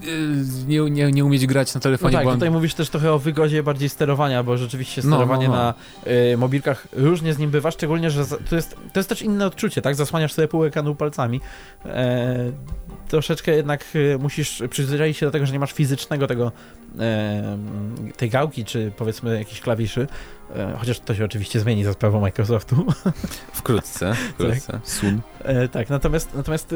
y, 0.07 0.67
nie, 0.67 0.79
nie, 0.79 1.11
nie 1.11 1.25
umieć 1.25 1.47
grać 1.47 1.73
na 1.73 1.77
No 1.77 1.83
telefonie, 1.83 2.13
tak, 2.17 2.25
bo 2.25 2.33
tutaj 2.33 2.51
mówisz 2.51 2.73
też 2.73 2.89
trochę 2.89 3.13
o 3.13 3.19
wygodzie 3.19 3.63
bardziej 3.63 3.89
sterowania, 3.89 4.43
bo 4.43 4.57
rzeczywiście 4.57 5.01
No, 5.05 5.15
sterowanie 5.15 5.47
no, 5.47 5.53
no. 5.55 5.59
na 5.59 5.73
y, 6.33 6.37
mobilkach 6.37 6.87
różnie 6.93 7.33
z 7.33 7.37
nim 7.37 7.51
bywa, 7.51 7.71
szczególnie, 7.71 8.11
że 8.11 8.25
za, 8.25 8.37
to, 8.49 8.55
jest, 8.55 8.75
to 8.93 8.99
jest 8.99 9.09
też 9.09 9.21
inne 9.21 9.45
odczucie, 9.45 9.81
tak? 9.81 9.95
Zasłaniasz 9.95 10.33
sobie 10.33 10.47
pół 10.47 10.63
ekranu 10.65 10.95
palcami. 10.95 11.41
E, 11.85 12.51
troszeczkę 13.07 13.51
jednak 13.55 13.85
y, 13.95 14.17
musisz 14.19 14.63
przyzwyczaić 14.69 15.17
się 15.17 15.25
do 15.25 15.31
tego, 15.31 15.45
że 15.45 15.53
nie 15.53 15.59
masz 15.59 15.73
fizycznego 15.73 16.27
tego 16.27 16.51
e, 16.99 17.57
tej 18.17 18.29
gałki, 18.29 18.65
czy 18.65 18.91
powiedzmy 18.97 19.39
jakichś 19.39 19.61
klawiszy. 19.61 20.07
E, 20.55 20.75
chociaż 20.79 20.99
to 20.99 21.15
się 21.15 21.25
oczywiście 21.25 21.59
zmieni 21.59 21.83
za 21.83 21.93
sprawą 21.93 22.21
Microsoftu. 22.21 22.85
Wkrótce, 23.53 24.13
wkrótce. 24.33 24.79
Sun. 24.83 25.21
E, 25.43 25.67
tak, 25.67 25.89
natomiast, 25.89 26.29
natomiast 26.35 26.75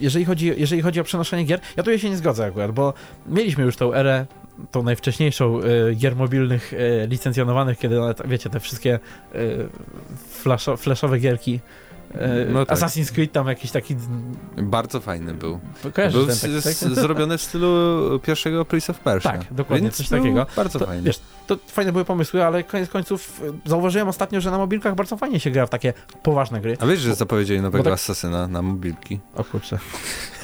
jeżeli, 0.00 0.24
chodzi, 0.24 0.52
jeżeli 0.56 0.82
chodzi 0.82 1.00
o 1.00 1.04
przenoszenie 1.04 1.44
gier, 1.44 1.60
ja 1.76 1.82
tu 1.82 1.98
się 1.98 2.10
nie 2.10 2.16
zgodzę 2.16 2.44
akurat, 2.44 2.72
bo 2.72 2.94
mieliśmy 3.26 3.64
już 3.64 3.76
tą 3.76 3.94
erę, 3.94 4.26
tą 4.70 4.82
najwcześniejszą 4.82 5.60
y, 5.60 5.94
gier 5.94 6.16
mobilnych 6.16 6.72
y, 6.72 7.06
licencjonowanych, 7.08 7.78
kiedy 7.78 8.00
nawet, 8.00 8.22
wiecie, 8.28 8.50
te 8.50 8.60
wszystkie 8.60 8.98
y, 9.34 9.68
flasho, 10.30 10.76
flashowe 10.76 11.18
gierki, 11.18 11.60
No 12.48 12.66
tak. 12.66 12.78
Assassin's 12.78 13.12
Creed 13.12 13.32
tam 13.32 13.48
jakiś 13.48 13.70
taki, 13.70 13.96
Bardzo 14.56 15.00
fajny 15.00 15.34
był. 15.34 15.60
kojarzysz 15.94 16.18
Był 16.18 16.26
ten 16.26 16.36
z, 16.36 16.40
taki, 16.40 16.76
z, 16.76 16.80
tak? 16.80 16.94
zrobiony 16.94 17.38
w 17.38 17.42
stylu 17.42 18.20
pierwszego 18.20 18.64
Prince 18.64 18.90
of 18.90 19.00
Persia. 19.00 19.32
Tak, 19.32 19.54
dokładnie, 19.54 19.82
Więc 19.84 19.96
coś 19.96 20.08
takiego. 20.08 20.46
Bardzo 20.56 20.78
To, 20.78 20.86
fajny. 20.86 21.02
wiesz, 21.02 21.20
to 21.46 21.56
fajne 21.66 21.92
były 21.92 22.04
pomysły, 22.04 22.44
ale 22.44 22.64
koniec 22.64 22.90
końców 22.90 23.42
y, 23.64 23.68
zauważyłem 23.68 24.08
ostatnio, 24.08 24.40
że 24.40 24.50
na 24.50 24.58
mobilkach 24.58 24.94
bardzo 24.94 25.16
fajnie 25.16 25.40
się 25.40 25.50
gra 25.50 25.66
w 25.66 25.70
takie 25.70 25.92
poważne 26.22 26.60
gry. 26.60 26.76
A 26.80 26.86
wiesz, 26.86 27.00
że 27.00 27.14
zapowiedzieli 27.14 27.60
nowego 27.60 27.84
tak- 27.84 27.92
Asasyna 27.92 28.48
na 28.48 28.62
mobilki? 28.62 29.20
O 29.34 29.44
kurczę. 29.44 29.78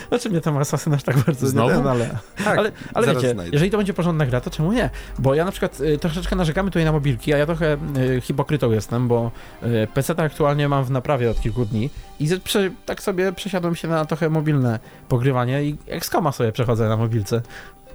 Znaczy 0.09 0.31
mnie 0.31 0.41
tam 0.41 0.57
Assassin 0.57 0.95
aż 0.95 1.03
tak 1.03 1.17
bardzo 1.19 1.47
Znowu? 1.47 1.69
nie 1.69 1.77
ten, 1.77 1.87
ale... 1.87 2.09
Tak, 2.45 2.59
ale, 2.59 2.73
ale 2.95 3.07
wiecie, 3.07 3.31
znajdę. 3.33 3.51
jeżeli 3.53 3.71
to 3.71 3.77
będzie 3.77 3.95
porządna 3.95 4.27
gra, 4.27 4.41
to 4.41 4.51
czemu 4.51 4.73
nie? 4.73 4.91
Bo 5.19 5.35
ja 5.35 5.45
na 5.45 5.51
przykład 5.51 5.81
y, 5.81 5.99
troszeczkę 5.99 6.37
narzekamy 6.37 6.71
tutaj 6.71 6.85
na 6.85 6.93
mobilki, 6.93 7.35
a 7.35 7.37
ja 7.39 7.47
trochę 7.47 7.77
y, 8.17 8.21
hipokrytą 8.21 8.71
jestem, 8.71 9.09
bo 9.09 9.31
y, 9.63 9.89
PC 9.95 10.15
aktualnie 10.17 10.69
mam 10.69 10.85
w 10.85 10.91
naprawie 10.91 11.31
od 11.31 11.41
kilku 11.41 11.65
dni 11.65 11.91
i 12.21 12.29
z- 12.29 12.43
prze, 12.43 12.71
tak 12.87 13.03
sobie 13.03 13.33
przesiadłem 13.33 13.75
się 13.77 13.89
na 13.89 14.05
trochę 14.05 14.31
mobilne 14.31 14.79
pogrywanie 15.09 15.65
i 15.65 15.77
XCOMa 15.87 16.33
sobie 16.33 16.53
przechodzę 16.53 16.89
na 16.89 16.97
mobilce 16.97 17.43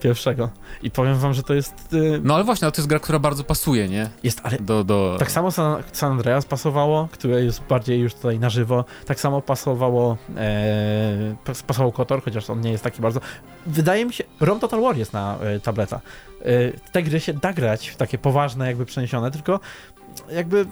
pierwszego. 0.03 0.49
I 0.83 0.91
powiem 0.91 1.17
wam, 1.17 1.33
że 1.33 1.43
to 1.43 1.53
jest... 1.53 1.93
Y, 1.93 2.21
No 2.23 2.35
ale 2.35 2.43
właśnie, 2.43 2.65
ale 2.65 2.71
to 2.71 2.81
jest 2.81 2.89
gra, 2.89 2.99
która 2.99 3.19
bardzo 3.19 3.43
pasuje, 3.43 3.89
nie? 3.89 4.09
jest, 4.23 4.41
ale 4.43 4.57
Do, 4.57 4.83
do... 4.83 5.15
tak 5.19 5.31
samo 5.31 5.51
San, 5.51 5.83
San 5.91 6.11
Andreas 6.11 6.45
pasowało, 6.45 7.07
które 7.11 7.43
jest 7.43 7.63
bardziej 7.63 7.99
już 7.99 8.13
tutaj 8.13 8.39
na 8.39 8.49
żywo. 8.49 8.85
Tak 9.05 9.19
samo 9.19 9.41
pasowało 9.41 10.17
e, 10.37 11.35
pas- 11.45 11.63
pasował 11.63 11.91
Kotor, 11.91 12.23
chociaż 12.23 12.49
on 12.49 12.61
nie 12.61 12.71
jest 12.71 12.83
taki 12.83 13.01
bardzo. 13.01 13.19
Wydaje 13.65 14.05
mi 14.05 14.13
się, 14.13 14.23
Rom 14.39 14.59
Total 14.59 14.81
War 14.81 14.97
jest 14.97 15.13
na 15.13 15.37
e, 15.41 15.59
tableta. 15.59 16.01
E, 16.41 16.71
te 16.91 17.03
gry 17.03 17.19
się 17.19 17.33
da 17.33 17.53
grać 17.53 17.87
w 17.89 17.95
takie 17.95 18.17
poważne, 18.17 18.67
jakby 18.67 18.85
przeniesione, 18.85 19.31
tylko 19.31 19.59
jakby 20.31 20.65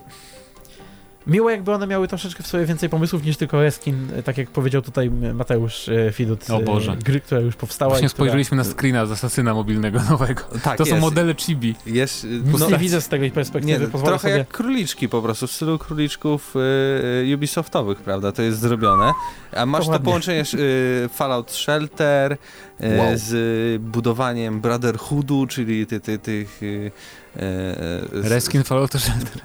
miło 1.32 1.50
jakby 1.50 1.72
one 1.74 1.88
miały 1.88 2.08
troszeczkę 2.08 2.44
w 2.44 2.48
sobie 2.48 2.66
więcej 2.66 2.90
pomysłów 2.90 3.24
niż 3.26 3.38
tylko 3.38 3.62
reskin, 3.62 4.08
e, 4.16 4.24
tak 4.24 4.38
jak 4.38 4.50
powiedział 4.50 4.82
tutaj 4.82 5.12
Mateusz 5.12 5.90
e, 5.90 6.12
Fidut, 6.12 6.50
O 6.50 6.60
e, 6.60 6.64
Boże. 6.64 6.98
gry, 7.04 7.20
która 7.22 7.42
już 7.42 7.56
powstała. 7.56 7.90
Właśnie 7.90 8.06
i 8.06 8.10
która... 8.10 8.18
spojrzeliśmy 8.18 8.58
na 8.58 8.64
screena 8.64 9.06
z 9.06 9.12
Asasyna 9.12 9.54
mobilnego 9.54 10.00
nowego. 10.10 10.44
Tak, 10.64 10.78
To 10.78 10.86
są 10.86 10.92
jest. 10.92 11.02
modele 11.02 11.36
chibi. 11.36 11.76
Jest, 11.86 12.24
Nic 12.24 12.60
no, 12.60 12.70
nie 12.70 12.78
widzę 12.78 13.02
z 13.02 13.08
tej 13.08 13.32
perspektywy, 13.32 13.80
nie, 13.80 13.88
pozwolę 13.88 14.12
trochę 14.12 14.28
sobie... 14.28 14.38
jak 14.38 14.48
króliczki 14.48 15.10
po 15.10 15.22
prostu, 15.22 15.48
w 15.48 15.52
stylu 15.52 15.78
króliczków 15.80 16.54
y, 17.32 17.36
Ubisoftowych, 17.36 17.98
prawda? 18.02 18.32
To 18.32 18.42
jest 18.42 18.60
zrobione. 18.60 19.12
A 19.56 19.66
masz 19.66 19.86
to 19.86 19.92
ładnie. 19.92 20.06
połączenie 20.06 20.44
y, 20.54 21.10
Fallout 21.14 21.52
Shelter 21.52 22.32
y, 22.34 22.38
Wow. 22.98 23.08
z 23.16 23.82
budowaniem 23.82 24.62
Brotherhoodu, 24.62 25.48
czyli 25.48 25.88
ty, 25.88 26.00
ty, 26.00 26.20
tych... 26.20 26.62
Y, 27.36 27.40
z- 28.24 28.28
Reskin 28.28 28.64
Fallout 28.64 28.92
Shelter. 28.94 29.42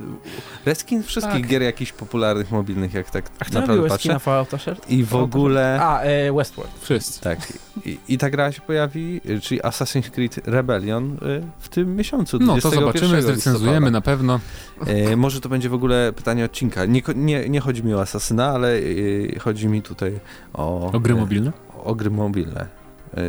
Reskin 0.67 1.03
wszystkich 1.03 1.41
Tak. 1.41 1.47
gier 1.51 1.63
jakichś 1.63 1.93
popularnych 1.93 2.51
mobilnych, 2.51 2.95
jak 2.95 3.11
tak 3.11 3.31
A 3.39 3.45
kto 3.45 3.61
naprawdę 3.61 3.83
patrzę. 3.83 3.99
skina 3.99 4.19
Fallouta 4.19 4.59
Shirt? 4.59 4.91
I 4.91 5.05
w 5.05 5.15
ogóle... 5.15 5.79
A, 5.83 6.01
e, 6.01 6.33
Westworld. 6.33 6.73
Wszyscy. 6.81 7.21
Tak. 7.21 7.39
I, 7.85 7.99
I 8.09 8.19
ta 8.19 8.31
gra 8.31 8.53
się 8.53 8.61
pojawi, 8.61 9.21
y, 9.31 9.41
czyli 9.41 9.61
Assassin's 9.61 10.11
Creed 10.11 10.39
Rebellion 10.49 11.19
w 11.59 11.69
tym 11.69 11.97
miesiącu. 11.97 12.39
No 12.39 12.47
to 12.47 12.71
21 12.71 12.81
zobaczymy, 12.81 13.23
zrecenzujemy 13.23 13.91
na 13.91 14.01
pewno. 14.01 14.41
E, 14.87 15.17
może 15.17 15.41
to 15.41 15.49
będzie 15.49 15.69
w 15.69 15.75
ogóle 15.75 16.13
pytanie 16.13 16.45
odcinka. 16.45 16.85
Nie, 16.85 17.03
nie, 17.15 17.49
nie 17.49 17.61
chodzi 17.61 17.85
mi 17.85 17.95
o 17.95 18.01
Asasyna, 18.01 18.47
ale 18.49 18.69
e, 18.77 19.39
chodzi 19.39 19.69
mi 19.69 19.83
tutaj 19.83 20.21
o... 20.55 20.93
O 20.93 21.01
gry 21.01 21.15
e, 21.15 21.17
mobilne. 21.17 21.53
O 21.85 21.95
gry 21.95 22.11
mobilne. 22.11 22.86
E, 23.15 23.21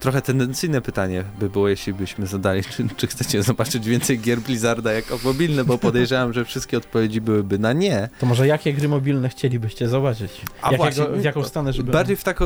trochę 0.00 0.22
tendencyjne 0.22 0.80
pytanie 0.80 1.24
by 1.38 1.50
było, 1.50 1.68
jeśli 1.68 1.94
byśmy 1.94 2.26
zadali, 2.26 2.62
czy, 2.76 2.88
czy 2.96 3.06
chcecie 3.06 3.42
zobaczyć 3.42 3.86
więcej 3.86 4.18
gier 4.20 4.40
Blizzarda 4.40 4.92
jako 4.92 5.18
mobilne, 5.24 5.64
bo 5.64 5.78
podejrzewam, 5.78 6.32
że 6.32 6.44
wszystkie 6.44 6.76
odpowiedzi 6.76 7.20
byłyby 7.20 7.58
na 7.58 7.72
nie. 7.72 8.08
To 8.20 8.26
może 8.26 8.46
jakie 8.46 8.72
gry 8.72 8.88
mobilne 8.88 9.28
chcielibyście 9.28 9.88
zobaczyć? 9.88 10.40
A 10.62 10.72
Jakiego, 10.72 10.82
właśnie, 10.84 11.20
w 11.20 11.24
jaką 11.24 11.44
stronę, 11.44 11.72
żeby... 11.72 11.92
Bardziej 11.92 12.16
w 12.16 12.24
takie 12.24 12.44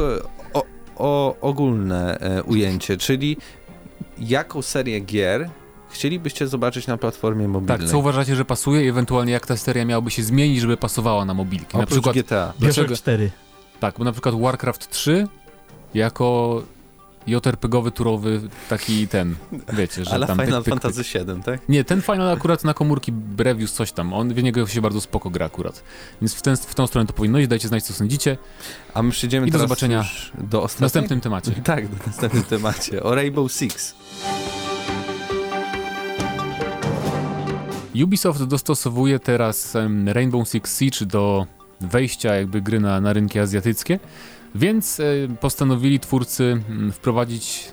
o, 0.55 0.65
o, 0.97 1.37
ogólne 1.41 2.19
e, 2.21 2.43
ujęcie, 2.43 2.97
czyli 2.97 3.37
jaką 4.19 4.63
serię 4.63 5.01
gier 5.01 5.51
chcielibyście 5.91 6.47
zobaczyć 6.47 6.87
na 6.87 6.97
platformie 6.97 7.49
mobilnej? 7.49 7.79
Tak, 7.79 7.89
co 7.89 7.99
uważacie, 7.99 8.37
że 8.37 8.45
pasuje 8.45 8.85
i 8.85 8.89
ewentualnie 8.89 9.33
jak 9.33 9.47
ta 9.47 9.57
seria 9.57 9.85
miałaby 9.85 10.11
się 10.11 10.23
zmienić, 10.23 10.61
żeby 10.61 10.77
pasowała 10.77 11.25
na 11.25 11.35
mobilki? 11.35 11.77
Na 11.77 11.85
Oprócz 11.85 11.91
przykład, 11.91 12.17
GTA. 12.17 12.53
Bioshock 12.61 12.61
dlaczego- 12.61 12.97
4. 12.97 13.31
tak, 13.81 13.95
bo 13.99 14.05
na 14.05 14.13
przykład 14.13 14.35
Warcraft 14.41 14.91
3 14.91 15.27
jako 15.95 16.63
JRPG-owy, 17.27 17.91
turowy, 17.91 18.41
taki 18.69 19.09
ten, 19.09 19.35
wiecie, 19.73 20.05
że 20.05 20.11
Ale 20.11 20.27
tam 20.27 20.39
Final 20.39 20.65
pyk, 20.65 20.75
pyk, 20.75 20.83
Fantasy 20.83 21.19
VII, 21.19 21.43
tak? 21.43 21.69
Nie, 21.69 21.85
ten 21.85 22.03
Final 22.03 22.31
akurat 22.31 22.65
na 22.65 22.75
komórki 22.75 23.13
Brevius 23.13 23.73
coś 23.73 23.93
tam, 23.93 24.13
on 24.13 24.35
w 24.35 24.43
niego 24.43 24.67
się 24.67 24.81
bardzo 24.81 25.01
spoko 25.01 25.31
gra 25.31 25.47
akurat. 25.47 25.83
Więc 26.23 26.35
w, 26.35 26.43
ten, 26.43 26.57
w 26.57 26.75
tą 26.75 26.87
stronę 26.87 27.07
to 27.07 27.13
powinno 27.13 27.39
iść, 27.39 27.49
dajcie 27.49 27.69
znać 27.69 27.85
co 27.85 27.93
sądzicie. 27.93 28.39
A 28.95 29.03
my 29.03 29.11
przejdziemy 29.11 29.47
I 29.47 29.51
do 29.51 29.59
zobaczenia 29.59 30.05
do 30.39 30.61
W 30.61 30.65
ostatniej... 30.65 30.85
następnym 30.85 31.21
temacie. 31.21 31.53
Tak, 31.65 31.89
do 31.89 31.97
następnym 32.07 32.43
temacie. 32.43 33.03
O 33.03 33.15
Rainbow 33.15 33.53
Six. 33.53 33.95
Ubisoft 38.05 38.45
dostosowuje 38.45 39.19
teraz 39.19 39.77
Rainbow 40.07 40.49
Six 40.49 40.79
Siege 40.79 41.07
do 41.07 41.47
wejścia 41.81 42.35
jakby 42.35 42.61
gry 42.63 42.81
na, 42.81 43.01
na 43.01 43.13
rynki 43.13 43.39
azjatyckie, 43.39 43.99
więc 44.55 45.01
e, 45.01 45.05
postanowili 45.41 46.01
twórcy 46.01 46.63
mm, 46.69 46.93
wprowadzić 46.93 47.73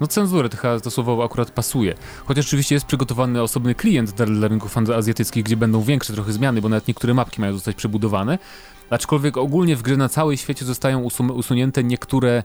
no 0.00 0.06
cenzurę, 0.06 0.48
to 0.82 0.90
słowo 0.90 1.24
akurat 1.24 1.50
pasuje. 1.50 1.94
Chociaż 2.24 2.46
oczywiście 2.46 2.74
jest 2.74 2.86
przygotowany 2.86 3.42
osobny 3.42 3.74
klient 3.74 4.10
dla, 4.10 4.26
dla 4.26 4.48
rynków 4.48 4.78
azjatyckich, 4.96 5.44
gdzie 5.44 5.56
będą 5.56 5.82
większe 5.82 6.12
trochę 6.12 6.32
zmiany, 6.32 6.60
bo 6.60 6.68
nawet 6.68 6.88
niektóre 6.88 7.14
mapki 7.14 7.40
mają 7.40 7.52
zostać 7.52 7.76
przebudowane. 7.76 8.38
Aczkolwiek 8.90 9.36
ogólnie 9.36 9.76
w 9.76 9.82
gry 9.82 9.96
na 9.96 10.08
całej 10.08 10.36
świecie 10.36 10.64
zostają 10.64 11.08
usunięte 11.34 11.84
niektóre 11.84 12.42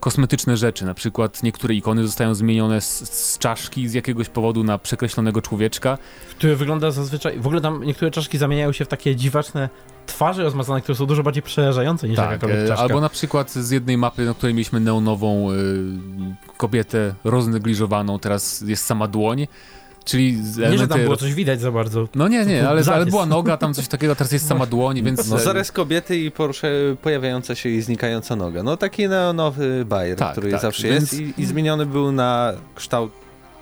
kosmetyczne 0.00 0.56
rzeczy, 0.56 0.84
na 0.84 0.94
przykład 0.94 1.42
niektóre 1.42 1.74
ikony 1.74 2.06
zostają 2.06 2.34
zmienione 2.34 2.80
z, 2.80 3.10
z 3.14 3.38
czaszki 3.38 3.88
z 3.88 3.92
jakiegoś 3.94 4.28
powodu 4.28 4.64
na 4.64 4.78
przekreślonego 4.78 5.42
człowieczka. 5.42 5.98
Który 6.30 6.56
wygląda 6.56 6.90
zazwyczaj... 6.90 7.38
W 7.38 7.46
ogóle 7.46 7.60
tam 7.60 7.84
niektóre 7.84 8.10
czaszki 8.10 8.38
zamieniają 8.38 8.72
się 8.72 8.84
w 8.84 8.88
takie 8.88 9.16
dziwaczne 9.16 9.68
twarze 10.06 10.42
rozmazane, 10.42 10.80
które 10.80 10.96
są 10.96 11.06
dużo 11.06 11.22
bardziej 11.22 11.42
przerażające 11.42 12.08
niż 12.08 12.16
Tak, 12.16 12.30
jakakolwiek 12.30 12.58
e, 12.64 12.68
czaszka. 12.68 12.82
albo 12.82 13.00
na 13.00 13.08
przykład 13.08 13.50
z 13.50 13.70
jednej 13.70 13.98
mapy, 13.98 14.24
na 14.24 14.34
której 14.34 14.54
mieliśmy 14.54 14.80
neonową 14.80 15.50
y, 15.52 15.54
kobietę 16.56 17.14
roznegliżowaną, 17.24 18.18
teraz 18.18 18.60
jest 18.60 18.86
sama 18.86 19.08
dłoń, 19.08 19.46
czyli 20.10 20.42
Nie, 20.70 20.78
że 20.78 20.88
tam 20.88 21.00
było 21.00 21.16
coś 21.16 21.34
widać 21.34 21.60
za 21.60 21.72
bardzo. 21.72 22.08
No 22.14 22.28
nie, 22.28 22.46
nie, 22.46 22.68
ale, 22.68 22.82
ale 22.92 23.06
była 23.06 23.26
noga, 23.26 23.56
tam 23.56 23.74
coś 23.74 23.88
takiego, 23.88 24.14
teraz 24.14 24.32
jest 24.32 24.46
sama 24.46 24.66
dłoń, 24.66 25.02
więc... 25.02 25.28
No 25.30 25.36
e, 25.36 25.40
zarys 25.40 25.72
kobiety 25.72 26.16
i 26.18 26.30
porusze, 26.30 26.72
pojawiająca 27.02 27.54
się 27.54 27.68
i 27.68 27.82
znikająca 27.82 28.36
noga. 28.36 28.62
No 28.62 28.76
taki 28.76 29.08
neonowy 29.08 29.84
bajer, 29.84 30.18
Tak, 30.18 30.32
który 30.32 30.50
tak, 30.50 30.60
zawsze 30.60 30.88
więc- 30.88 31.12
jest 31.12 31.38
i, 31.38 31.42
i 31.42 31.46
zmieniony 31.46 31.86
był 31.86 32.12
na 32.12 32.52
kształt 32.74 33.12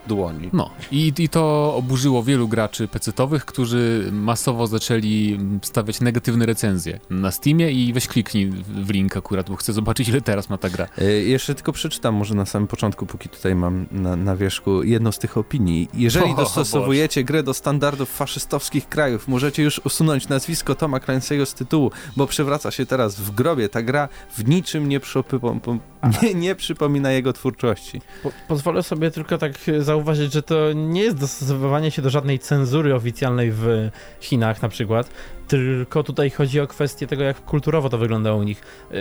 dłoni. 0.09 0.51
No 0.53 0.71
i, 0.93 1.13
i 1.19 1.29
to 1.29 1.75
oburzyło 1.77 2.23
wielu 2.23 2.49
graczy 2.49 2.89
pecetowych, 2.89 3.45
którzy 3.45 4.09
masowo 4.13 4.67
zaczęli 4.67 5.39
stawiać 5.63 6.01
negatywne 6.01 6.47
recenzje 6.47 7.01
na 7.11 7.31
Steamie 7.31 7.71
i 7.71 7.93
weź 7.93 8.07
kliknij 8.07 8.51
w 8.85 8.91
link 8.91 9.17
akurat, 9.17 9.51
bo 9.51 9.57
chcę 9.57 9.73
zobaczyć 9.73 10.09
ile 10.09 10.21
teraz 10.21 10.51
ma 10.51 10.59
ta 10.59 10.71
gra. 10.71 10.87
E, 10.99 11.05
jeszcze 11.05 11.55
tylko 11.55 11.73
przeczytam 11.73 12.15
może 12.15 12.35
na 12.35 12.47
samym 12.47 12.69
początku, 12.69 13.07
póki 13.07 13.29
tutaj 13.29 13.55
mam 13.55 13.87
na, 13.93 14.17
na 14.17 14.37
wierzchu 14.37 14.83
jedną 14.83 15.13
z 15.13 15.19
tych 15.19 15.39
opinii. 15.39 15.89
Jeżeli 15.95 16.33
O, 16.33 16.37
dostosowujecie 16.37 17.25
grę 17.25 17.43
do 17.43 17.55
standardów 17.55 18.11
faszystowskich 18.11 18.89
krajów, 18.89 19.29
możecie 19.29 19.63
już 19.63 19.81
usunąć 19.85 20.29
nazwisko 20.29 20.75
Toma 20.75 20.99
Clancy'ego 20.99 21.47
z 21.47 21.55
tytułu, 21.55 21.91
bo 22.17 22.27
przewraca 22.27 22.71
się 22.71 22.87
teraz 22.87 23.21
w 23.21 23.31
grobie. 23.31 23.69
Ta 23.69 23.83
gra 23.83 24.09
w 24.37 24.49
niczym 24.49 24.89
nie, 24.89 25.01
przypom- 25.01 25.61
pom- 25.61 25.79
nie, 26.23 26.35
nie 26.35 26.55
przypomina 26.55 27.11
jego 27.13 27.33
twórczości. 27.33 28.01
Po, 28.23 28.33
pozwolę 28.49 28.83
sobie 28.83 29.11
tylko 29.11 29.39
tak 29.39 29.53
zauważyć, 29.79 30.33
że 30.33 30.43
to 30.43 30.73
nie 30.73 31.03
jest 31.03 31.17
dostosowywanie 31.17 31.91
się 31.91 32.03
do 32.03 32.11
żadnej 32.11 32.39
cenzury 32.39 32.95
oficjalnej 32.95 33.53
w 33.53 33.91
Chinach 34.21 34.63
na 34.63 34.69
przykład, 34.69 35.11
tylko 35.49 36.03
tutaj 36.03 36.31
chodzi 36.31 36.61
o 36.61 36.67
kwestię 36.67 37.07
tego, 37.07 37.23
jak 37.23 37.45
kulturowo 37.45 37.89
to 37.89 37.99
wygląda 37.99 38.35
u 38.35 38.43
nich. 38.43 38.63
E, 38.91 38.95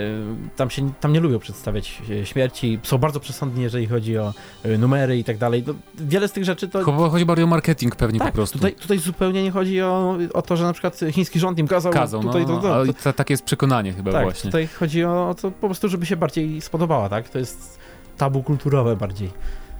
Tam 0.56 0.70
się 0.70 0.92
tam 1.00 1.12
nie 1.12 1.20
lubią 1.20 1.38
przedstawiać 1.38 2.02
e, 2.22 2.26
śmierci, 2.26 2.78
są 2.82 2.98
bardzo 2.98 3.20
przesądni, 3.20 3.62
jeżeli 3.62 3.86
chodzi 3.86 4.18
o 4.18 4.34
e, 4.62 4.78
numery 4.78 5.18
i 5.18 5.24
tak 5.24 5.38
dalej. 5.38 5.64
No, 5.66 5.74
wiele 5.94 6.28
z 6.28 6.32
tych 6.32 6.44
rzeczy 6.44 6.68
to... 6.68 6.82
Cho- 6.82 7.10
Chodzi 7.10 7.24
bardziej 7.24 7.44
o 7.44 7.46
marketing 7.48 7.96
pewnie 7.96 8.18
Tak, 8.18 8.28
po 8.28 8.34
prostu. 8.34 8.58
Tutaj, 8.58 8.72
tutaj 8.74 8.98
zupełnie 8.98 9.42
nie 9.42 9.50
chodzi 9.50 9.82
o, 9.82 10.16
o 10.34 10.42
to, 10.42 10.56
że 10.56 10.64
na 10.64 10.72
przykład 10.72 11.00
chiński 11.12 11.38
rząd 11.38 11.58
im 11.58 11.68
kazał, 11.68 11.92
Kazał, 11.92 12.22
tutaj 12.22 12.46
no, 12.46 12.56
to, 12.56 12.62
to, 12.62 12.74
ale 12.74 12.86
to, 12.86 12.92
ta, 13.02 13.12
takie 13.12 13.32
jest 13.34 13.44
przekonanie 13.44 13.92
chyba 13.92 14.12
tak, 14.12 14.22
właśnie. 14.22 14.50
tutaj 14.50 14.66
chodzi 14.66 15.04
o 15.04 15.34
to 15.42 15.50
po 15.50 15.66
prostu, 15.66 15.88
żeby 15.88 16.06
się 16.06 16.16
bardziej 16.16 16.60
spodobała, 16.60 17.08
tak? 17.08 17.28
To 17.28 17.38
jest 17.38 17.78
tabu 18.16 18.42
kulturowe 18.42 18.96
bardziej. 18.96 19.30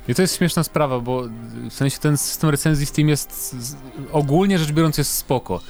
I 0.09 0.15
to 0.15 0.23
jest 0.23 0.37
śmieszna 0.37 0.65
sprawa, 0.65 1.01
bo 1.01 1.23
w 1.71 1.73
sensie 1.73 1.99
ten 1.99 2.17
system 2.17 2.51
recenzji 2.51 2.87
Steam 2.87 3.09
jest 3.09 3.57
ogólnie 4.13 4.59
rzecz 4.59 4.73
biorąc 4.73 4.99
jest 4.99 5.13
spoko. 5.15 5.61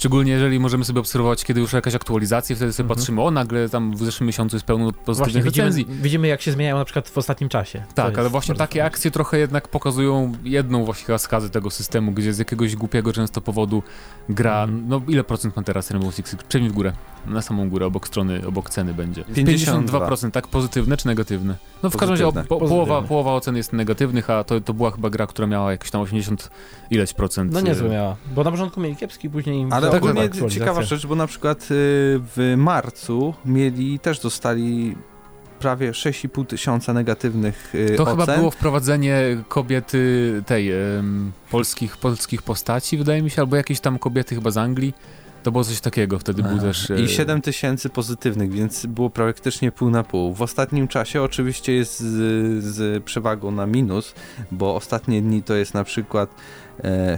Szczególnie 0.00 0.32
jeżeli 0.32 0.60
możemy 0.60 0.84
sobie 0.84 1.00
obserwować, 1.00 1.44
kiedy 1.44 1.60
już 1.60 1.72
jakaś 1.72 1.94
aktualizacja, 1.94 2.56
wtedy 2.56 2.72
sobie 2.72 2.84
Mhm. 2.84 2.98
patrzymy, 2.98 3.22
o 3.22 3.30
nagle 3.30 3.68
tam 3.68 3.96
w 3.96 3.98
zeszłym 4.04 4.26
miesiącu 4.26 4.56
jest 4.56 4.66
pełno 4.66 4.84
Właśnie 4.84 5.04
pozytywnych 5.04 5.44
widzimy, 5.44 5.64
recenzji. 5.66 5.86
widzimy, 6.02 6.28
jak 6.28 6.42
się 6.42 6.52
zmieniają 6.52 6.76
na 6.78 6.84
przykład 6.84 7.08
w 7.08 7.18
ostatnim 7.18 7.48
czasie. 7.48 7.82
Tak, 7.94 8.18
ale 8.18 8.28
właśnie 8.28 8.54
takie 8.54 8.72
fajne. 8.80 8.86
akcje 8.86 9.10
trochę 9.10 9.38
jednak 9.38 9.68
pokazują 9.68 10.32
jedną 10.44 10.84
właśnie 10.84 11.06
chyba 11.06 11.18
skazę 11.18 11.50
tego 11.50 11.70
systemu, 11.70 12.12
gdzie 12.12 12.32
z 12.34 12.38
jakiegoś 12.38 12.76
głupiego 12.76 13.12
często 13.12 13.40
powodu 13.40 13.82
gra, 14.28 14.62
Mhm. 14.62 14.88
no 14.88 15.00
ile 15.08 15.24
procent 15.24 15.56
ma 15.56 15.62
teraz 15.62 15.90
Rainbow 15.90 16.14
Six? 16.14 16.36
Przejdźmy 16.48 16.70
w 16.70 16.74
górę, 16.74 16.92
na 17.26 17.42
samą 17.42 17.70
górę, 17.70 17.86
obok 17.86 18.06
strony, 18.08 18.46
obok 18.46 18.70
ceny 18.70 18.94
będzie. 18.94 19.24
52. 19.24 19.98
52%, 20.00 20.30
tak? 20.30 20.48
Pozytywne 20.48 20.96
czy 20.96 21.06
negatywne? 21.06 21.54
No 21.82 21.90
w 21.90 21.96
każdym 21.96 22.10
razie 22.30 22.42
po, 22.48 22.56
połowa, 22.58 23.02
połowa 23.02 23.32
ocen 23.32 23.56
jest 23.56 23.72
negatywnych, 23.72 24.30
a 24.30 24.44
to, 24.44 24.60
to 24.60 24.74
była 24.74 24.90
chyba 24.90 25.10
gra, 25.10 25.26
która 25.26 25.46
miała 25.48 25.70
jakieś 25.70 25.90
tam 25.90 26.00
80 26.00 26.50
ileś 26.90 27.12
procent. 27.12 27.52
No 27.52 27.60
niezłe 27.60 27.86
y, 27.88 27.90
miała, 27.92 28.16
bo 28.34 28.44
na 28.44 28.50
początku 28.50 28.80
mieli 28.80 28.96
kiepski, 28.96 29.30
później 29.30 29.60
im 29.60 29.72
Ale 29.72 29.89
wzięła 29.98 30.10
ogólnie 30.10 30.28
aktualizacja. 30.28 30.60
ciekawa 30.60 30.82
rzecz, 30.82 31.06
bo 31.06 31.14
na 31.14 31.26
przykład 31.26 31.62
y, 31.62 31.66
w 32.36 32.54
marcu 32.56 33.34
mieli, 33.44 33.98
też 33.98 34.20
dostali 34.20 34.96
prawie 35.58 35.90
6,5 35.92 36.46
tysiąca 36.46 36.92
negatywnych 36.92 37.74
y, 37.74 37.94
To 37.96 38.02
ocen. 38.02 38.16
chyba 38.20 38.36
było 38.36 38.50
wprowadzenie 38.50 39.20
kobiety 39.48 40.42
tej, 40.46 40.70
polskich, 41.50 41.96
polskich 41.96 42.42
postaci, 42.42 42.98
wydaje 42.98 43.22
mi 43.22 43.30
się, 43.30 43.42
albo 43.42 43.56
jakieś 43.56 43.80
tam 43.80 43.98
kobiety 43.98 44.34
chyba 44.34 44.50
z 44.50 44.56
Anglii. 44.56 44.94
To 45.42 45.52
było 45.52 45.64
coś 45.64 45.80
takiego, 45.80 46.18
wtedy 46.18 46.42
był 46.42 46.58
też... 46.58 46.90
e, 46.90 47.00
I 47.00 47.08
7 47.08 47.40
tysięcy 47.42 47.88
pozytywnych, 47.88 48.52
więc 48.52 48.86
było 48.86 49.10
praktycznie 49.10 49.72
pół 49.72 49.90
na 49.90 50.04
pół. 50.04 50.34
W 50.34 50.42
ostatnim 50.42 50.88
czasie 50.88 51.22
oczywiście 51.22 51.72
jest 51.72 52.00
z, 52.00 52.64
z 52.64 53.04
przewagą 53.04 53.50
na 53.50 53.66
minus, 53.66 54.14
bo 54.52 54.74
ostatnie 54.74 55.22
dni 55.22 55.42
to 55.42 55.54
jest 55.54 55.74
na 55.74 55.84
przykład 55.84 56.30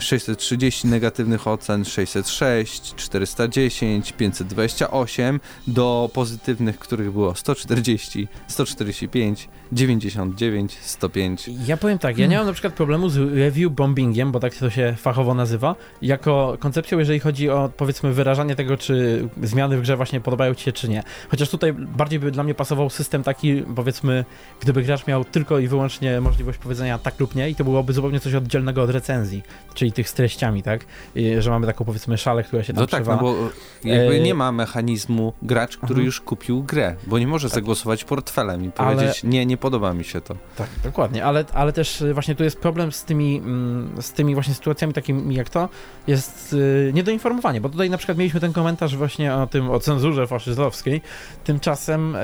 630 0.00 0.88
negatywnych 0.88 1.48
ocen, 1.48 1.84
606, 1.84 2.94
410, 2.94 4.12
528 4.12 5.40
do 5.66 6.10
pozytywnych, 6.12 6.78
których 6.78 7.12
było 7.12 7.34
140, 7.34 8.28
145, 8.46 9.48
99, 9.72 10.78
105. 10.80 11.50
Ja 11.66 11.76
powiem 11.76 11.98
tak, 11.98 12.18
ja 12.18 12.26
nie 12.26 12.36
mam 12.36 12.46
na 12.46 12.52
przykład 12.52 12.74
problemu 12.74 13.08
z 13.08 13.16
review 13.16 13.72
bombingiem, 13.72 14.32
bo 14.32 14.40
tak 14.40 14.54
to 14.54 14.70
się 14.70 14.94
fachowo 14.98 15.34
nazywa, 15.34 15.76
jako 16.02 16.56
koncepcją, 16.60 16.98
jeżeli 16.98 17.20
chodzi 17.20 17.50
o 17.50 17.70
powiedzmy 17.76 18.12
wyrażanie 18.12 18.56
tego, 18.56 18.76
czy 18.76 19.28
zmiany 19.42 19.78
w 19.78 19.80
grze 19.80 19.96
właśnie 19.96 20.20
podobają 20.20 20.54
ci 20.54 20.64
się, 20.64 20.72
czy 20.72 20.88
nie. 20.88 21.02
Chociaż 21.28 21.50
tutaj 21.50 21.72
bardziej 21.72 22.18
by 22.18 22.30
dla 22.30 22.42
mnie 22.42 22.54
pasował 22.54 22.90
system 22.90 23.22
taki, 23.22 23.62
powiedzmy, 23.76 24.24
gdyby 24.60 24.82
gracz 24.82 25.06
miał 25.06 25.24
tylko 25.24 25.58
i 25.58 25.68
wyłącznie 25.68 26.20
możliwość 26.20 26.58
powiedzenia 26.58 26.98
tak 26.98 27.20
lub 27.20 27.34
nie 27.34 27.50
i 27.50 27.54
to 27.54 27.64
byłoby 27.64 27.92
zupełnie 27.92 28.20
coś 28.20 28.34
oddzielnego 28.34 28.82
od 28.82 28.90
recenzji, 28.90 29.42
czyli 29.74 29.92
tych 29.92 30.08
z 30.08 30.14
treściami, 30.14 30.62
tak? 30.62 30.84
I, 31.14 31.34
że 31.38 31.50
mamy 31.50 31.66
taką 31.66 31.84
powiedzmy 31.84 32.18
szalę, 32.18 32.42
która 32.44 32.62
się 32.62 32.72
tam 32.72 32.80
No 32.82 32.86
tak, 32.86 33.06
no 33.06 33.16
przewala. 33.16 33.22
bo 33.22 33.48
jakby 33.84 34.14
E, 34.14 34.20
nie 34.20 34.34
ma 34.34 34.52
mechanizmu 34.52 35.32
gracz, 35.42 35.76
który 35.76 35.90
Mhm. 35.90 36.06
już 36.06 36.20
kupił 36.20 36.62
grę, 36.62 36.96
bo 37.06 37.18
nie 37.18 37.26
może 37.26 37.48
Tak. 37.48 37.54
zagłosować 37.54 38.04
portfelem 38.04 38.64
i 38.64 38.70
Ale- 38.76 38.94
powiedzieć 38.96 39.24
nie, 39.24 39.46
nie 39.46 39.56
podoba 39.56 39.94
mi 39.94 40.04
się 40.04 40.20
to. 40.20 40.34
Tak, 40.56 40.68
dokładnie, 40.84 41.24
ale, 41.24 41.44
ale 41.54 41.72
też 41.72 42.00
y, 42.02 42.14
właśnie 42.14 42.34
tu 42.34 42.44
jest 42.44 42.58
problem 42.60 42.92
z 42.92 43.04
tymi, 43.04 43.36
mm, 43.36 44.02
z 44.02 44.12
tymi 44.12 44.34
właśnie 44.34 44.54
sytuacjami 44.54 44.92
takimi 44.92 45.34
jak 45.34 45.50
to, 45.50 45.68
jest 46.06 46.52
y, 46.52 46.90
niedoinformowanie, 46.94 47.60
bo 47.60 47.68
tutaj 47.68 47.90
na 47.90 47.96
przykład 47.98 48.18
mieliśmy 48.18 48.40
ten 48.40 48.52
komentarz 48.52 48.96
właśnie 48.96 49.34
o 49.34 49.46
tym, 49.46 49.70
o 49.70 49.80
cenzurze 49.80 50.26
faszyzowskiej, 50.26 51.00
tymczasem 51.44 52.16
y, 52.16 52.18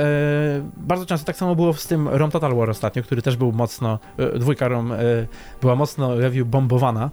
bardzo 0.77 1.07
często 1.07 1.27
tak 1.27 1.37
samo 1.37 1.55
było 1.57 1.75
z 1.75 1.87
tym 1.87 2.09
Rom 2.09 2.31
Total 2.31 2.55
War 2.55 2.71
ostatnio, 2.71 3.03
który 3.03 3.23
też 3.23 3.37
był 3.37 3.53
mocno, 3.53 3.99
dwójka 4.39 4.69
Rom 4.69 4.93
była 5.61 5.75
mocno 5.77 6.15
review 6.21 6.47
bombowana, 6.49 7.11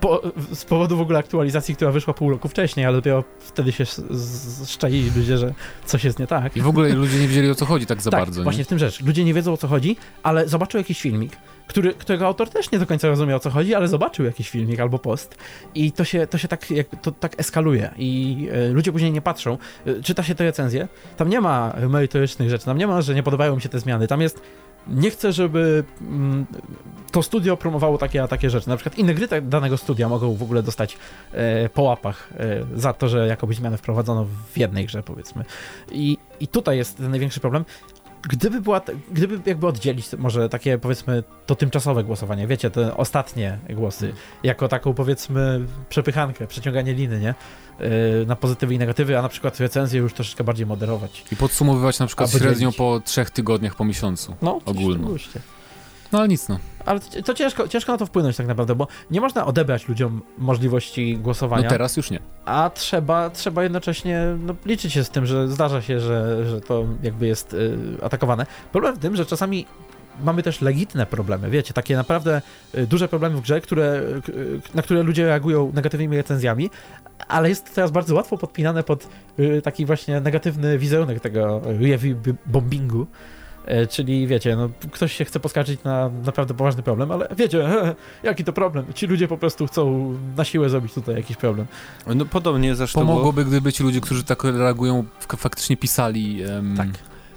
po, 0.00 0.22
z 0.52 0.64
powodu 0.64 0.96
w 0.96 1.00
ogóle 1.00 1.18
aktualizacji, 1.18 1.76
która 1.76 1.90
wyszła 1.90 2.14
pół 2.14 2.30
roku 2.30 2.48
wcześniej, 2.48 2.86
ale 2.86 2.96
dopiero 2.96 3.24
wtedy 3.38 3.72
się 3.72 3.84
szczaili 4.66 5.10
ludzie, 5.16 5.38
że 5.38 5.54
coś 5.86 6.04
jest 6.04 6.18
nie 6.18 6.26
tak. 6.26 6.56
I 6.56 6.60
w 6.60 6.68
ogóle 6.68 6.88
ludzie 6.88 7.18
nie 7.18 7.28
wiedzieli 7.28 7.50
o 7.50 7.54
co 7.54 7.66
chodzi 7.66 7.86
tak 7.86 8.02
za 8.02 8.10
tak, 8.10 8.20
bardzo. 8.20 8.42
właśnie 8.42 8.58
nie? 8.58 8.64
w 8.64 8.68
tym 8.68 8.78
rzecz. 8.78 9.02
Ludzie 9.02 9.24
nie 9.24 9.34
wiedzą 9.34 9.52
o 9.52 9.56
co 9.56 9.68
chodzi, 9.68 9.96
ale 10.22 10.48
zobaczył 10.48 10.78
jakiś 10.78 11.00
filmik, 11.00 11.32
który, 11.66 11.94
którego 11.94 12.26
autor 12.26 12.50
też 12.50 12.70
nie 12.70 12.78
do 12.78 12.86
końca 12.86 13.08
rozumiał 13.08 13.36
o 13.36 13.40
co 13.40 13.50
chodzi, 13.50 13.74
ale 13.74 13.88
zobaczył 13.88 14.24
jakiś 14.24 14.50
filmik 14.50 14.80
albo 14.80 14.98
post 14.98 15.36
i 15.74 15.92
to 15.92 16.04
się, 16.04 16.26
to 16.26 16.38
się 16.38 16.48
tak, 16.48 16.70
jak, 16.70 16.86
to 17.02 17.12
tak 17.12 17.40
eskaluje 17.40 17.90
i 17.96 18.48
e, 18.52 18.68
ludzie 18.68 18.92
później 18.92 19.12
nie 19.12 19.22
patrzą. 19.22 19.58
E, 19.86 20.02
czyta 20.02 20.22
się 20.22 20.34
te 20.34 20.44
recenzje, 20.44 20.88
tam 21.16 21.28
nie 21.28 21.40
ma 21.40 21.76
merytorycznych 21.88 22.50
rzeczy, 22.50 22.64
tam 22.64 22.78
nie 22.78 22.86
ma, 22.86 23.02
że 23.02 23.14
nie 23.14 23.22
podobają 23.22 23.56
mi 23.56 23.62
się 23.62 23.68
te 23.68 23.80
zmiany, 23.80 24.06
tam 24.06 24.20
jest 24.20 24.40
nie 24.86 25.10
chcę, 25.10 25.32
żeby 25.32 25.84
mm, 26.00 26.46
to 27.12 27.22
studio 27.22 27.56
promowało 27.56 27.98
takie 27.98 28.22
a 28.22 28.28
takie 28.28 28.50
rzeczy. 28.50 28.68
Na 28.68 28.76
przykład 28.76 28.98
inne 28.98 29.14
gry 29.14 29.28
danego 29.42 29.76
studia 29.76 30.08
mogą 30.08 30.34
w 30.34 30.42
ogóle 30.42 30.62
dostać 30.62 30.98
e, 31.32 31.68
po 31.68 31.82
łapach 31.82 32.30
e, 32.36 32.80
za 32.80 32.92
to, 32.92 33.08
że 33.08 33.26
jakoby 33.26 33.54
zmianę 33.54 33.78
wprowadzono 33.78 34.26
w 34.52 34.58
jednej 34.58 34.86
grze, 34.86 35.02
powiedzmy. 35.02 35.44
I, 35.92 36.18
i 36.40 36.48
tutaj 36.48 36.76
jest 36.76 36.96
ten 36.96 37.10
największy 37.10 37.40
problem. 37.40 37.64
Gdyby 38.28 38.60
była, 38.60 38.80
gdyby 39.12 39.40
jakby 39.46 39.66
oddzielić 39.66 40.06
może 40.18 40.48
takie 40.48 40.78
powiedzmy 40.78 41.22
to 41.46 41.54
tymczasowe 41.54 42.04
głosowanie, 42.04 42.46
wiecie, 42.46 42.70
te 42.70 42.96
ostatnie 42.96 43.58
głosy, 43.70 44.12
jako 44.42 44.68
taką 44.68 44.94
powiedzmy 44.94 45.60
przepychankę, 45.88 46.46
przeciąganie 46.46 46.94
liny, 46.94 47.20
nie? 47.20 47.34
Yy, 47.80 48.26
na 48.26 48.36
pozytywy 48.36 48.74
i 48.74 48.78
negatywy, 48.78 49.18
a 49.18 49.22
na 49.22 49.28
przykład 49.28 49.60
recenzję 49.60 50.00
już 50.00 50.14
troszeczkę 50.14 50.44
bardziej 50.44 50.66
moderować. 50.66 51.24
I 51.32 51.36
podsumowywać 51.36 51.98
na 51.98 52.06
przykład 52.06 52.30
dzielić. 52.30 52.76
po 52.76 53.00
trzech 53.04 53.30
tygodniach 53.30 53.74
po 53.74 53.84
miesiącu. 53.84 54.36
No, 54.42 54.60
Ogólno. 54.64 55.08
guście. 55.08 55.40
No 56.12 56.18
ale 56.18 56.28
nic 56.28 56.48
no. 56.48 56.58
Ale 56.86 57.00
to- 57.00 57.34
ciężko, 57.34 57.68
ciężko 57.68 57.92
na 57.92 57.98
to 57.98 58.06
wpłynąć 58.06 58.36
tak 58.36 58.46
naprawdę, 58.46 58.74
bo 58.74 58.88
nie 59.10 59.20
można 59.20 59.46
odebrać 59.46 59.88
ludziom 59.88 60.22
możliwości 60.38 61.16
głosowania. 61.16 61.62
No 61.62 61.70
teraz 61.70 61.96
już 61.96 62.10
nie. 62.10 62.18
A 62.44 62.70
trzeba, 62.74 63.30
trzeba 63.30 63.62
jednocześnie 63.62 64.36
no, 64.38 64.54
liczyć 64.66 64.92
się 64.92 65.04
z 65.04 65.10
tym, 65.10 65.26
że 65.26 65.48
zdarza 65.48 65.82
się, 65.82 66.00
że, 66.00 66.46
że 66.46 66.60
to 66.60 66.84
jakby 67.02 67.26
jest 67.26 67.54
y, 67.54 67.78
atakowane. 68.02 68.46
Problem 68.72 68.96
w 68.96 68.98
tym, 68.98 69.16
że 69.16 69.26
czasami 69.26 69.66
mamy 70.22 70.42
też 70.42 70.60
legitne 70.60 71.06
problemy, 71.06 71.50
wiecie, 71.50 71.74
takie 71.74 71.96
naprawdę 71.96 72.42
y, 72.74 72.86
duże 72.86 73.08
problemy 73.08 73.36
w 73.36 73.40
grze, 73.40 73.60
które, 73.60 74.02
y, 74.28 74.60
na 74.74 74.82
które 74.82 75.02
ludzie 75.02 75.26
reagują 75.26 75.72
negatywnymi 75.74 76.16
recenzjami, 76.16 76.70
ale 77.28 77.48
jest 77.48 77.74
teraz 77.74 77.90
bardzo 77.90 78.14
łatwo 78.14 78.38
podpinane 78.38 78.82
pod 78.82 79.08
taki 79.62 79.86
właśnie 79.86 80.20
negatywny 80.20 80.78
wizerunek 80.78 81.20
tego 81.20 81.60
review 81.64 82.16
bombingu. 82.46 83.06
E, 83.64 83.86
Czyli 83.86 84.26
wiecie, 84.26 84.56
no, 84.56 84.68
ktoś 84.92 85.12
się 85.16 85.24
chce 85.24 85.40
poskarżyć 85.40 85.84
na 85.84 86.10
naprawdę 86.24 86.54
poważny 86.54 86.82
problem, 86.82 87.10
ale 87.12 87.28
wiecie, 87.36 87.68
jaki 88.22 88.44
to 88.44 88.52
problem? 88.52 88.84
Ci 88.94 89.06
ludzie 89.06 89.28
po 89.28 89.38
prostu 89.38 89.66
chcą 89.66 90.14
na 90.36 90.44
siłę 90.44 90.68
zrobić 90.70 90.94
tutaj 90.94 91.14
jakiś 91.14 91.36
problem. 91.36 91.66
No 92.14 92.24
podobnie 92.26 92.74
zresztą 92.74 93.00
Pomogłoby, 93.00 93.44
gdyby 93.44 93.72
ci 93.72 93.82
ludzie, 93.82 94.00
którzy 94.00 94.24
tak 94.24 94.44
reagują, 94.44 95.04
faktycznie 95.36 95.76
pisali 95.76 96.42
em, 96.42 96.74
Tak. 96.76 96.88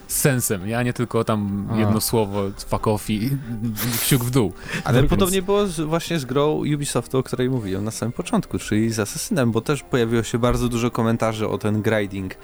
z 0.07 0.15
sensem, 0.21 0.67
ja 0.69 0.83
nie 0.83 0.93
tylko 0.93 1.23
tam 1.23 1.67
A. 1.71 1.77
jedno 1.79 2.01
słowo, 2.01 2.43
fuck 2.69 2.87
off 2.87 3.09
i 3.09 3.29
wsiuk 4.01 4.23
w 4.23 4.29
dół. 4.29 4.53
Ale 4.83 4.97
Więc- 4.99 5.09
podobnie 5.09 5.41
było 5.41 5.67
z, 5.67 5.79
właśnie 5.81 6.19
z 6.19 6.25
grą 6.25 6.51
Ubisoftu, 6.73 7.17
o 7.17 7.23
której 7.23 7.49
mówiłem 7.49 7.83
na 7.83 7.91
samym 7.91 8.11
początku, 8.13 8.59
czyli 8.59 8.89
z 8.89 8.99
Assassinem, 8.99 9.51
bo 9.51 9.61
też 9.61 9.83
pojawiło 9.83 10.23
się 10.23 10.37
bardzo 10.39 10.69
dużo 10.69 10.91
komentarzy 10.91 11.47
o 11.47 11.57
ten 11.57 11.81
grinding, 11.81 12.35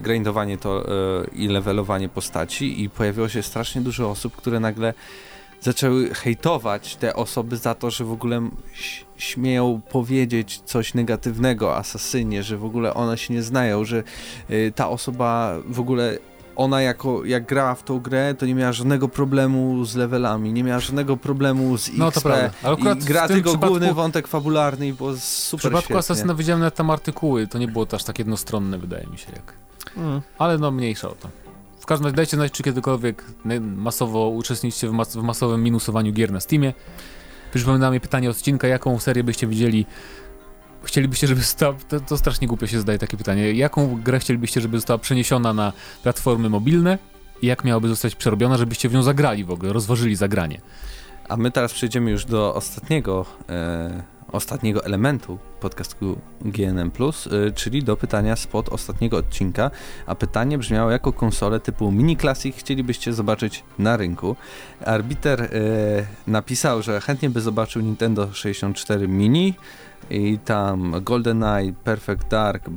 grindowanie 0.00 0.58
to 0.58 0.88
e, 0.88 0.90
i 1.32 1.48
levelowanie 1.48 2.08
postaci 2.08 2.82
i 2.82 2.90
pojawiło 2.90 3.28
się 3.28 3.42
strasznie 3.42 3.80
dużo 3.80 4.10
osób, 4.10 4.36
które 4.36 4.60
nagle 4.60 4.94
zaczęły 5.60 6.14
hejtować 6.14 6.96
te 6.96 7.14
osoby 7.14 7.56
za 7.56 7.74
to, 7.74 7.90
że 7.90 8.04
w 8.04 8.12
ogóle 8.12 8.50
śmieją 9.16 9.80
powiedzieć 9.90 10.60
coś 10.64 10.94
negatywnego 10.94 11.76
Asasynie, 11.76 12.42
że 12.42 12.56
w 12.56 12.64
ogóle 12.64 12.94
one 12.94 13.18
się 13.18 13.34
nie 13.34 13.42
znają, 13.42 13.84
że 13.84 14.02
y, 14.50 14.72
ta 14.76 14.88
osoba 14.88 15.54
w 15.68 15.80
ogóle 15.80 16.18
ona 16.56 16.82
jako, 16.82 17.24
jak 17.24 17.46
grała 17.46 17.74
w 17.74 17.82
tą 17.82 18.00
grę, 18.00 18.34
to 18.34 18.46
nie 18.46 18.54
miała 18.54 18.72
żadnego 18.72 19.08
problemu 19.08 19.84
z 19.84 19.94
levelami, 19.94 20.52
nie 20.52 20.64
miała 20.64 20.80
żadnego 20.80 21.16
problemu 21.16 21.78
z 21.78 21.88
XP. 21.88 21.98
No 21.98 22.10
to 22.10 22.20
prawda. 22.20 22.50
Ale 22.62 22.76
I 22.76 22.96
gra 22.96 23.28
tylko 23.28 23.50
przypadku, 23.50 23.68
główny 23.68 23.94
wątek 23.94 24.28
fabularny 24.28 24.86
i 24.86 24.92
było 24.92 25.16
super 25.16 25.60
W 25.60 25.62
przypadku 25.62 25.98
Asasyna 25.98 26.34
widziałem 26.34 26.60
nawet 26.60 26.74
tam 26.74 26.90
artykuły, 26.90 27.46
to 27.46 27.58
nie 27.58 27.68
było 27.68 27.86
to 27.86 27.96
aż 27.96 28.04
tak 28.04 28.18
jednostronne, 28.18 28.78
wydaje 28.78 29.06
mi 29.06 29.18
się, 29.18 29.26
jak. 29.32 29.52
Mm. 29.96 30.20
Ale 30.38 30.58
no 30.58 30.70
mniejsza 30.70 31.08
o 31.08 31.14
to. 31.14 31.28
W 31.80 31.86
każdym 31.86 32.04
razie 32.04 32.16
dajcie 32.16 32.36
znać, 32.36 32.52
czy 32.52 32.62
kiedykolwiek 32.62 33.24
masowo 33.60 34.28
uczestniczycie 34.28 34.88
w, 34.88 34.92
mas 34.92 35.16
w 35.16 35.22
masowym 35.22 35.62
minusowaniu 35.62 36.12
gier 36.12 36.32
na 36.32 36.40
Steamie. 36.40 36.72
Przypominamy 37.54 38.00
pytanie 38.00 38.30
odcinka, 38.30 38.68
jaką 38.68 38.98
serię 38.98 39.24
byście 39.24 39.46
widzieli 39.46 39.86
chcielibyście, 40.86 41.26
żeby 41.26 41.40
została, 41.40 41.74
to, 41.88 42.00
to, 42.00 42.18
strasznie 42.18 42.48
głupio 42.48 42.66
się 42.66 42.80
zdaje 42.80 42.98
takie 42.98 43.16
pytanie, 43.16 43.52
jaką 43.52 44.02
grę 44.02 44.18
chcielibyście, 44.18 44.60
żeby 44.60 44.78
została 44.78 44.98
przeniesiona 44.98 45.52
na 45.52 45.72
platformy 46.02 46.48
mobilne 46.48 46.98
i 47.42 47.46
jak 47.46 47.64
miałaby 47.64 47.88
zostać 47.88 48.14
przerobiona, 48.14 48.56
żebyście 48.56 48.88
w 48.88 48.94
nią 48.94 49.02
zagrali 49.02 49.44
w 49.44 49.50
ogóle, 49.50 49.72
rozważyli 49.72 50.16
zagranie? 50.16 50.60
A 51.28 51.36
my 51.36 51.50
teraz 51.50 51.72
przejdziemy 51.72 52.10
już 52.10 52.24
do 52.24 52.54
ostatniego 52.54 53.26
e, 53.48 54.02
ostatniego 54.32 54.84
elementu 54.84 55.38
podcastu 55.60 56.18
GNM+, 56.40 56.90
y, 57.48 57.52
czyli 57.52 57.82
do 57.82 57.96
pytania 57.96 58.36
spod 58.36 58.68
ostatniego 58.68 59.16
odcinka, 59.16 59.70
a 60.06 60.14
pytanie 60.14 60.58
brzmiało, 60.58 60.90
jaką 60.90 61.12
konsolę 61.12 61.60
typu 61.60 61.92
Mini 61.92 62.16
Classic 62.16 62.56
chcielibyście 62.56 63.12
zobaczyć 63.12 63.64
na 63.78 63.96
rynku. 63.96 64.36
Arbiter 64.84 65.42
y, 65.42 65.48
napisał, 66.26 66.82
że 66.82 67.00
chętnie 67.00 67.30
by 67.30 67.40
zobaczył 67.40 67.82
Nintendo 67.82 68.32
64 68.32 69.08
Mini 69.08 69.54
i 70.10 70.38
tam 70.44 70.94
GoldenEye, 71.02 71.72
Perfect 71.84 72.28
Dark, 72.28 72.68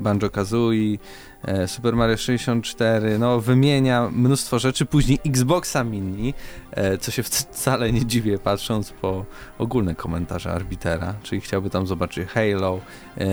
Banjo-Kazooie, 0.00 0.98
E, 1.42 1.68
Super 1.68 1.96
Mario 1.96 2.16
64, 2.16 3.18
no 3.18 3.40
wymienia 3.40 4.10
mnóstwo 4.12 4.58
rzeczy, 4.58 4.86
później 4.86 5.18
Xboxa 5.26 5.84
Mini, 5.84 6.34
e, 6.70 6.98
co 6.98 7.10
się 7.10 7.22
wcale 7.22 7.92
nie 7.92 8.06
dziwię 8.06 8.38
patrząc 8.38 8.90
po 8.90 9.24
ogólne 9.58 9.94
komentarze 9.94 10.52
Arbitera, 10.52 11.14
czyli 11.22 11.40
chciałby 11.40 11.70
tam 11.70 11.86
zobaczyć 11.86 12.28
Halo, 12.28 12.80
e, 13.18 13.26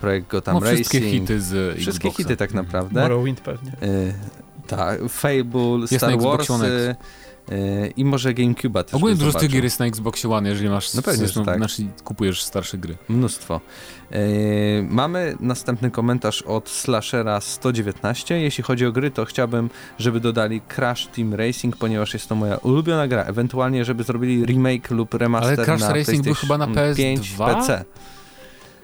projekt 0.00 0.28
Gotham 0.28 0.54
no, 0.54 0.60
Racing. 0.60 0.78
Wszystkie 0.78 1.10
hity 1.10 1.40
z 1.40 1.76
Wszystkie 1.78 2.08
Xboxa. 2.08 2.16
hity 2.16 2.36
tak 2.36 2.54
naprawdę. 2.54 3.02
Morrowind 3.02 3.40
pewnie. 3.40 3.72
Tak, 4.66 5.00
Fable, 5.08 5.78
Jest 5.80 5.96
Star 5.96 6.20
Wars 6.20 6.48
i 7.96 8.04
może 8.04 8.34
GameCube 8.34 8.84
też 8.84 8.94
Ogólnie 8.94 9.16
dużo 9.16 9.38
tych 9.38 9.50
gier 9.50 9.64
jest 9.64 9.80
na 9.80 9.86
Xbox 9.86 10.24
One, 10.24 10.48
jeżeli 10.48 10.68
masz, 10.68 10.94
no 10.94 11.02
pewnie, 11.02 11.18
zresztą, 11.18 11.44
tak. 11.44 11.56
znaczy, 11.56 11.82
kupujesz 12.04 12.42
starsze 12.42 12.78
gry. 12.78 12.96
Mnóstwo. 13.08 13.60
Yy, 14.10 14.18
mamy 14.88 15.36
następny 15.40 15.90
komentarz 15.90 16.42
od 16.42 16.68
Slashera 16.68 17.40
119. 17.40 18.40
Jeśli 18.40 18.64
chodzi 18.64 18.86
o 18.86 18.92
gry, 18.92 19.10
to 19.10 19.24
chciałbym, 19.24 19.70
żeby 19.98 20.20
dodali 20.20 20.60
Crash 20.60 21.06
Team 21.06 21.34
Racing, 21.34 21.76
ponieważ 21.76 22.14
jest 22.14 22.28
to 22.28 22.34
moja 22.34 22.56
ulubiona 22.56 23.08
gra. 23.08 23.22
Ewentualnie, 23.22 23.84
żeby 23.84 24.04
zrobili 24.04 24.46
remake 24.46 24.90
lub 24.90 25.14
remaster 25.14 25.58
Ale 25.58 25.64
Crash 25.64 25.80
na 25.80 25.92
Racing 25.92 26.24
był 26.24 26.34
chyba 26.34 26.58
na 26.58 26.66
PS2? 26.66 27.54
PC. 27.54 27.84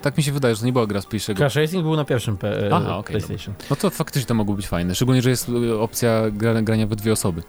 Tak 0.06 0.16
mi 0.16 0.22
się 0.22 0.32
wydaje, 0.32 0.54
że 0.54 0.60
to 0.60 0.66
nie 0.66 0.72
była 0.72 0.86
gra 0.86 1.00
z 1.00 1.06
pierwszego. 1.06 1.38
Crash 1.38 1.54
Racing 1.54 1.82
był 1.82 1.96
na 1.96 2.04
pierwszym 2.04 2.36
P 2.36 2.68
Aha, 2.72 2.96
okay, 2.96 3.10
PlayStation. 3.10 3.54
Dobra. 3.54 3.66
No 3.70 3.76
to 3.76 3.90
faktycznie 3.90 4.26
to 4.26 4.34
mogło 4.34 4.54
być 4.54 4.66
fajne, 4.66 4.94
szczególnie, 4.94 5.22
że 5.22 5.30
jest 5.30 5.50
opcja 5.78 6.22
grania 6.62 6.86
we 6.86 6.96
dwie 6.96 7.12
osoby. 7.12 7.42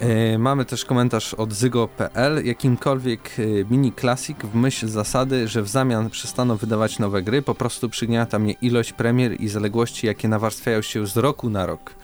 E, 0.00 0.38
mamy 0.38 0.64
też 0.64 0.84
komentarz 0.84 1.34
od 1.34 1.52
zygo.pl. 1.52 2.44
Jakimkolwiek 2.44 3.30
e, 3.38 3.42
mini 3.70 3.92
classic 3.92 4.38
w 4.38 4.54
myśl 4.54 4.88
zasady, 4.88 5.48
że 5.48 5.62
w 5.62 5.68
zamian 5.68 6.10
przestaną 6.10 6.56
wydawać 6.56 6.98
nowe 6.98 7.22
gry, 7.22 7.42
po 7.42 7.54
prostu 7.54 7.88
przygniata 7.88 8.38
mnie 8.38 8.52
ilość 8.52 8.92
premier 8.92 9.40
i 9.40 9.48
zaległości, 9.48 10.06
jakie 10.06 10.28
nawarstwiają 10.28 10.82
się 10.82 11.06
z 11.06 11.16
roku 11.16 11.50
na 11.50 11.66
rok. 11.66 11.94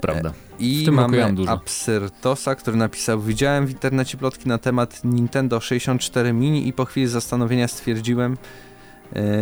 Prawda. 0.00 0.28
E, 0.28 0.32
I 0.58 0.88
mamy 0.90 1.34
Absyrtosa, 1.48 2.54
który 2.54 2.76
napisał 2.76 3.20
Widziałem 3.20 3.66
w 3.66 3.70
internecie 3.70 4.16
plotki 4.16 4.48
na 4.48 4.58
temat 4.58 5.04
Nintendo 5.04 5.60
64 5.60 6.32
Mini 6.32 6.68
i 6.68 6.72
po 6.72 6.84
chwili 6.84 7.06
zastanowienia 7.06 7.68
stwierdziłem, 7.68 8.36
E, 8.36 8.73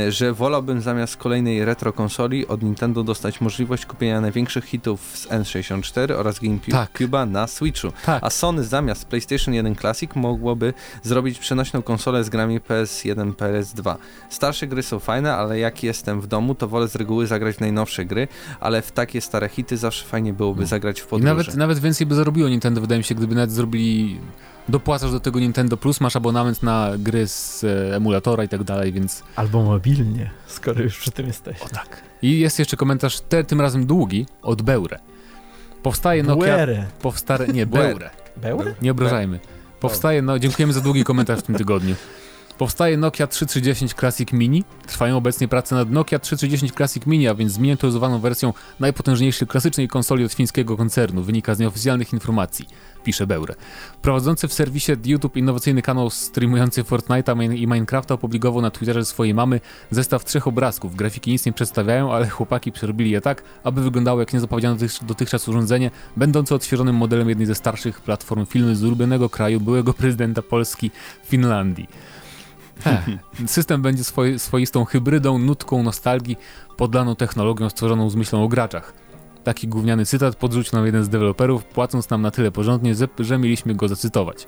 że 0.08 0.32
wolałbym 0.32 0.80
zamiast 0.80 1.16
kolejnej 1.16 1.64
retro 1.64 1.92
konsoli 1.92 2.46
od 2.46 2.62
Nintendo 2.62 3.02
dostać 3.04 3.40
możliwość 3.40 3.86
kupienia 3.86 4.20
największych 4.20 4.64
hitów 4.64 5.00
z 5.14 5.28
N64 5.28 6.12
oraz 6.12 6.40
GameCube'a 6.40 7.10
tak. 7.10 7.30
na 7.30 7.46
Switchu. 7.46 7.92
Tak. 8.06 8.24
A 8.24 8.30
Sony 8.30 8.64
zamiast 8.64 9.04
PlayStation 9.04 9.54
1 9.54 9.76
Classic 9.76 10.10
mogłoby 10.14 10.74
zrobić 11.02 11.38
przenośną 11.38 11.82
konsolę 11.82 12.24
z 12.24 12.28
grami 12.28 12.60
PS1, 12.60 13.32
PS2. 13.32 13.96
Starsze 14.30 14.66
gry 14.66 14.82
są 14.82 14.98
fajne, 14.98 15.34
ale 15.34 15.58
jak 15.58 15.82
jestem 15.82 16.20
w 16.20 16.26
domu, 16.26 16.54
to 16.54 16.68
wolę 16.68 16.88
z 16.88 16.94
reguły 16.94 17.26
zagrać 17.26 17.56
w 17.56 17.60
najnowsze 17.60 18.04
gry, 18.04 18.28
ale 18.60 18.82
w 18.82 18.92
takie 18.92 19.20
stare 19.20 19.48
hity 19.48 19.76
zawsze 19.76 20.04
fajnie 20.04 20.32
byłoby 20.32 20.60
no. 20.60 20.66
zagrać 20.66 21.00
w 21.00 21.06
podróży. 21.06 21.32
I 21.34 21.36
nawet, 21.36 21.56
nawet 21.56 21.78
więcej 21.78 22.06
by 22.06 22.14
zarobiło 22.14 22.48
Nintendo, 22.48 22.80
wydaje 22.80 22.98
mi 22.98 23.04
się, 23.04 23.14
gdyby 23.14 23.34
nawet 23.34 23.52
zrobili 23.52 24.20
dopłacasz 24.68 25.10
do 25.10 25.20
tego 25.20 25.40
Nintendo 25.40 25.76
Plus, 25.76 26.00
masz 26.00 26.16
abonament 26.16 26.62
na 26.62 26.90
gry 26.98 27.28
z 27.28 27.64
e, 27.64 27.96
emulatora 27.96 28.44
i 28.44 28.48
tak 28.48 28.64
dalej, 28.64 28.92
więc... 28.92 29.22
Albo 29.36 29.62
mobilnie, 29.62 30.30
skoro 30.46 30.82
już 30.82 30.98
przy 30.98 31.10
tym 31.10 31.26
jesteś. 31.26 31.62
O 31.62 31.68
tak. 31.68 32.02
I 32.22 32.38
jest 32.38 32.58
jeszcze 32.58 32.76
komentarz, 32.76 33.20
te, 33.20 33.44
tym 33.44 33.60
razem 33.60 33.86
długi, 33.86 34.26
od 34.42 34.62
Beure. 34.62 34.98
Powstaje 35.82 36.22
Nokia... 36.22 36.44
Buere. 36.44 36.86
Powstare... 37.02 37.48
Nie, 37.48 37.66
Beure. 37.66 38.10
Beure? 38.36 38.74
Nie 38.82 38.90
obrażajmy. 38.90 39.40
Powstaje, 39.80 40.22
no 40.22 40.38
dziękujemy 40.38 40.72
za 40.72 40.80
długi 40.80 41.04
komentarz 41.04 41.38
w 41.38 41.42
tym 41.42 41.54
tygodniu. 41.54 41.94
Powstaje 42.62 42.96
Nokia 42.96 43.26
3310 43.26 43.94
Classic 43.94 44.32
Mini. 44.32 44.64
Trwają 44.86 45.16
obecnie 45.16 45.48
prace 45.48 45.74
nad 45.74 45.90
Nokia 45.90 46.18
3310 46.18 46.72
Classic 46.76 47.06
Mini, 47.06 47.28
a 47.28 47.34
więc 47.34 47.52
zminiaturyzowaną 47.52 48.18
wersją 48.18 48.52
najpotężniejszej 48.80 49.48
klasycznej 49.48 49.88
konsoli 49.88 50.24
od 50.24 50.32
fińskiego 50.32 50.76
koncernu, 50.76 51.22
wynika 51.22 51.54
z 51.54 51.58
nieoficjalnych 51.58 52.12
informacji 52.12 52.66
pisze 53.04 53.26
Beure. 53.26 53.54
Prowadzący 54.02 54.48
w 54.48 54.52
serwisie 54.52 54.92
YouTube 55.04 55.36
innowacyjny 55.36 55.82
kanał 55.82 56.10
streamujący 56.10 56.82
Fortnite'a 56.82 57.54
i 57.56 57.66
Minecrafta 57.66 58.14
opublikował 58.14 58.62
na 58.62 58.70
Twitterze 58.70 59.04
swojej 59.04 59.34
mamy 59.34 59.60
zestaw 59.90 60.24
trzech 60.24 60.46
obrazków. 60.46 60.96
Grafiki 60.96 61.30
nic 61.30 61.46
nie 61.46 61.52
przedstawiają, 61.52 62.12
ale 62.12 62.28
chłopaki 62.28 62.72
przerobili 62.72 63.10
je 63.10 63.20
tak, 63.20 63.42
aby 63.64 63.82
wyglądało 63.82 64.20
jak 64.20 64.32
niezapowiedziane 64.32 64.76
dotychczas 65.02 65.48
urządzenie, 65.48 65.90
będące 66.16 66.54
odświeżonym 66.54 66.96
modelem 66.96 67.28
jednej 67.28 67.46
ze 67.46 67.54
starszych 67.54 68.00
platform 68.00 68.46
filmy 68.46 68.76
z 68.76 68.84
ulubionego 68.84 69.28
kraju 69.28 69.60
byłego 69.60 69.94
prezydenta 69.94 70.42
Polski 70.42 70.90
Finlandii. 71.24 71.88
System 73.46 73.82
będzie 73.82 74.04
swoistą 74.38 74.84
hybrydą, 74.84 75.38
nutką 75.38 75.82
nostalgii, 75.82 76.36
podlaną 76.76 77.16
technologią 77.16 77.70
stworzoną 77.70 78.10
z 78.10 78.16
myślą 78.16 78.44
o 78.44 78.48
graczach. 78.48 78.92
Taki 79.44 79.68
gówniany 79.68 80.06
cytat 80.06 80.36
podrzucił 80.36 80.76
nam 80.76 80.86
jeden 80.86 81.04
z 81.04 81.08
deweloperów, 81.08 81.64
płacąc 81.64 82.10
nam 82.10 82.22
na 82.22 82.30
tyle 82.30 82.50
porządnie, 82.50 82.94
że 83.18 83.38
mieliśmy 83.38 83.74
go 83.74 83.88
zacytować. 83.88 84.46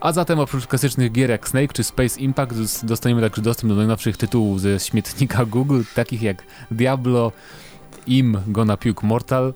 A 0.00 0.12
zatem 0.12 0.38
oprócz 0.38 0.66
klasycznych 0.66 1.12
gier 1.12 1.30
jak 1.30 1.48
Snake 1.48 1.72
czy 1.72 1.84
Space 1.84 2.20
Impact 2.20 2.86
dostaniemy 2.86 3.20
także 3.20 3.42
dostęp 3.42 3.72
do 3.72 3.76
najnowszych 3.76 4.16
tytułów 4.16 4.60
ze 4.60 4.80
śmietnika 4.80 5.44
Google, 5.44 5.82
takich 5.94 6.22
jak 6.22 6.42
Diablo, 6.70 7.32
Im 8.06 8.38
Gonna 8.46 8.76
Puke 8.76 9.06
Mortal, 9.06 9.54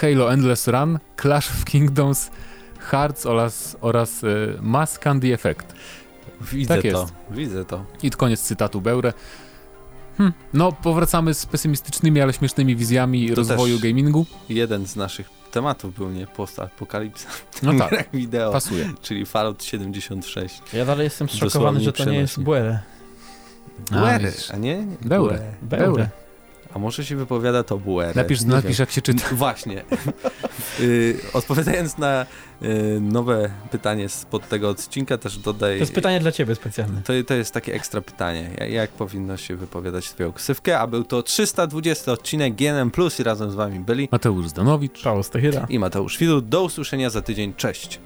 Halo 0.00 0.32
Endless 0.32 0.68
Run, 0.68 0.98
Clash 1.20 1.50
of 1.50 1.64
Kingdoms, 1.64 2.30
Hearts 2.78 3.26
oraz, 3.26 3.76
oraz 3.80 4.24
y, 4.24 4.58
Mass 4.62 4.98
Candy 4.98 5.34
Effect. 5.34 5.74
Widzę 6.40 6.82
tak 6.82 6.92
to, 6.92 7.06
widzę 7.30 7.64
to. 7.64 7.84
I 8.02 8.10
koniec 8.10 8.40
cytatu 8.40 8.80
Beure. 8.80 9.12
Hmm. 10.18 10.32
No, 10.54 10.72
powracamy 10.72 11.34
z 11.34 11.46
pesymistycznymi, 11.46 12.20
ale 12.20 12.32
śmiesznymi 12.32 12.76
wizjami 12.76 13.28
to 13.28 13.34
rozwoju 13.34 13.78
gamingu. 13.78 14.26
Jeden 14.48 14.86
z 14.86 14.96
naszych 14.96 15.30
tematów 15.50 15.94
był, 15.94 16.10
nie? 16.10 16.26
Post-apokalipsa. 16.26 17.28
No 17.62 17.72
tak, 17.74 18.08
wideo. 18.14 18.52
pasuje. 18.52 18.90
Czyli 19.02 19.26
Fallout 19.26 19.64
76. 19.64 20.62
Ja 20.72 20.84
dalej 20.84 21.04
jestem 21.04 21.28
zszokowany, 21.28 21.80
że 21.80 21.92
to 21.92 22.04
nie 22.04 22.18
jest 22.18 22.40
Buere. 22.40 22.80
Buere, 23.90 24.32
a, 24.50 24.52
a 24.52 24.56
nie? 24.56 24.86
Beure. 25.02 25.40
Beure. 25.62 26.08
A 26.74 26.78
może 26.78 27.04
się 27.04 27.16
wypowiada 27.16 27.62
to 27.62 27.78
Buere? 27.78 28.12
Napisz, 28.14 28.42
napisz 28.42 28.78
jak 28.78 28.90
się 28.90 29.02
czyta. 29.02 29.28
Właśnie. 29.32 29.84
y, 30.80 31.16
odpowiadając 31.32 31.98
na 31.98 32.26
y, 32.62 32.98
nowe 33.00 33.50
pytanie 33.70 34.08
spod 34.08 34.48
tego 34.48 34.68
odcinka, 34.68 35.18
też 35.18 35.38
dodaj... 35.38 35.76
To 35.76 35.80
jest 35.80 35.92
pytanie 35.92 36.20
dla 36.20 36.32
ciebie 36.32 36.54
specjalne. 36.54 37.02
To, 37.02 37.12
to 37.26 37.34
jest 37.34 37.54
takie 37.54 37.74
ekstra 37.74 38.00
pytanie. 38.00 38.50
Jak 38.70 38.90
powinno 38.90 39.36
się 39.36 39.56
wypowiadać 39.56 40.04
swoją 40.08 40.32
ksywkę? 40.32 40.78
A 40.78 40.86
był 40.86 41.04
to 41.04 41.22
320 41.22 42.12
odcinek 42.12 42.54
GNM 42.54 42.90
Plus 42.90 43.20
i 43.20 43.22
razem 43.22 43.50
z 43.50 43.54
wami 43.54 43.80
byli 43.80 44.08
Mateusz 44.12 44.48
Zdanowicz, 44.48 45.02
Paweł 45.02 45.22
Stachyra 45.22 45.66
i 45.68 45.78
Mateusz 45.78 46.18
Widu. 46.18 46.40
Do 46.40 46.62
usłyszenia 46.62 47.10
za 47.10 47.22
tydzień. 47.22 47.54
Cześć! 47.54 48.00